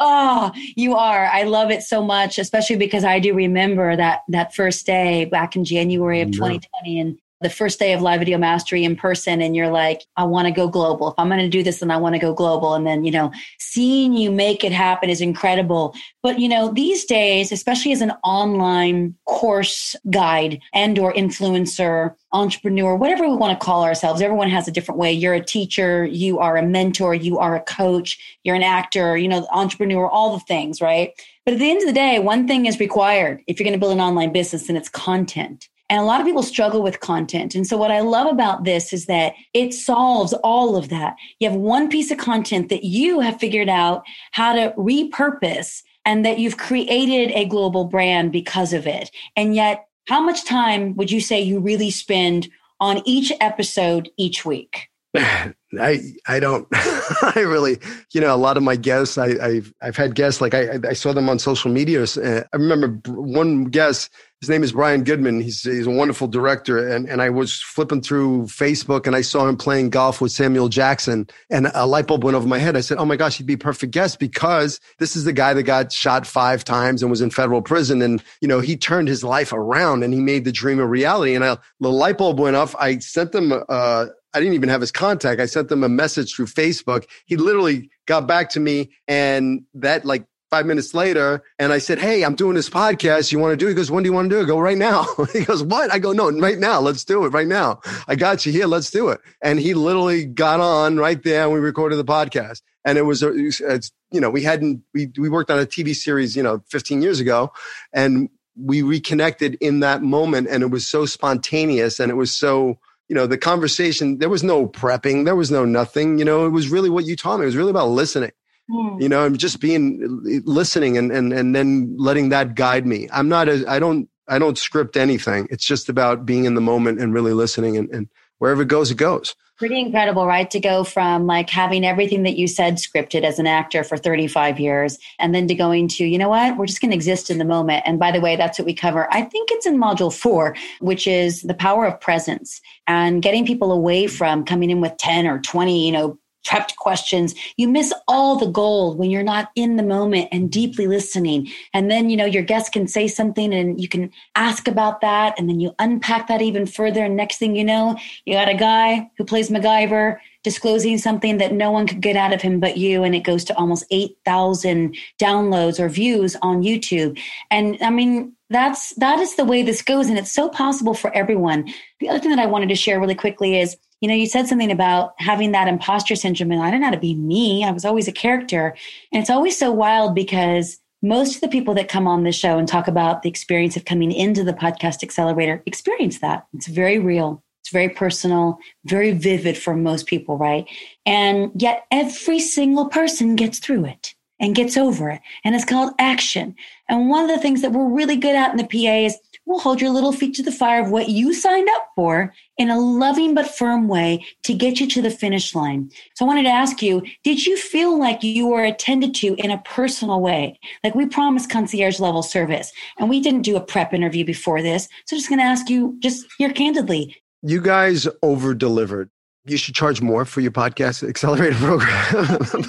oh, 0.00 0.52
you 0.76 0.94
are. 0.94 1.26
I 1.26 1.42
love 1.42 1.70
it 1.70 1.82
so 1.82 2.02
much, 2.02 2.38
especially 2.38 2.76
because 2.76 3.04
I 3.04 3.18
do 3.18 3.34
remember 3.34 3.94
that 3.96 4.20
that 4.28 4.54
first 4.54 4.86
day 4.86 5.26
back 5.26 5.54
in 5.54 5.64
January 5.64 6.22
of 6.22 6.30
2020, 6.32 7.00
and 7.00 7.18
the 7.42 7.50
first 7.50 7.78
day 7.78 7.92
of 7.92 8.00
live 8.00 8.20
video 8.20 8.38
mastery 8.38 8.84
in 8.84 8.96
person 8.96 9.42
and 9.42 9.56
you're 9.56 9.70
like 9.70 10.02
i 10.16 10.24
want 10.24 10.46
to 10.46 10.52
go 10.52 10.68
global. 10.68 11.08
If 11.08 11.14
i'm 11.18 11.28
going 11.28 11.40
to 11.40 11.48
do 11.48 11.62
this 11.62 11.80
then 11.80 11.90
i 11.90 11.96
want 11.96 12.14
to 12.14 12.18
go 12.18 12.32
global. 12.32 12.74
And 12.74 12.86
then 12.86 13.04
you 13.04 13.10
know 13.10 13.32
seeing 13.58 14.14
you 14.14 14.30
make 14.30 14.64
it 14.64 14.72
happen 14.72 15.10
is 15.10 15.20
incredible. 15.20 15.94
But 16.22 16.38
you 16.38 16.48
know 16.48 16.72
these 16.72 17.04
days 17.04 17.52
especially 17.52 17.92
as 17.92 18.00
an 18.00 18.12
online 18.24 19.14
course 19.26 19.96
guide 20.10 20.60
and 20.72 20.98
or 20.98 21.12
influencer 21.12 22.14
entrepreneur 22.32 22.96
whatever 22.96 23.28
we 23.28 23.36
want 23.36 23.58
to 23.58 23.64
call 23.64 23.84
ourselves 23.84 24.22
everyone 24.22 24.48
has 24.48 24.68
a 24.68 24.72
different 24.72 24.98
way. 24.98 25.12
You're 25.12 25.34
a 25.34 25.44
teacher 25.44 26.04
you 26.04 26.38
are 26.38 26.56
a 26.56 26.62
mentor 26.62 27.14
you 27.14 27.38
are 27.38 27.56
a 27.56 27.60
coach 27.60 28.18
you're 28.44 28.56
an 28.56 28.62
actor 28.62 29.16
you 29.16 29.28
know 29.28 29.46
entrepreneur 29.52 30.08
all 30.08 30.32
the 30.32 30.44
things 30.44 30.80
right? 30.80 31.12
But 31.44 31.54
at 31.54 31.60
the 31.60 31.70
end 31.70 31.82
of 31.82 31.88
the 31.88 31.92
day 31.92 32.18
one 32.18 32.46
thing 32.46 32.66
is 32.66 32.78
required 32.78 33.42
if 33.46 33.58
you're 33.58 33.64
going 33.64 33.78
to 33.78 33.80
build 33.80 33.92
an 33.92 34.00
online 34.00 34.32
business 34.32 34.68
and 34.68 34.78
it's 34.78 34.88
content 34.88 35.68
and 35.88 36.00
a 36.00 36.04
lot 36.04 36.20
of 36.20 36.26
people 36.26 36.42
struggle 36.42 36.82
with 36.82 37.00
content. 37.00 37.54
And 37.54 37.66
so, 37.66 37.76
what 37.76 37.90
I 37.90 38.00
love 38.00 38.26
about 38.26 38.64
this 38.64 38.92
is 38.92 39.06
that 39.06 39.34
it 39.52 39.74
solves 39.74 40.32
all 40.42 40.76
of 40.76 40.88
that. 40.88 41.16
You 41.38 41.50
have 41.50 41.58
one 41.58 41.88
piece 41.88 42.10
of 42.10 42.18
content 42.18 42.68
that 42.68 42.84
you 42.84 43.20
have 43.20 43.38
figured 43.38 43.68
out 43.68 44.04
how 44.32 44.54
to 44.54 44.72
repurpose 44.78 45.82
and 46.04 46.24
that 46.24 46.38
you've 46.38 46.56
created 46.56 47.30
a 47.32 47.46
global 47.46 47.84
brand 47.84 48.32
because 48.32 48.72
of 48.72 48.86
it. 48.86 49.10
And 49.36 49.54
yet, 49.54 49.86
how 50.08 50.20
much 50.20 50.44
time 50.44 50.96
would 50.96 51.10
you 51.10 51.20
say 51.20 51.40
you 51.40 51.60
really 51.60 51.90
spend 51.90 52.48
on 52.80 53.02
each 53.04 53.32
episode 53.40 54.10
each 54.16 54.44
week? 54.44 54.88
I 55.80 56.00
I 56.26 56.40
don't 56.40 56.66
I 56.72 57.40
really 57.40 57.78
you 58.12 58.20
know 58.20 58.34
a 58.34 58.36
lot 58.36 58.56
of 58.56 58.62
my 58.62 58.76
guests 58.76 59.16
I 59.16 59.36
I've 59.42 59.72
I've 59.80 59.96
had 59.96 60.14
guests 60.14 60.40
like 60.40 60.54
I 60.54 60.78
I 60.88 60.92
saw 60.92 61.12
them 61.12 61.28
on 61.28 61.38
social 61.38 61.70
media. 61.70 62.02
Uh, 62.02 62.42
I 62.52 62.56
remember 62.56 62.88
one 63.10 63.64
guest. 63.66 64.10
His 64.40 64.48
name 64.48 64.64
is 64.64 64.72
Brian 64.72 65.04
Goodman. 65.04 65.40
He's 65.40 65.62
he's 65.62 65.86
a 65.86 65.90
wonderful 65.90 66.26
director, 66.26 66.88
and 66.88 67.08
and 67.08 67.22
I 67.22 67.30
was 67.30 67.62
flipping 67.62 68.02
through 68.02 68.46
Facebook 68.46 69.06
and 69.06 69.14
I 69.14 69.20
saw 69.20 69.48
him 69.48 69.56
playing 69.56 69.90
golf 69.90 70.20
with 70.20 70.32
Samuel 70.32 70.68
Jackson, 70.68 71.28
and 71.48 71.70
a 71.74 71.86
light 71.86 72.08
bulb 72.08 72.24
went 72.24 72.36
over 72.36 72.48
my 72.48 72.58
head. 72.58 72.76
I 72.76 72.80
said, 72.80 72.98
"Oh 72.98 73.04
my 73.04 73.16
gosh, 73.16 73.38
he'd 73.38 73.46
be 73.46 73.56
perfect 73.56 73.92
guest 73.92 74.18
because 74.18 74.80
this 74.98 75.14
is 75.14 75.24
the 75.24 75.32
guy 75.32 75.54
that 75.54 75.62
got 75.62 75.92
shot 75.92 76.26
five 76.26 76.64
times 76.64 77.02
and 77.02 77.10
was 77.10 77.20
in 77.20 77.30
federal 77.30 77.62
prison, 77.62 78.02
and 78.02 78.22
you 78.40 78.48
know 78.48 78.58
he 78.58 78.76
turned 78.76 79.06
his 79.06 79.22
life 79.22 79.52
around 79.52 80.02
and 80.02 80.12
he 80.12 80.20
made 80.20 80.44
the 80.44 80.52
dream 80.52 80.80
a 80.80 80.86
reality." 80.86 81.36
And 81.36 81.44
I, 81.44 81.56
the 81.78 81.90
light 81.90 82.18
bulb 82.18 82.40
went 82.40 82.56
off. 82.56 82.74
I 82.78 82.98
sent 82.98 83.30
them. 83.30 83.52
Uh, 83.68 84.06
I 84.34 84.40
didn't 84.40 84.54
even 84.54 84.68
have 84.68 84.80
his 84.80 84.92
contact. 84.92 85.40
I 85.40 85.46
sent 85.46 85.68
them 85.68 85.84
a 85.84 85.88
message 85.88 86.34
through 86.34 86.46
Facebook. 86.46 87.04
He 87.26 87.36
literally 87.36 87.90
got 88.06 88.26
back 88.26 88.50
to 88.50 88.60
me 88.60 88.90
and 89.06 89.64
that 89.74 90.04
like 90.04 90.24
five 90.52 90.66
minutes 90.66 90.92
later 90.92 91.42
and 91.58 91.72
I 91.72 91.78
said, 91.78 91.98
Hey, 91.98 92.24
I'm 92.24 92.34
doing 92.34 92.54
this 92.54 92.68
podcast. 92.68 93.32
You 93.32 93.38
want 93.38 93.52
to 93.52 93.56
do 93.56 93.66
it? 93.66 93.70
He 93.70 93.74
goes, 93.74 93.90
When 93.90 94.02
do 94.02 94.08
you 94.08 94.12
want 94.12 94.28
to 94.28 94.36
do 94.36 94.40
it? 94.40 94.44
I 94.44 94.46
go 94.46 94.58
right 94.58 94.76
now. 94.76 95.06
he 95.32 95.44
goes, 95.44 95.62
What? 95.62 95.90
I 95.90 95.98
go, 95.98 96.12
No, 96.12 96.30
right 96.30 96.58
now. 96.58 96.80
Let's 96.80 97.04
do 97.04 97.24
it 97.24 97.30
right 97.30 97.46
now. 97.46 97.80
I 98.06 98.16
got 98.16 98.44
you 98.44 98.52
here. 98.52 98.66
Let's 98.66 98.90
do 98.90 99.08
it. 99.08 99.20
And 99.40 99.58
he 99.58 99.72
literally 99.72 100.26
got 100.26 100.60
on 100.60 100.98
right 100.98 101.22
there 101.22 101.44
and 101.44 101.52
we 101.52 101.58
recorded 101.58 101.96
the 101.96 102.04
podcast. 102.04 102.60
And 102.84 102.98
it 102.98 103.02
was, 103.02 103.22
you 103.22 104.20
know, 104.20 104.28
we 104.28 104.42
hadn't, 104.42 104.82
we, 104.92 105.10
we 105.16 105.28
worked 105.28 105.50
on 105.50 105.58
a 105.58 105.66
TV 105.66 105.94
series, 105.94 106.36
you 106.36 106.42
know, 106.42 106.62
15 106.68 107.00
years 107.00 107.20
ago 107.20 107.52
and 107.92 108.28
we 108.56 108.82
reconnected 108.82 109.56
in 109.60 109.80
that 109.80 110.02
moment 110.02 110.48
and 110.50 110.62
it 110.62 110.66
was 110.66 110.86
so 110.86 111.06
spontaneous 111.06 111.98
and 111.98 112.10
it 112.10 112.16
was 112.16 112.32
so, 112.32 112.78
you 113.12 113.18
know, 113.18 113.26
the 113.26 113.36
conversation, 113.36 114.16
there 114.20 114.30
was 114.30 114.42
no 114.42 114.66
prepping, 114.66 115.26
there 115.26 115.36
was 115.36 115.50
no 115.50 115.66
nothing, 115.66 116.18
you 116.18 116.24
know, 116.24 116.46
it 116.46 116.48
was 116.48 116.70
really 116.70 116.88
what 116.88 117.04
you 117.04 117.14
taught 117.14 117.36
me. 117.36 117.42
It 117.42 117.44
was 117.44 117.58
really 117.58 117.68
about 117.68 117.90
listening. 117.90 118.30
Mm. 118.70 119.02
You 119.02 119.08
know, 119.10 119.26
and 119.26 119.38
just 119.38 119.60
being 119.60 120.00
listening 120.46 120.96
and, 120.96 121.12
and 121.12 121.30
and 121.30 121.54
then 121.54 121.94
letting 121.98 122.30
that 122.30 122.54
guide 122.54 122.86
me. 122.86 123.10
I'm 123.12 123.28
not 123.28 123.50
a 123.50 123.66
I 123.68 123.78
don't 123.78 124.08
I 124.28 124.38
don't 124.38 124.56
script 124.56 124.96
anything. 124.96 125.46
It's 125.50 125.66
just 125.66 125.90
about 125.90 126.24
being 126.24 126.46
in 126.46 126.54
the 126.54 126.62
moment 126.62 127.00
and 127.00 127.12
really 127.12 127.34
listening 127.34 127.76
and, 127.76 127.90
and 127.90 128.08
wherever 128.38 128.62
it 128.62 128.68
goes, 128.68 128.90
it 128.90 128.94
goes 128.94 129.34
pretty 129.56 129.78
incredible, 129.78 130.26
right? 130.26 130.50
To 130.50 130.60
go 130.60 130.82
from 130.82 131.26
like 131.26 131.48
having 131.48 131.84
everything 131.84 132.22
that 132.24 132.36
you 132.36 132.48
said 132.48 132.74
scripted 132.76 133.22
as 133.22 133.38
an 133.38 133.46
actor 133.46 133.84
for 133.84 133.96
35 133.96 134.58
years 134.58 134.98
and 135.18 135.34
then 135.34 135.46
to 135.48 135.54
going 135.54 135.88
to, 135.88 136.04
you 136.04 136.18
know 136.18 136.28
what, 136.28 136.56
we're 136.56 136.66
just 136.66 136.80
going 136.80 136.90
to 136.90 136.96
exist 136.96 137.30
in 137.30 137.38
the 137.38 137.44
moment. 137.44 137.84
And 137.86 137.98
by 137.98 138.10
the 138.10 138.20
way, 138.20 138.34
that's 138.36 138.58
what 138.58 138.66
we 138.66 138.74
cover. 138.74 139.12
I 139.12 139.22
think 139.22 139.50
it's 139.52 139.66
in 139.66 139.78
module 139.78 140.12
four, 140.12 140.56
which 140.80 141.06
is 141.06 141.42
the 141.42 141.54
power 141.54 141.86
of 141.86 142.00
presence 142.00 142.60
and 142.86 143.22
getting 143.22 143.46
people 143.46 143.72
away 143.72 144.06
from 144.06 144.44
coming 144.44 144.70
in 144.70 144.80
with 144.80 144.96
10 144.96 145.26
or 145.26 145.38
20, 145.38 145.86
you 145.86 145.92
know, 145.92 146.18
prepped 146.44 146.76
questions. 146.76 147.34
You 147.56 147.68
miss 147.68 147.92
all 148.08 148.36
the 148.36 148.46
gold 148.46 148.98
when 148.98 149.10
you're 149.10 149.22
not 149.22 149.50
in 149.54 149.76
the 149.76 149.82
moment 149.82 150.28
and 150.32 150.50
deeply 150.50 150.86
listening. 150.86 151.48
And 151.72 151.90
then, 151.90 152.10
you 152.10 152.16
know, 152.16 152.24
your 152.24 152.42
guest 152.42 152.72
can 152.72 152.88
say 152.88 153.08
something 153.08 153.52
and 153.52 153.80
you 153.80 153.88
can 153.88 154.10
ask 154.34 154.68
about 154.68 155.00
that. 155.00 155.38
And 155.38 155.48
then 155.48 155.60
you 155.60 155.74
unpack 155.78 156.28
that 156.28 156.42
even 156.42 156.66
further. 156.66 157.04
And 157.04 157.16
next 157.16 157.38
thing 157.38 157.56
you 157.56 157.64
know, 157.64 157.96
you 158.24 158.34
got 158.34 158.48
a 158.48 158.54
guy 158.54 159.10
who 159.16 159.24
plays 159.24 159.50
MacGyver 159.50 160.18
disclosing 160.42 160.98
something 160.98 161.38
that 161.38 161.52
no 161.52 161.70
one 161.70 161.86
could 161.86 162.00
get 162.00 162.16
out 162.16 162.32
of 162.32 162.42
him 162.42 162.60
but 162.60 162.76
you. 162.76 163.04
And 163.04 163.14
it 163.14 163.24
goes 163.24 163.44
to 163.44 163.56
almost 163.56 163.84
8,000 163.90 164.96
downloads 165.20 165.78
or 165.78 165.88
views 165.88 166.36
on 166.42 166.62
YouTube. 166.62 167.18
And 167.50 167.78
I 167.82 167.90
mean, 167.90 168.34
that's, 168.50 168.94
that 168.96 169.18
is 169.20 169.36
the 169.36 169.44
way 169.44 169.62
this 169.62 169.82
goes. 169.82 170.08
And 170.08 170.18
it's 170.18 170.32
so 170.32 170.48
possible 170.48 170.94
for 170.94 171.14
everyone. 171.14 171.72
The 172.00 172.08
other 172.08 172.18
thing 172.18 172.30
that 172.30 172.38
I 172.38 172.46
wanted 172.46 172.68
to 172.70 172.74
share 172.74 173.00
really 173.00 173.14
quickly 173.14 173.58
is, 173.58 173.76
you 174.00 174.08
know, 174.08 174.14
you 174.14 174.26
said 174.26 174.48
something 174.48 174.72
about 174.72 175.14
having 175.18 175.52
that 175.52 175.68
imposter 175.68 176.16
syndrome, 176.16 176.50
and 176.50 176.60
I 176.60 176.72
didn't 176.72 176.80
know 176.80 176.88
how 176.88 176.94
to 176.94 176.98
be 176.98 177.14
me. 177.14 177.64
I 177.64 177.70
was 177.70 177.84
always 177.84 178.08
a 178.08 178.12
character. 178.12 178.76
And 179.12 179.20
it's 179.20 179.30
always 179.30 179.56
so 179.56 179.70
wild 179.70 180.12
because 180.14 180.80
most 181.02 181.36
of 181.36 181.40
the 181.40 181.48
people 181.48 181.74
that 181.74 181.88
come 181.88 182.08
on 182.08 182.24
the 182.24 182.32
show 182.32 182.58
and 182.58 182.66
talk 182.66 182.88
about 182.88 183.22
the 183.22 183.28
experience 183.28 183.76
of 183.76 183.84
coming 183.84 184.10
into 184.10 184.42
the 184.42 184.52
podcast 184.52 185.04
accelerator 185.04 185.62
experience 185.66 186.18
that. 186.18 186.46
It's 186.52 186.66
very 186.66 186.98
real. 186.98 187.44
Very 187.72 187.88
personal, 187.88 188.58
very 188.84 189.12
vivid 189.12 189.58
for 189.58 189.74
most 189.74 190.06
people, 190.06 190.38
right? 190.38 190.66
And 191.06 191.50
yet 191.56 191.86
every 191.90 192.38
single 192.38 192.88
person 192.88 193.34
gets 193.34 193.58
through 193.58 193.86
it 193.86 194.14
and 194.42 194.56
gets 194.56 194.76
over 194.76 195.08
it. 195.08 195.20
And 195.44 195.54
it's 195.54 195.64
called 195.64 195.94
action. 195.98 196.54
And 196.88 197.08
one 197.08 197.24
of 197.24 197.30
the 197.30 197.40
things 197.40 197.62
that 197.62 197.72
we're 197.72 197.88
really 197.88 198.16
good 198.16 198.36
at 198.36 198.50
in 198.50 198.56
the 198.56 198.64
PA 198.64 199.06
is 199.06 199.16
we'll 199.46 199.60
hold 199.60 199.80
your 199.80 199.90
little 199.90 200.12
feet 200.12 200.34
to 200.34 200.42
the 200.42 200.52
fire 200.52 200.82
of 200.82 200.90
what 200.90 201.08
you 201.08 201.32
signed 201.32 201.68
up 201.74 201.88
for 201.94 202.34
in 202.58 202.70
a 202.70 202.78
loving 202.78 203.34
but 203.34 203.48
firm 203.48 203.88
way 203.88 204.24
to 204.42 204.52
get 204.52 204.80
you 204.80 204.88
to 204.88 205.00
the 205.00 205.10
finish 205.10 205.54
line. 205.54 205.90
So 206.14 206.24
I 206.24 206.28
wanted 206.28 206.42
to 206.44 206.48
ask 206.48 206.82
you, 206.82 207.02
did 207.24 207.46
you 207.46 207.56
feel 207.56 207.98
like 207.98 208.22
you 208.22 208.48
were 208.48 208.64
attended 208.64 209.14
to 209.16 209.34
in 209.34 209.50
a 209.50 209.62
personal 209.62 210.20
way? 210.20 210.58
Like 210.84 210.94
we 210.94 211.06
promised 211.06 211.50
concierge 211.50 212.00
level 212.00 212.22
service 212.22 212.72
and 212.98 213.08
we 213.08 213.20
didn't 213.20 213.42
do 213.42 213.56
a 213.56 213.60
prep 213.60 213.94
interview 213.94 214.24
before 214.24 214.60
this. 214.60 214.88
So 215.06 215.16
just 215.16 215.28
going 215.28 215.40
to 215.40 215.44
ask 215.44 215.70
you 215.70 215.96
just 216.00 216.26
here 216.36 216.52
candidly. 216.52 217.16
You 217.42 217.60
guys 217.60 218.08
over 218.22 218.54
delivered 218.54 219.10
you 219.44 219.56
should 219.56 219.74
charge 219.74 220.00
more 220.00 220.24
for 220.24 220.40
your 220.40 220.52
podcast 220.52 221.06
accelerator 221.08 221.56
program. 221.58 222.38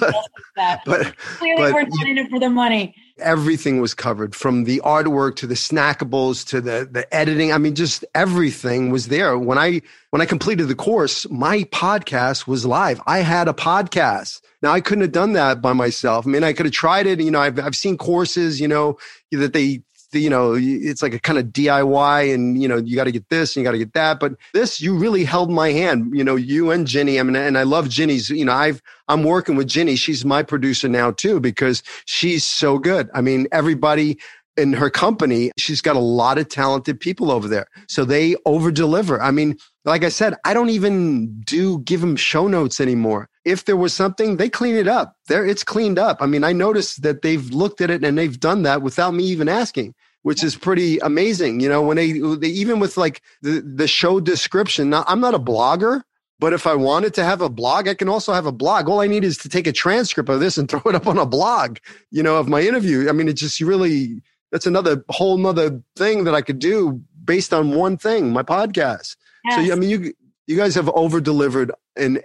but, 0.56 0.80
but, 0.84 1.16
clearly 1.16 1.62
but 1.62 1.72
we're 1.72 1.82
not 1.82 2.06
in 2.06 2.18
it 2.18 2.30
for 2.30 2.40
the 2.40 2.50
money. 2.50 2.94
Everything 3.18 3.80
was 3.80 3.94
covered 3.94 4.34
from 4.34 4.64
the 4.64 4.82
artwork 4.84 5.36
to 5.36 5.46
the 5.46 5.54
snackables 5.54 6.44
to 6.48 6.60
the 6.60 6.88
the 6.90 7.12
editing. 7.14 7.52
I 7.52 7.58
mean, 7.58 7.76
just 7.76 8.04
everything 8.14 8.90
was 8.90 9.06
there. 9.06 9.38
When 9.38 9.56
I 9.56 9.82
when 10.10 10.20
I 10.20 10.26
completed 10.26 10.66
the 10.66 10.74
course, 10.74 11.28
my 11.30 11.62
podcast 11.64 12.48
was 12.48 12.66
live. 12.66 13.00
I 13.06 13.18
had 13.18 13.46
a 13.46 13.52
podcast. 13.52 14.40
Now 14.62 14.72
I 14.72 14.80
couldn't 14.80 15.02
have 15.02 15.12
done 15.12 15.34
that 15.34 15.62
by 15.62 15.74
myself. 15.74 16.26
I 16.26 16.30
mean, 16.30 16.42
I 16.42 16.52
could 16.52 16.66
have 16.66 16.72
tried 16.72 17.06
it. 17.06 17.20
You 17.20 17.30
know, 17.30 17.40
I've 17.40 17.60
I've 17.60 17.76
seen 17.76 17.96
courses, 17.96 18.60
you 18.60 18.66
know, 18.66 18.98
that 19.30 19.52
they 19.52 19.82
you 20.14 20.30
know, 20.30 20.54
it's 20.58 21.02
like 21.02 21.14
a 21.14 21.18
kind 21.18 21.38
of 21.38 21.46
DIY 21.46 22.34
and, 22.34 22.60
you 22.60 22.68
know, 22.68 22.76
you 22.76 22.96
got 22.96 23.04
to 23.04 23.12
get 23.12 23.28
this 23.28 23.54
and 23.54 23.62
you 23.62 23.64
got 23.64 23.72
to 23.72 23.78
get 23.78 23.92
that. 23.94 24.20
But 24.20 24.34
this, 24.52 24.80
you 24.80 24.96
really 24.96 25.24
held 25.24 25.50
my 25.50 25.70
hand, 25.72 26.16
you 26.16 26.24
know, 26.24 26.36
you 26.36 26.70
and 26.70 26.86
Ginny. 26.86 27.18
I 27.18 27.22
mean, 27.22 27.36
and 27.36 27.58
I 27.58 27.62
love 27.62 27.88
Ginny's, 27.88 28.30
you 28.30 28.44
know, 28.44 28.52
I've, 28.52 28.82
I'm 29.08 29.24
working 29.24 29.56
with 29.56 29.68
Ginny. 29.68 29.96
She's 29.96 30.24
my 30.24 30.42
producer 30.42 30.88
now 30.88 31.10
too, 31.10 31.40
because 31.40 31.82
she's 32.06 32.44
so 32.44 32.78
good. 32.78 33.10
I 33.14 33.20
mean, 33.20 33.46
everybody, 33.52 34.18
in 34.56 34.72
her 34.72 34.90
company, 34.90 35.50
she's 35.56 35.80
got 35.80 35.96
a 35.96 36.00
lot 36.00 36.38
of 36.38 36.48
talented 36.48 37.00
people 37.00 37.30
over 37.30 37.48
there. 37.48 37.66
So 37.88 38.04
they 38.04 38.36
over 38.46 38.70
deliver. 38.70 39.20
I 39.20 39.30
mean, 39.30 39.56
like 39.84 40.04
I 40.04 40.08
said, 40.08 40.34
I 40.44 40.54
don't 40.54 40.70
even 40.70 41.40
do 41.40 41.80
give 41.80 42.00
them 42.00 42.16
show 42.16 42.46
notes 42.46 42.80
anymore. 42.80 43.28
If 43.44 43.64
there 43.64 43.76
was 43.76 43.92
something, 43.92 44.36
they 44.36 44.48
clean 44.48 44.76
it 44.76 44.88
up. 44.88 45.16
There, 45.28 45.44
it's 45.44 45.64
cleaned 45.64 45.98
up. 45.98 46.18
I 46.20 46.26
mean, 46.26 46.44
I 46.44 46.52
noticed 46.52 47.02
that 47.02 47.22
they've 47.22 47.50
looked 47.50 47.80
at 47.80 47.90
it 47.90 48.04
and 48.04 48.16
they've 48.16 48.38
done 48.38 48.62
that 48.62 48.82
without 48.82 49.12
me 49.12 49.24
even 49.24 49.48
asking 49.48 49.94
which 50.24 50.42
is 50.42 50.56
pretty 50.56 50.98
amazing. 51.00 51.60
You 51.60 51.68
know, 51.68 51.82
when 51.82 51.98
they, 51.98 52.12
they 52.12 52.48
even 52.48 52.80
with 52.80 52.96
like 52.96 53.20
the, 53.42 53.60
the 53.60 53.86
show 53.86 54.20
description, 54.20 54.88
now, 54.88 55.04
I'm 55.06 55.20
not 55.20 55.34
a 55.34 55.38
blogger, 55.38 56.00
but 56.38 56.54
if 56.54 56.66
I 56.66 56.74
wanted 56.74 57.12
to 57.14 57.24
have 57.24 57.42
a 57.42 57.50
blog, 57.50 57.88
I 57.88 57.94
can 57.94 58.08
also 58.08 58.32
have 58.32 58.46
a 58.46 58.52
blog. 58.52 58.88
All 58.88 59.00
I 59.00 59.06
need 59.06 59.22
is 59.22 59.36
to 59.38 59.50
take 59.50 59.66
a 59.66 59.72
transcript 59.72 60.30
of 60.30 60.40
this 60.40 60.56
and 60.56 60.66
throw 60.70 60.80
it 60.86 60.94
up 60.94 61.06
on 61.06 61.18
a 61.18 61.26
blog, 61.26 61.76
you 62.10 62.22
know, 62.22 62.36
of 62.36 62.48
my 62.48 62.62
interview. 62.62 63.06
I 63.08 63.12
mean, 63.12 63.28
it 63.28 63.34
just 63.34 63.60
really, 63.60 64.22
that's 64.50 64.66
another 64.66 65.04
whole 65.10 65.36
nother 65.36 65.82
thing 65.94 66.24
that 66.24 66.34
I 66.34 66.40
could 66.40 66.58
do 66.58 67.02
based 67.22 67.52
on 67.52 67.74
one 67.74 67.98
thing, 67.98 68.32
my 68.32 68.42
podcast. 68.42 69.16
Yes. 69.44 69.66
So, 69.66 69.72
I 69.72 69.76
mean, 69.76 69.90
you, 69.90 70.14
you 70.46 70.56
guys 70.56 70.74
have 70.74 70.88
over 70.88 71.20
delivered 71.20 71.70
in 71.96 72.22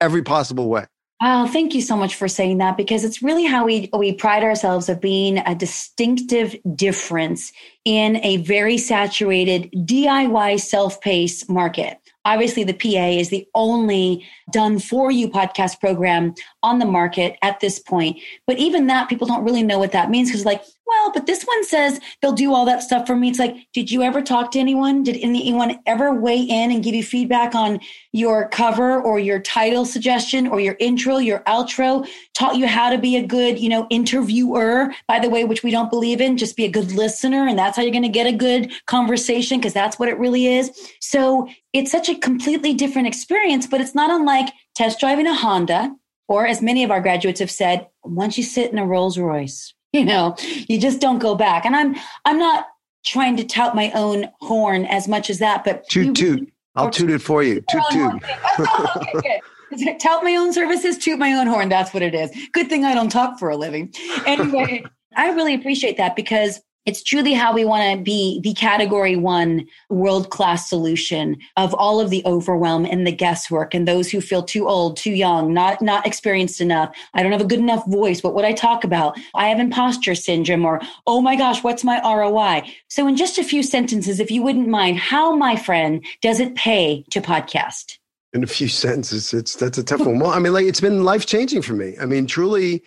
every 0.00 0.22
possible 0.22 0.68
way. 0.68 0.86
Oh, 1.22 1.46
thank 1.46 1.74
you 1.74 1.82
so 1.82 1.96
much 1.96 2.14
for 2.14 2.28
saying 2.28 2.58
that 2.58 2.78
because 2.78 3.04
it's 3.04 3.22
really 3.22 3.44
how 3.44 3.66
we 3.66 3.90
we 3.92 4.10
pride 4.14 4.42
ourselves 4.42 4.88
of 4.88 5.02
being 5.02 5.36
a 5.38 5.54
distinctive 5.54 6.56
difference 6.74 7.52
in 7.84 8.16
a 8.24 8.38
very 8.38 8.78
saturated 8.78 9.70
DIY 9.72 10.58
self-paced 10.60 11.50
market. 11.50 11.98
Obviously, 12.24 12.64
the 12.64 12.72
PA 12.72 13.08
is 13.08 13.28
the 13.28 13.46
only 13.54 14.26
done 14.50 14.78
for 14.78 15.10
you 15.10 15.28
podcast 15.28 15.78
program 15.78 16.34
on 16.62 16.78
the 16.78 16.86
market 16.86 17.36
at 17.42 17.60
this 17.60 17.78
point. 17.78 18.18
But 18.46 18.58
even 18.58 18.86
that, 18.86 19.10
people 19.10 19.26
don't 19.26 19.44
really 19.44 19.62
know 19.62 19.78
what 19.78 19.92
that 19.92 20.10
means 20.10 20.30
because, 20.30 20.46
like, 20.46 20.62
well, 20.90 21.12
but 21.12 21.26
this 21.26 21.44
one 21.44 21.64
says 21.64 22.00
they'll 22.20 22.32
do 22.32 22.52
all 22.52 22.64
that 22.66 22.82
stuff 22.82 23.06
for 23.06 23.16
me. 23.16 23.28
It's 23.28 23.38
like, 23.38 23.56
did 23.72 23.90
you 23.90 24.02
ever 24.02 24.20
talk 24.20 24.50
to 24.52 24.58
anyone? 24.58 25.02
Did 25.02 25.16
anyone 25.22 25.78
ever 25.86 26.12
weigh 26.12 26.40
in 26.40 26.70
and 26.70 26.82
give 26.82 26.94
you 26.94 27.04
feedback 27.04 27.54
on 27.54 27.80
your 28.12 28.48
cover 28.48 29.00
or 29.00 29.18
your 29.18 29.38
title 29.38 29.84
suggestion 29.84 30.46
or 30.46 30.60
your 30.60 30.76
intro, 30.80 31.18
your 31.18 31.40
outro? 31.40 32.06
Taught 32.34 32.56
you 32.56 32.66
how 32.66 32.90
to 32.90 32.98
be 32.98 33.16
a 33.16 33.26
good, 33.26 33.58
you 33.58 33.68
know, 33.68 33.86
interviewer, 33.90 34.92
by 35.06 35.18
the 35.18 35.30
way, 35.30 35.44
which 35.44 35.62
we 35.62 35.70
don't 35.70 35.90
believe 35.90 36.20
in. 36.20 36.36
Just 36.36 36.56
be 36.56 36.64
a 36.64 36.70
good 36.70 36.92
listener. 36.92 37.46
And 37.46 37.58
that's 37.58 37.76
how 37.76 37.82
you're 37.82 37.92
going 37.92 38.02
to 38.02 38.08
get 38.08 38.26
a 38.26 38.32
good 38.32 38.72
conversation 38.86 39.58
because 39.58 39.72
that's 39.72 39.98
what 39.98 40.08
it 40.08 40.18
really 40.18 40.46
is. 40.46 40.70
So 41.00 41.48
it's 41.72 41.92
such 41.92 42.08
a 42.08 42.18
completely 42.18 42.74
different 42.74 43.08
experience, 43.08 43.66
but 43.66 43.80
it's 43.80 43.94
not 43.94 44.10
unlike 44.10 44.52
test 44.74 44.98
driving 44.98 45.26
a 45.26 45.34
Honda 45.34 45.94
or 46.28 46.46
as 46.46 46.62
many 46.62 46.84
of 46.84 46.90
our 46.90 47.00
graduates 47.00 47.40
have 47.40 47.50
said, 47.50 47.88
once 48.04 48.38
you 48.38 48.44
sit 48.44 48.70
in 48.70 48.78
a 48.78 48.86
Rolls 48.86 49.18
Royce 49.18 49.74
you 49.92 50.04
know 50.04 50.36
you 50.68 50.78
just 50.80 51.00
don't 51.00 51.18
go 51.18 51.34
back 51.34 51.64
and 51.64 51.74
i'm 51.76 51.96
i'm 52.24 52.38
not 52.38 52.66
trying 53.04 53.36
to 53.36 53.44
tout 53.44 53.74
my 53.74 53.90
own 53.92 54.28
horn 54.40 54.84
as 54.86 55.08
much 55.08 55.30
as 55.30 55.38
that 55.38 55.64
but 55.64 55.88
toot 55.88 56.14
toot 56.14 56.52
i'll 56.76 56.90
toot 56.90 57.10
it 57.10 57.20
for 57.20 57.42
you 57.42 57.62
toot 57.68 57.82
oh, 57.92 58.10
toot 58.10 58.22
oh, 58.58 59.38
Tout 60.00 60.24
my 60.24 60.34
own 60.34 60.52
services, 60.52 60.98
toot 60.98 61.18
my 61.18 61.32
own 61.32 61.46
horn. 61.46 61.68
That's 61.68 61.94
what 61.94 62.02
it 62.02 62.14
is. 62.14 62.30
Good 62.52 62.68
thing 62.68 62.84
I 62.84 62.94
don't 62.94 63.08
talk 63.08 63.38
for 63.38 63.50
a 63.50 63.56
living. 63.56 63.92
Anyway, 64.26 64.84
I 65.16 65.30
really 65.30 65.54
appreciate 65.54 65.96
that 65.96 66.16
because 66.16 66.60
it's 66.86 67.02
truly 67.02 67.34
how 67.34 67.52
we 67.52 67.64
want 67.64 67.98
to 67.98 68.02
be 68.02 68.40
the 68.42 68.54
category 68.54 69.14
one 69.14 69.66
world 69.90 70.30
class 70.30 70.68
solution 70.68 71.36
of 71.56 71.74
all 71.74 72.00
of 72.00 72.10
the 72.10 72.22
overwhelm 72.24 72.86
and 72.86 73.06
the 73.06 73.12
guesswork 73.12 73.74
and 73.74 73.86
those 73.86 74.10
who 74.10 74.20
feel 74.20 74.42
too 74.42 74.66
old, 74.66 74.96
too 74.96 75.12
young, 75.12 75.52
not, 75.52 75.82
not 75.82 76.06
experienced 76.06 76.60
enough. 76.60 76.96
I 77.12 77.22
don't 77.22 77.32
have 77.32 77.40
a 77.40 77.46
good 77.46 77.58
enough 77.58 77.86
voice. 77.86 78.22
What 78.22 78.34
would 78.34 78.44
I 78.44 78.52
talk 78.52 78.82
about? 78.82 79.18
I 79.34 79.48
have 79.48 79.60
imposter 79.60 80.14
syndrome 80.14 80.64
or, 80.64 80.80
oh 81.06 81.20
my 81.20 81.36
gosh, 81.36 81.62
what's 81.62 81.84
my 81.84 82.00
ROI? 82.02 82.62
So 82.88 83.06
in 83.06 83.16
just 83.16 83.38
a 83.38 83.44
few 83.44 83.62
sentences, 83.62 84.18
if 84.18 84.30
you 84.30 84.42
wouldn't 84.42 84.68
mind, 84.68 84.98
how, 84.98 85.36
my 85.36 85.56
friend, 85.56 86.04
does 86.22 86.40
it 86.40 86.54
pay 86.54 87.04
to 87.10 87.20
podcast? 87.20 87.98
In 88.32 88.42
a 88.42 88.46
few 88.46 88.68
sentences, 88.68 89.34
it's 89.34 89.56
that's 89.56 89.76
a 89.76 89.82
tough 89.82 90.00
one. 90.00 90.20
Well, 90.20 90.30
I 90.30 90.38
mean, 90.38 90.52
like 90.52 90.64
it's 90.64 90.80
been 90.80 91.04
life 91.04 91.26
changing 91.26 91.62
for 91.62 91.72
me. 91.72 91.96
I 92.00 92.06
mean, 92.06 92.26
truly, 92.26 92.84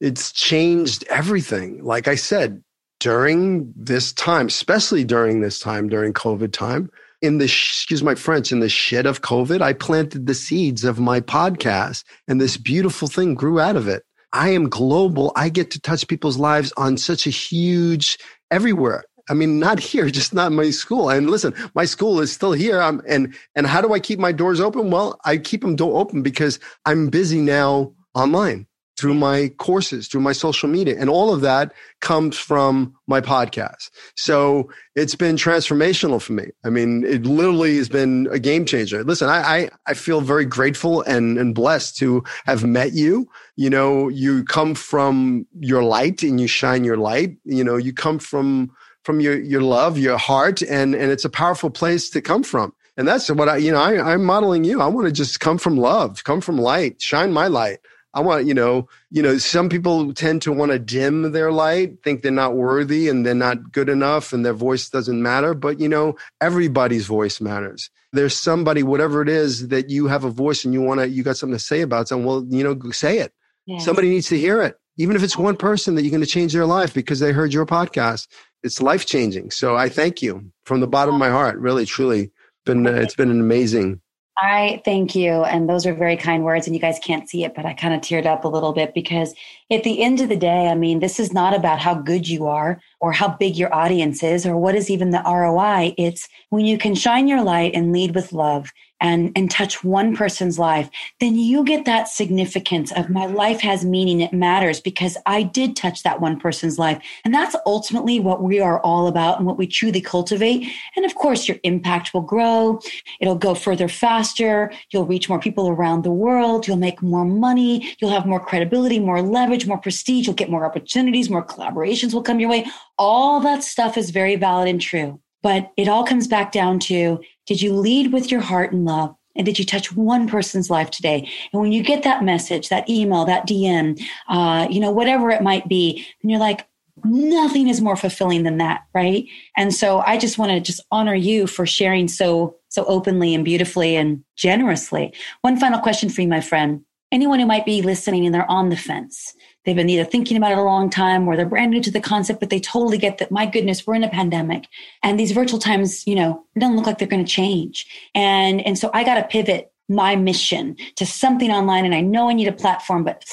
it's 0.00 0.32
changed 0.32 1.04
everything. 1.08 1.84
Like 1.84 2.08
I 2.08 2.16
said, 2.16 2.64
during 3.00 3.72
this 3.74 4.12
time, 4.12 4.46
especially 4.46 5.04
during 5.04 5.40
this 5.40 5.58
time, 5.58 5.88
during 5.88 6.12
COVID 6.12 6.52
time, 6.52 6.90
in 7.22 7.38
the, 7.38 7.46
excuse 7.46 8.02
my 8.02 8.14
French, 8.14 8.52
in 8.52 8.60
the 8.60 8.68
shit 8.68 9.06
of 9.06 9.22
COVID, 9.22 9.60
I 9.60 9.72
planted 9.72 10.26
the 10.26 10.34
seeds 10.34 10.84
of 10.84 11.00
my 11.00 11.20
podcast 11.20 12.04
and 12.28 12.40
this 12.40 12.56
beautiful 12.56 13.08
thing 13.08 13.34
grew 13.34 13.58
out 13.58 13.76
of 13.76 13.88
it. 13.88 14.04
I 14.32 14.50
am 14.50 14.68
global. 14.68 15.32
I 15.34 15.48
get 15.48 15.70
to 15.72 15.80
touch 15.80 16.06
people's 16.06 16.38
lives 16.38 16.72
on 16.76 16.96
such 16.96 17.26
a 17.26 17.30
huge 17.30 18.16
everywhere. 18.50 19.04
I 19.28 19.34
mean, 19.34 19.58
not 19.58 19.80
here, 19.80 20.08
just 20.10 20.32
not 20.32 20.52
my 20.52 20.70
school. 20.70 21.10
And 21.10 21.30
listen, 21.30 21.54
my 21.74 21.84
school 21.84 22.20
is 22.20 22.32
still 22.32 22.52
here. 22.52 22.80
I'm, 22.80 23.02
and 23.08 23.34
and 23.54 23.66
how 23.66 23.80
do 23.80 23.92
I 23.92 24.00
keep 24.00 24.18
my 24.18 24.32
doors 24.32 24.60
open? 24.60 24.90
Well, 24.90 25.18
I 25.24 25.36
keep 25.36 25.62
them 25.62 25.76
door 25.76 26.00
open 26.00 26.22
because 26.22 26.58
I'm 26.86 27.08
busy 27.08 27.40
now 27.40 27.92
online 28.14 28.66
through 29.00 29.14
my 29.14 29.48
courses, 29.56 30.08
through 30.08 30.20
my 30.20 30.32
social 30.32 30.68
media. 30.68 30.94
And 30.98 31.08
all 31.08 31.32
of 31.32 31.40
that 31.40 31.72
comes 32.00 32.38
from 32.38 32.94
my 33.06 33.22
podcast. 33.22 33.90
So 34.14 34.70
it's 34.94 35.14
been 35.14 35.36
transformational 35.36 36.20
for 36.20 36.34
me. 36.34 36.50
I 36.66 36.68
mean, 36.68 37.02
it 37.04 37.24
literally 37.24 37.78
has 37.78 37.88
been 37.88 38.28
a 38.30 38.38
game 38.38 38.66
changer. 38.66 39.02
Listen, 39.02 39.30
I, 39.30 39.40
I, 39.40 39.70
I 39.86 39.94
feel 39.94 40.20
very 40.20 40.44
grateful 40.44 41.00
and, 41.02 41.38
and 41.38 41.54
blessed 41.54 41.96
to 41.96 42.22
have 42.44 42.62
met 42.62 42.92
you. 42.92 43.26
You 43.56 43.70
know, 43.70 44.08
you 44.08 44.44
come 44.44 44.74
from 44.74 45.46
your 45.58 45.82
light 45.82 46.22
and 46.22 46.38
you 46.38 46.46
shine 46.46 46.84
your 46.84 46.98
light. 46.98 47.38
You 47.44 47.64
know, 47.64 47.78
you 47.78 47.94
come 47.94 48.18
from, 48.18 48.70
from 49.04 49.20
your, 49.20 49.40
your 49.40 49.62
love, 49.62 49.96
your 49.96 50.18
heart, 50.18 50.60
and, 50.60 50.94
and 50.94 51.10
it's 51.10 51.24
a 51.24 51.30
powerful 51.30 51.70
place 51.70 52.10
to 52.10 52.20
come 52.20 52.42
from. 52.42 52.74
And 52.98 53.08
that's 53.08 53.30
what 53.30 53.48
I, 53.48 53.56
you 53.56 53.72
know, 53.72 53.80
I, 53.80 54.12
I'm 54.12 54.24
modeling 54.24 54.64
you. 54.64 54.82
I 54.82 54.86
want 54.88 55.06
to 55.06 55.12
just 55.12 55.40
come 55.40 55.56
from 55.56 55.78
love, 55.78 56.22
come 56.24 56.42
from 56.42 56.58
light, 56.58 57.00
shine 57.00 57.32
my 57.32 57.46
light. 57.46 57.78
I 58.12 58.20
want, 58.20 58.46
you 58.46 58.54
know, 58.54 58.88
you 59.10 59.22
know, 59.22 59.38
some 59.38 59.68
people 59.68 60.12
tend 60.12 60.42
to 60.42 60.52
want 60.52 60.72
to 60.72 60.78
dim 60.78 61.30
their 61.30 61.52
light, 61.52 62.02
think 62.02 62.22
they're 62.22 62.32
not 62.32 62.56
worthy 62.56 63.08
and 63.08 63.24
they're 63.24 63.34
not 63.34 63.70
good 63.70 63.88
enough 63.88 64.32
and 64.32 64.44
their 64.44 64.52
voice 64.52 64.88
doesn't 64.88 65.22
matter. 65.22 65.54
But, 65.54 65.78
you 65.78 65.88
know, 65.88 66.16
everybody's 66.40 67.06
voice 67.06 67.40
matters. 67.40 67.88
There's 68.12 68.36
somebody, 68.36 68.82
whatever 68.82 69.22
it 69.22 69.28
is 69.28 69.68
that 69.68 69.90
you 69.90 70.08
have 70.08 70.24
a 70.24 70.30
voice 70.30 70.64
and 70.64 70.74
you 70.74 70.80
want 70.80 71.00
to, 71.00 71.08
you 71.08 71.22
got 71.22 71.36
something 71.36 71.56
to 71.56 71.64
say 71.64 71.82
about 71.82 72.08
something. 72.08 72.26
Well, 72.26 72.44
you 72.48 72.64
know, 72.64 72.90
say 72.90 73.18
it. 73.18 73.32
Yes. 73.66 73.84
Somebody 73.84 74.08
needs 74.08 74.28
to 74.28 74.38
hear 74.38 74.60
it. 74.62 74.76
Even 74.96 75.14
if 75.14 75.22
it's 75.22 75.38
one 75.38 75.56
person 75.56 75.94
that 75.94 76.02
you're 76.02 76.10
going 76.10 76.22
to 76.22 76.26
change 76.26 76.52
their 76.52 76.66
life 76.66 76.92
because 76.92 77.20
they 77.20 77.30
heard 77.30 77.54
your 77.54 77.64
podcast, 77.64 78.26
it's 78.62 78.82
life 78.82 79.06
changing. 79.06 79.50
So 79.52 79.76
I 79.76 79.88
thank 79.88 80.20
you 80.20 80.50
from 80.64 80.80
the 80.80 80.88
bottom 80.88 81.14
of 81.14 81.20
my 81.20 81.30
heart. 81.30 81.58
Really, 81.58 81.86
truly, 81.86 82.32
been 82.66 82.86
uh, 82.86 82.92
it's 82.92 83.14
been 83.14 83.30
an 83.30 83.40
amazing 83.40 84.00
I 84.42 84.80
thank 84.86 85.14
you. 85.14 85.44
And 85.44 85.68
those 85.68 85.84
are 85.84 85.92
very 85.92 86.16
kind 86.16 86.44
words. 86.44 86.66
And 86.66 86.74
you 86.74 86.80
guys 86.80 86.98
can't 86.98 87.28
see 87.28 87.44
it, 87.44 87.54
but 87.54 87.66
I 87.66 87.74
kind 87.74 87.92
of 87.92 88.00
teared 88.00 88.24
up 88.24 88.44
a 88.44 88.48
little 88.48 88.72
bit 88.72 88.94
because 88.94 89.34
at 89.70 89.84
the 89.84 90.02
end 90.02 90.20
of 90.22 90.30
the 90.30 90.36
day, 90.36 90.68
I 90.68 90.74
mean, 90.74 91.00
this 91.00 91.20
is 91.20 91.32
not 91.32 91.54
about 91.54 91.78
how 91.78 91.94
good 91.94 92.26
you 92.26 92.46
are 92.46 92.80
or 93.00 93.12
how 93.12 93.28
big 93.28 93.56
your 93.56 93.72
audience 93.74 94.22
is 94.22 94.46
or 94.46 94.56
what 94.56 94.74
is 94.74 94.88
even 94.88 95.10
the 95.10 95.22
ROI. 95.26 95.94
It's 95.98 96.26
when 96.48 96.64
you 96.64 96.78
can 96.78 96.94
shine 96.94 97.28
your 97.28 97.42
light 97.42 97.74
and 97.74 97.92
lead 97.92 98.14
with 98.14 98.32
love 98.32 98.72
and, 99.00 99.32
and 99.34 99.50
touch 99.50 99.82
one 99.82 100.14
person's 100.14 100.58
life, 100.58 100.90
then 101.20 101.36
you 101.36 101.64
get 101.64 101.84
that 101.86 102.08
significance 102.08 102.92
of 102.92 103.10
my 103.10 103.26
life 103.26 103.60
has 103.60 103.84
meaning. 103.84 104.20
It 104.20 104.32
matters 104.32 104.80
because 104.80 105.16
I 105.26 105.42
did 105.42 105.76
touch 105.76 106.02
that 106.02 106.20
one 106.20 106.38
person's 106.38 106.78
life. 106.78 107.02
And 107.24 107.34
that's 107.34 107.56
ultimately 107.66 108.20
what 108.20 108.42
we 108.42 108.60
are 108.60 108.80
all 108.80 109.06
about 109.06 109.38
and 109.38 109.46
what 109.46 109.58
we 109.58 109.66
truly 109.66 110.00
cultivate. 110.00 110.70
And 110.96 111.04
of 111.04 111.14
course, 111.14 111.48
your 111.48 111.58
impact 111.62 112.12
will 112.12 112.20
grow. 112.20 112.80
It'll 113.20 113.34
go 113.34 113.54
further 113.54 113.88
faster. 113.88 114.72
You'll 114.90 115.06
reach 115.06 115.28
more 115.28 115.40
people 115.40 115.68
around 115.68 116.02
the 116.02 116.10
world. 116.10 116.66
You'll 116.66 116.76
make 116.76 117.02
more 117.02 117.24
money. 117.24 117.94
You'll 118.00 118.10
have 118.10 118.26
more 118.26 118.40
credibility, 118.40 118.98
more 118.98 119.22
leverage, 119.22 119.66
more 119.66 119.78
prestige. 119.78 120.26
You'll 120.26 120.34
get 120.34 120.50
more 120.50 120.64
opportunities, 120.64 121.30
more 121.30 121.44
collaborations 121.44 122.14
will 122.14 122.22
come 122.22 122.40
your 122.40 122.50
way. 122.50 122.66
All 122.98 123.40
that 123.40 123.62
stuff 123.62 123.96
is 123.96 124.10
very 124.10 124.36
valid 124.36 124.68
and 124.68 124.80
true. 124.80 125.20
But 125.42 125.72
it 125.76 125.88
all 125.88 126.04
comes 126.04 126.28
back 126.28 126.52
down 126.52 126.80
to 126.80 127.20
did 127.50 127.60
you 127.60 127.74
lead 127.74 128.12
with 128.12 128.30
your 128.30 128.40
heart 128.40 128.72
and 128.72 128.84
love? 128.84 129.12
And 129.34 129.44
did 129.44 129.58
you 129.58 129.64
touch 129.64 129.92
one 129.92 130.28
person's 130.28 130.70
life 130.70 130.88
today? 130.88 131.28
And 131.52 131.60
when 131.60 131.72
you 131.72 131.82
get 131.82 132.04
that 132.04 132.22
message, 132.22 132.68
that 132.68 132.88
email, 132.88 133.24
that 133.24 133.48
DM, 133.48 134.00
uh, 134.28 134.68
you 134.70 134.78
know, 134.78 134.92
whatever 134.92 135.30
it 135.30 135.42
might 135.42 135.66
be, 135.68 136.06
and 136.22 136.30
you're 136.30 136.38
like, 136.38 136.68
nothing 137.04 137.66
is 137.66 137.80
more 137.80 137.96
fulfilling 137.96 138.44
than 138.44 138.58
that, 138.58 138.82
right? 138.94 139.26
And 139.56 139.74
so 139.74 139.98
I 140.06 140.16
just 140.16 140.38
want 140.38 140.52
to 140.52 140.60
just 140.60 140.80
honor 140.92 141.14
you 141.16 141.48
for 141.48 141.66
sharing 141.66 142.06
so 142.06 142.54
so 142.68 142.84
openly 142.84 143.34
and 143.34 143.44
beautifully 143.44 143.96
and 143.96 144.22
generously. 144.36 145.12
One 145.40 145.58
final 145.58 145.80
question 145.80 146.08
for 146.08 146.20
you, 146.20 146.28
my 146.28 146.40
friend. 146.40 146.84
Anyone 147.10 147.40
who 147.40 147.46
might 147.46 147.66
be 147.66 147.82
listening 147.82 148.26
and 148.26 148.32
they're 148.32 148.48
on 148.48 148.68
the 148.68 148.76
fence, 148.76 149.34
They've 149.64 149.76
been 149.76 149.90
either 149.90 150.04
thinking 150.04 150.36
about 150.36 150.52
it 150.52 150.58
a 150.58 150.62
long 150.62 150.88
time 150.88 151.28
or 151.28 151.36
they're 151.36 151.46
brand 151.46 151.70
new 151.70 151.82
to 151.82 151.90
the 151.90 152.00
concept, 152.00 152.40
but 152.40 152.50
they 152.50 152.60
totally 152.60 152.96
get 152.98 153.18
that, 153.18 153.30
my 153.30 153.44
goodness, 153.44 153.86
we're 153.86 153.94
in 153.94 154.04
a 154.04 154.08
pandemic 154.08 154.66
and 155.02 155.20
these 155.20 155.32
virtual 155.32 155.58
times, 155.58 156.06
you 156.06 156.14
know, 156.14 156.44
it 156.56 156.60
doesn't 156.60 156.76
look 156.76 156.86
like 156.86 156.98
they're 156.98 157.08
going 157.08 157.24
to 157.24 157.30
change. 157.30 157.86
And, 158.14 158.64
and 158.66 158.78
so 158.78 158.90
I 158.94 159.04
got 159.04 159.16
to 159.16 159.24
pivot 159.24 159.72
my 159.88 160.16
mission 160.16 160.76
to 160.96 161.04
something 161.04 161.50
online. 161.50 161.84
And 161.84 161.94
I 161.94 162.00
know 162.00 162.30
I 162.30 162.32
need 162.32 162.48
a 162.48 162.52
platform, 162.52 163.04
but 163.04 163.24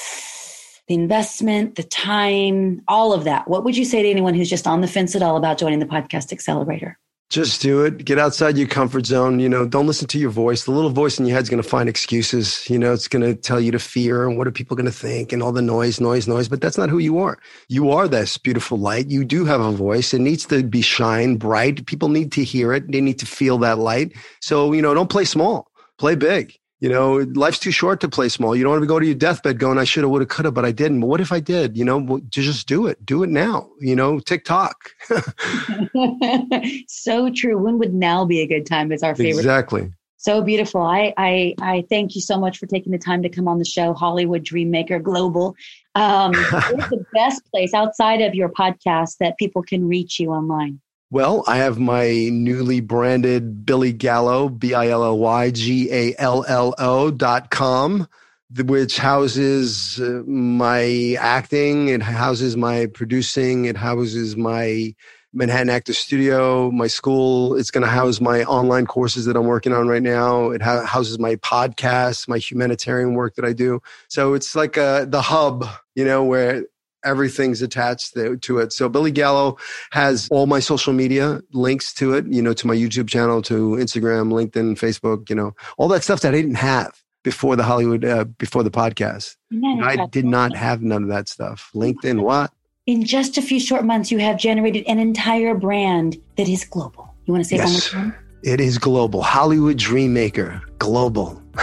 the 0.88 0.94
investment, 0.94 1.76
the 1.76 1.82
time, 1.82 2.82
all 2.88 3.12
of 3.12 3.24
that. 3.24 3.48
What 3.48 3.64
would 3.64 3.76
you 3.76 3.84
say 3.84 4.02
to 4.02 4.08
anyone 4.08 4.34
who's 4.34 4.50
just 4.50 4.66
on 4.66 4.80
the 4.80 4.88
fence 4.88 5.14
at 5.14 5.22
all 5.22 5.36
about 5.36 5.58
joining 5.58 5.78
the 5.78 5.86
podcast 5.86 6.32
accelerator? 6.32 6.98
Just 7.30 7.60
do 7.60 7.84
it. 7.84 8.06
Get 8.06 8.18
outside 8.18 8.56
your 8.56 8.68
comfort 8.68 9.04
zone. 9.04 9.38
You 9.38 9.50
know, 9.50 9.68
don't 9.68 9.86
listen 9.86 10.08
to 10.08 10.18
your 10.18 10.30
voice. 10.30 10.64
The 10.64 10.70
little 10.70 10.88
voice 10.88 11.18
in 11.18 11.26
your 11.26 11.36
head's 11.36 11.50
going 11.50 11.62
to 11.62 11.68
find 11.68 11.86
excuses. 11.86 12.68
You 12.70 12.78
know, 12.78 12.94
it's 12.94 13.06
going 13.06 13.22
to 13.22 13.34
tell 13.34 13.60
you 13.60 13.70
to 13.70 13.78
fear 13.78 14.26
and 14.26 14.38
what 14.38 14.46
are 14.46 14.50
people 14.50 14.76
going 14.76 14.86
to 14.86 14.92
think 14.92 15.30
and 15.30 15.42
all 15.42 15.52
the 15.52 15.60
noise, 15.60 16.00
noise, 16.00 16.26
noise. 16.26 16.48
But 16.48 16.62
that's 16.62 16.78
not 16.78 16.88
who 16.88 16.96
you 16.96 17.18
are. 17.18 17.38
You 17.68 17.90
are 17.90 18.08
this 18.08 18.38
beautiful 18.38 18.78
light. 18.78 19.10
You 19.10 19.26
do 19.26 19.44
have 19.44 19.60
a 19.60 19.72
voice. 19.72 20.14
It 20.14 20.20
needs 20.20 20.46
to 20.46 20.62
be 20.62 20.80
shine 20.80 21.36
bright. 21.36 21.84
People 21.84 22.08
need 22.08 22.32
to 22.32 22.44
hear 22.44 22.72
it. 22.72 22.90
They 22.90 23.02
need 23.02 23.18
to 23.18 23.26
feel 23.26 23.58
that 23.58 23.76
light. 23.76 24.14
So, 24.40 24.72
you 24.72 24.80
know, 24.80 24.94
don't 24.94 25.10
play 25.10 25.26
small, 25.26 25.70
play 25.98 26.14
big. 26.14 26.58
You 26.80 26.88
know, 26.88 27.26
life's 27.34 27.58
too 27.58 27.72
short 27.72 28.00
to 28.00 28.08
play 28.08 28.28
small. 28.28 28.54
You 28.54 28.62
don't 28.62 28.70
want 28.70 28.82
to 28.82 28.86
go 28.86 29.00
to 29.00 29.06
your 29.06 29.16
deathbed 29.16 29.58
going, 29.58 29.78
I 29.78 29.84
should 29.84 30.04
have, 30.04 30.10
would 30.10 30.22
have, 30.22 30.28
could 30.28 30.44
have, 30.44 30.54
but 30.54 30.64
I 30.64 30.70
didn't. 30.70 31.00
But 31.00 31.08
what 31.08 31.20
if 31.20 31.32
I 31.32 31.40
did? 31.40 31.76
You 31.76 31.84
know, 31.84 32.20
just 32.28 32.68
do 32.68 32.86
it. 32.86 33.04
Do 33.04 33.24
it 33.24 33.30
now. 33.30 33.68
You 33.80 33.96
know, 33.96 34.20
TikTok. 34.20 34.90
so 36.88 37.30
true. 37.30 37.58
When 37.58 37.78
would 37.78 37.94
now 37.94 38.24
be 38.24 38.40
a 38.40 38.46
good 38.46 38.64
time? 38.64 38.92
Is 38.92 39.02
our 39.02 39.16
favorite. 39.16 39.40
Exactly. 39.40 39.90
So 40.18 40.42
beautiful. 40.42 40.82
I, 40.82 41.14
I 41.16 41.54
I 41.60 41.84
thank 41.88 42.16
you 42.16 42.20
so 42.20 42.38
much 42.38 42.58
for 42.58 42.66
taking 42.66 42.92
the 42.92 42.98
time 42.98 43.22
to 43.22 43.28
come 43.28 43.46
on 43.46 43.58
the 43.58 43.64
show, 43.64 43.94
Hollywood 43.94 44.44
Dreammaker 44.44 45.00
Global. 45.00 45.54
Um, 45.94 46.32
what's 46.50 46.90
the 46.90 47.04
best 47.14 47.42
place 47.52 47.72
outside 47.72 48.20
of 48.20 48.34
your 48.34 48.48
podcast 48.48 49.18
that 49.18 49.38
people 49.38 49.62
can 49.62 49.86
reach 49.86 50.18
you 50.18 50.30
online? 50.30 50.80
Well, 51.10 51.42
I 51.46 51.56
have 51.56 51.78
my 51.78 52.28
newly 52.30 52.80
branded 52.80 53.64
Billy 53.64 53.94
Gallo, 53.94 54.50
B 54.50 54.74
I 54.74 54.88
L 54.88 55.02
L 55.02 55.18
Y 55.18 55.50
G 55.50 55.90
A 55.90 56.14
L 56.18 56.44
L 56.46 56.74
O 56.76 57.10
dot 57.10 57.50
com, 57.50 58.06
which 58.54 58.98
houses 58.98 59.98
uh, 60.00 60.22
my 60.26 61.16
acting, 61.18 61.88
it 61.88 62.02
houses 62.02 62.58
my 62.58 62.86
producing, 62.92 63.64
it 63.64 63.78
houses 63.78 64.36
my 64.36 64.94
Manhattan 65.32 65.70
Actor 65.70 65.94
Studio, 65.94 66.70
my 66.70 66.86
school. 66.88 67.56
It's 67.56 67.70
going 67.70 67.84
to 67.84 67.90
house 67.90 68.20
my 68.20 68.44
online 68.44 68.86
courses 68.86 69.24
that 69.24 69.36
I'm 69.36 69.46
working 69.46 69.72
on 69.72 69.88
right 69.88 70.02
now. 70.02 70.50
It 70.50 70.60
houses 70.60 71.18
my 71.18 71.36
podcast, 71.36 72.28
my 72.28 72.38
humanitarian 72.38 73.14
work 73.14 73.34
that 73.36 73.46
I 73.46 73.54
do. 73.54 73.80
So 74.08 74.34
it's 74.34 74.54
like 74.54 74.76
a, 74.76 74.82
uh, 74.82 75.04
the 75.06 75.22
hub, 75.22 75.66
you 75.94 76.04
know, 76.04 76.24
where 76.24 76.64
everything's 77.04 77.62
attached 77.62 78.14
to 78.14 78.58
it. 78.58 78.72
So 78.72 78.88
Billy 78.88 79.10
Gallo 79.10 79.56
has 79.92 80.28
all 80.30 80.46
my 80.46 80.60
social 80.60 80.92
media 80.92 81.40
links 81.52 81.92
to 81.94 82.14
it, 82.14 82.26
you 82.26 82.42
know, 82.42 82.52
to 82.54 82.66
my 82.66 82.74
YouTube 82.74 83.08
channel, 83.08 83.42
to 83.42 83.76
Instagram, 83.76 84.32
LinkedIn, 84.32 84.78
Facebook, 84.78 85.30
you 85.30 85.36
know, 85.36 85.52
all 85.76 85.88
that 85.88 86.02
stuff 86.02 86.20
that 86.20 86.34
I 86.34 86.40
didn't 86.40 86.56
have 86.56 86.92
before 87.24 87.56
the 87.56 87.62
Hollywood, 87.62 88.04
uh, 88.04 88.24
before 88.24 88.62
the 88.62 88.70
podcast. 88.70 89.36
I 89.82 90.06
did 90.06 90.24
not 90.24 90.56
have 90.56 90.82
none 90.82 91.02
of 91.02 91.08
that 91.08 91.28
stuff. 91.28 91.70
LinkedIn, 91.74 92.20
what? 92.20 92.52
In 92.86 93.04
just 93.04 93.36
a 93.36 93.42
few 93.42 93.60
short 93.60 93.84
months, 93.84 94.10
you 94.10 94.18
have 94.18 94.38
generated 94.38 94.84
an 94.86 94.98
entire 94.98 95.54
brand 95.54 96.16
that 96.36 96.48
is 96.48 96.64
global. 96.64 97.14
You 97.26 97.32
want 97.32 97.44
to 97.44 97.48
say 97.48 97.56
yes. 97.56 97.92
it 97.92 97.94
one 97.94 98.04
more 98.04 98.12
time? 98.12 98.24
It 98.44 98.60
is 98.60 98.78
global. 98.78 99.22
Hollywood 99.22 99.76
Dreammaker, 99.76 100.62
global. 100.78 101.42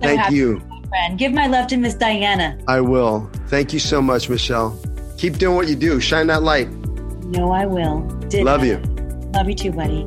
Thank 0.00 0.30
you. 0.30 0.62
Friend. 0.88 1.18
Give 1.18 1.32
my 1.32 1.46
love 1.46 1.66
to 1.68 1.76
Miss 1.76 1.94
Diana. 1.94 2.58
I 2.66 2.80
will. 2.80 3.30
Thank 3.48 3.72
you 3.72 3.78
so 3.78 4.00
much, 4.00 4.28
Michelle. 4.28 4.80
Keep 5.18 5.38
doing 5.38 5.56
what 5.56 5.68
you 5.68 5.76
do. 5.76 6.00
Shine 6.00 6.28
that 6.28 6.42
light. 6.42 6.70
No, 7.24 7.50
I 7.50 7.66
will. 7.66 8.00
Did 8.28 8.44
Love 8.44 8.64
you. 8.64 8.78
Love 9.34 9.48
you 9.48 9.54
too, 9.54 9.72
buddy. 9.72 10.06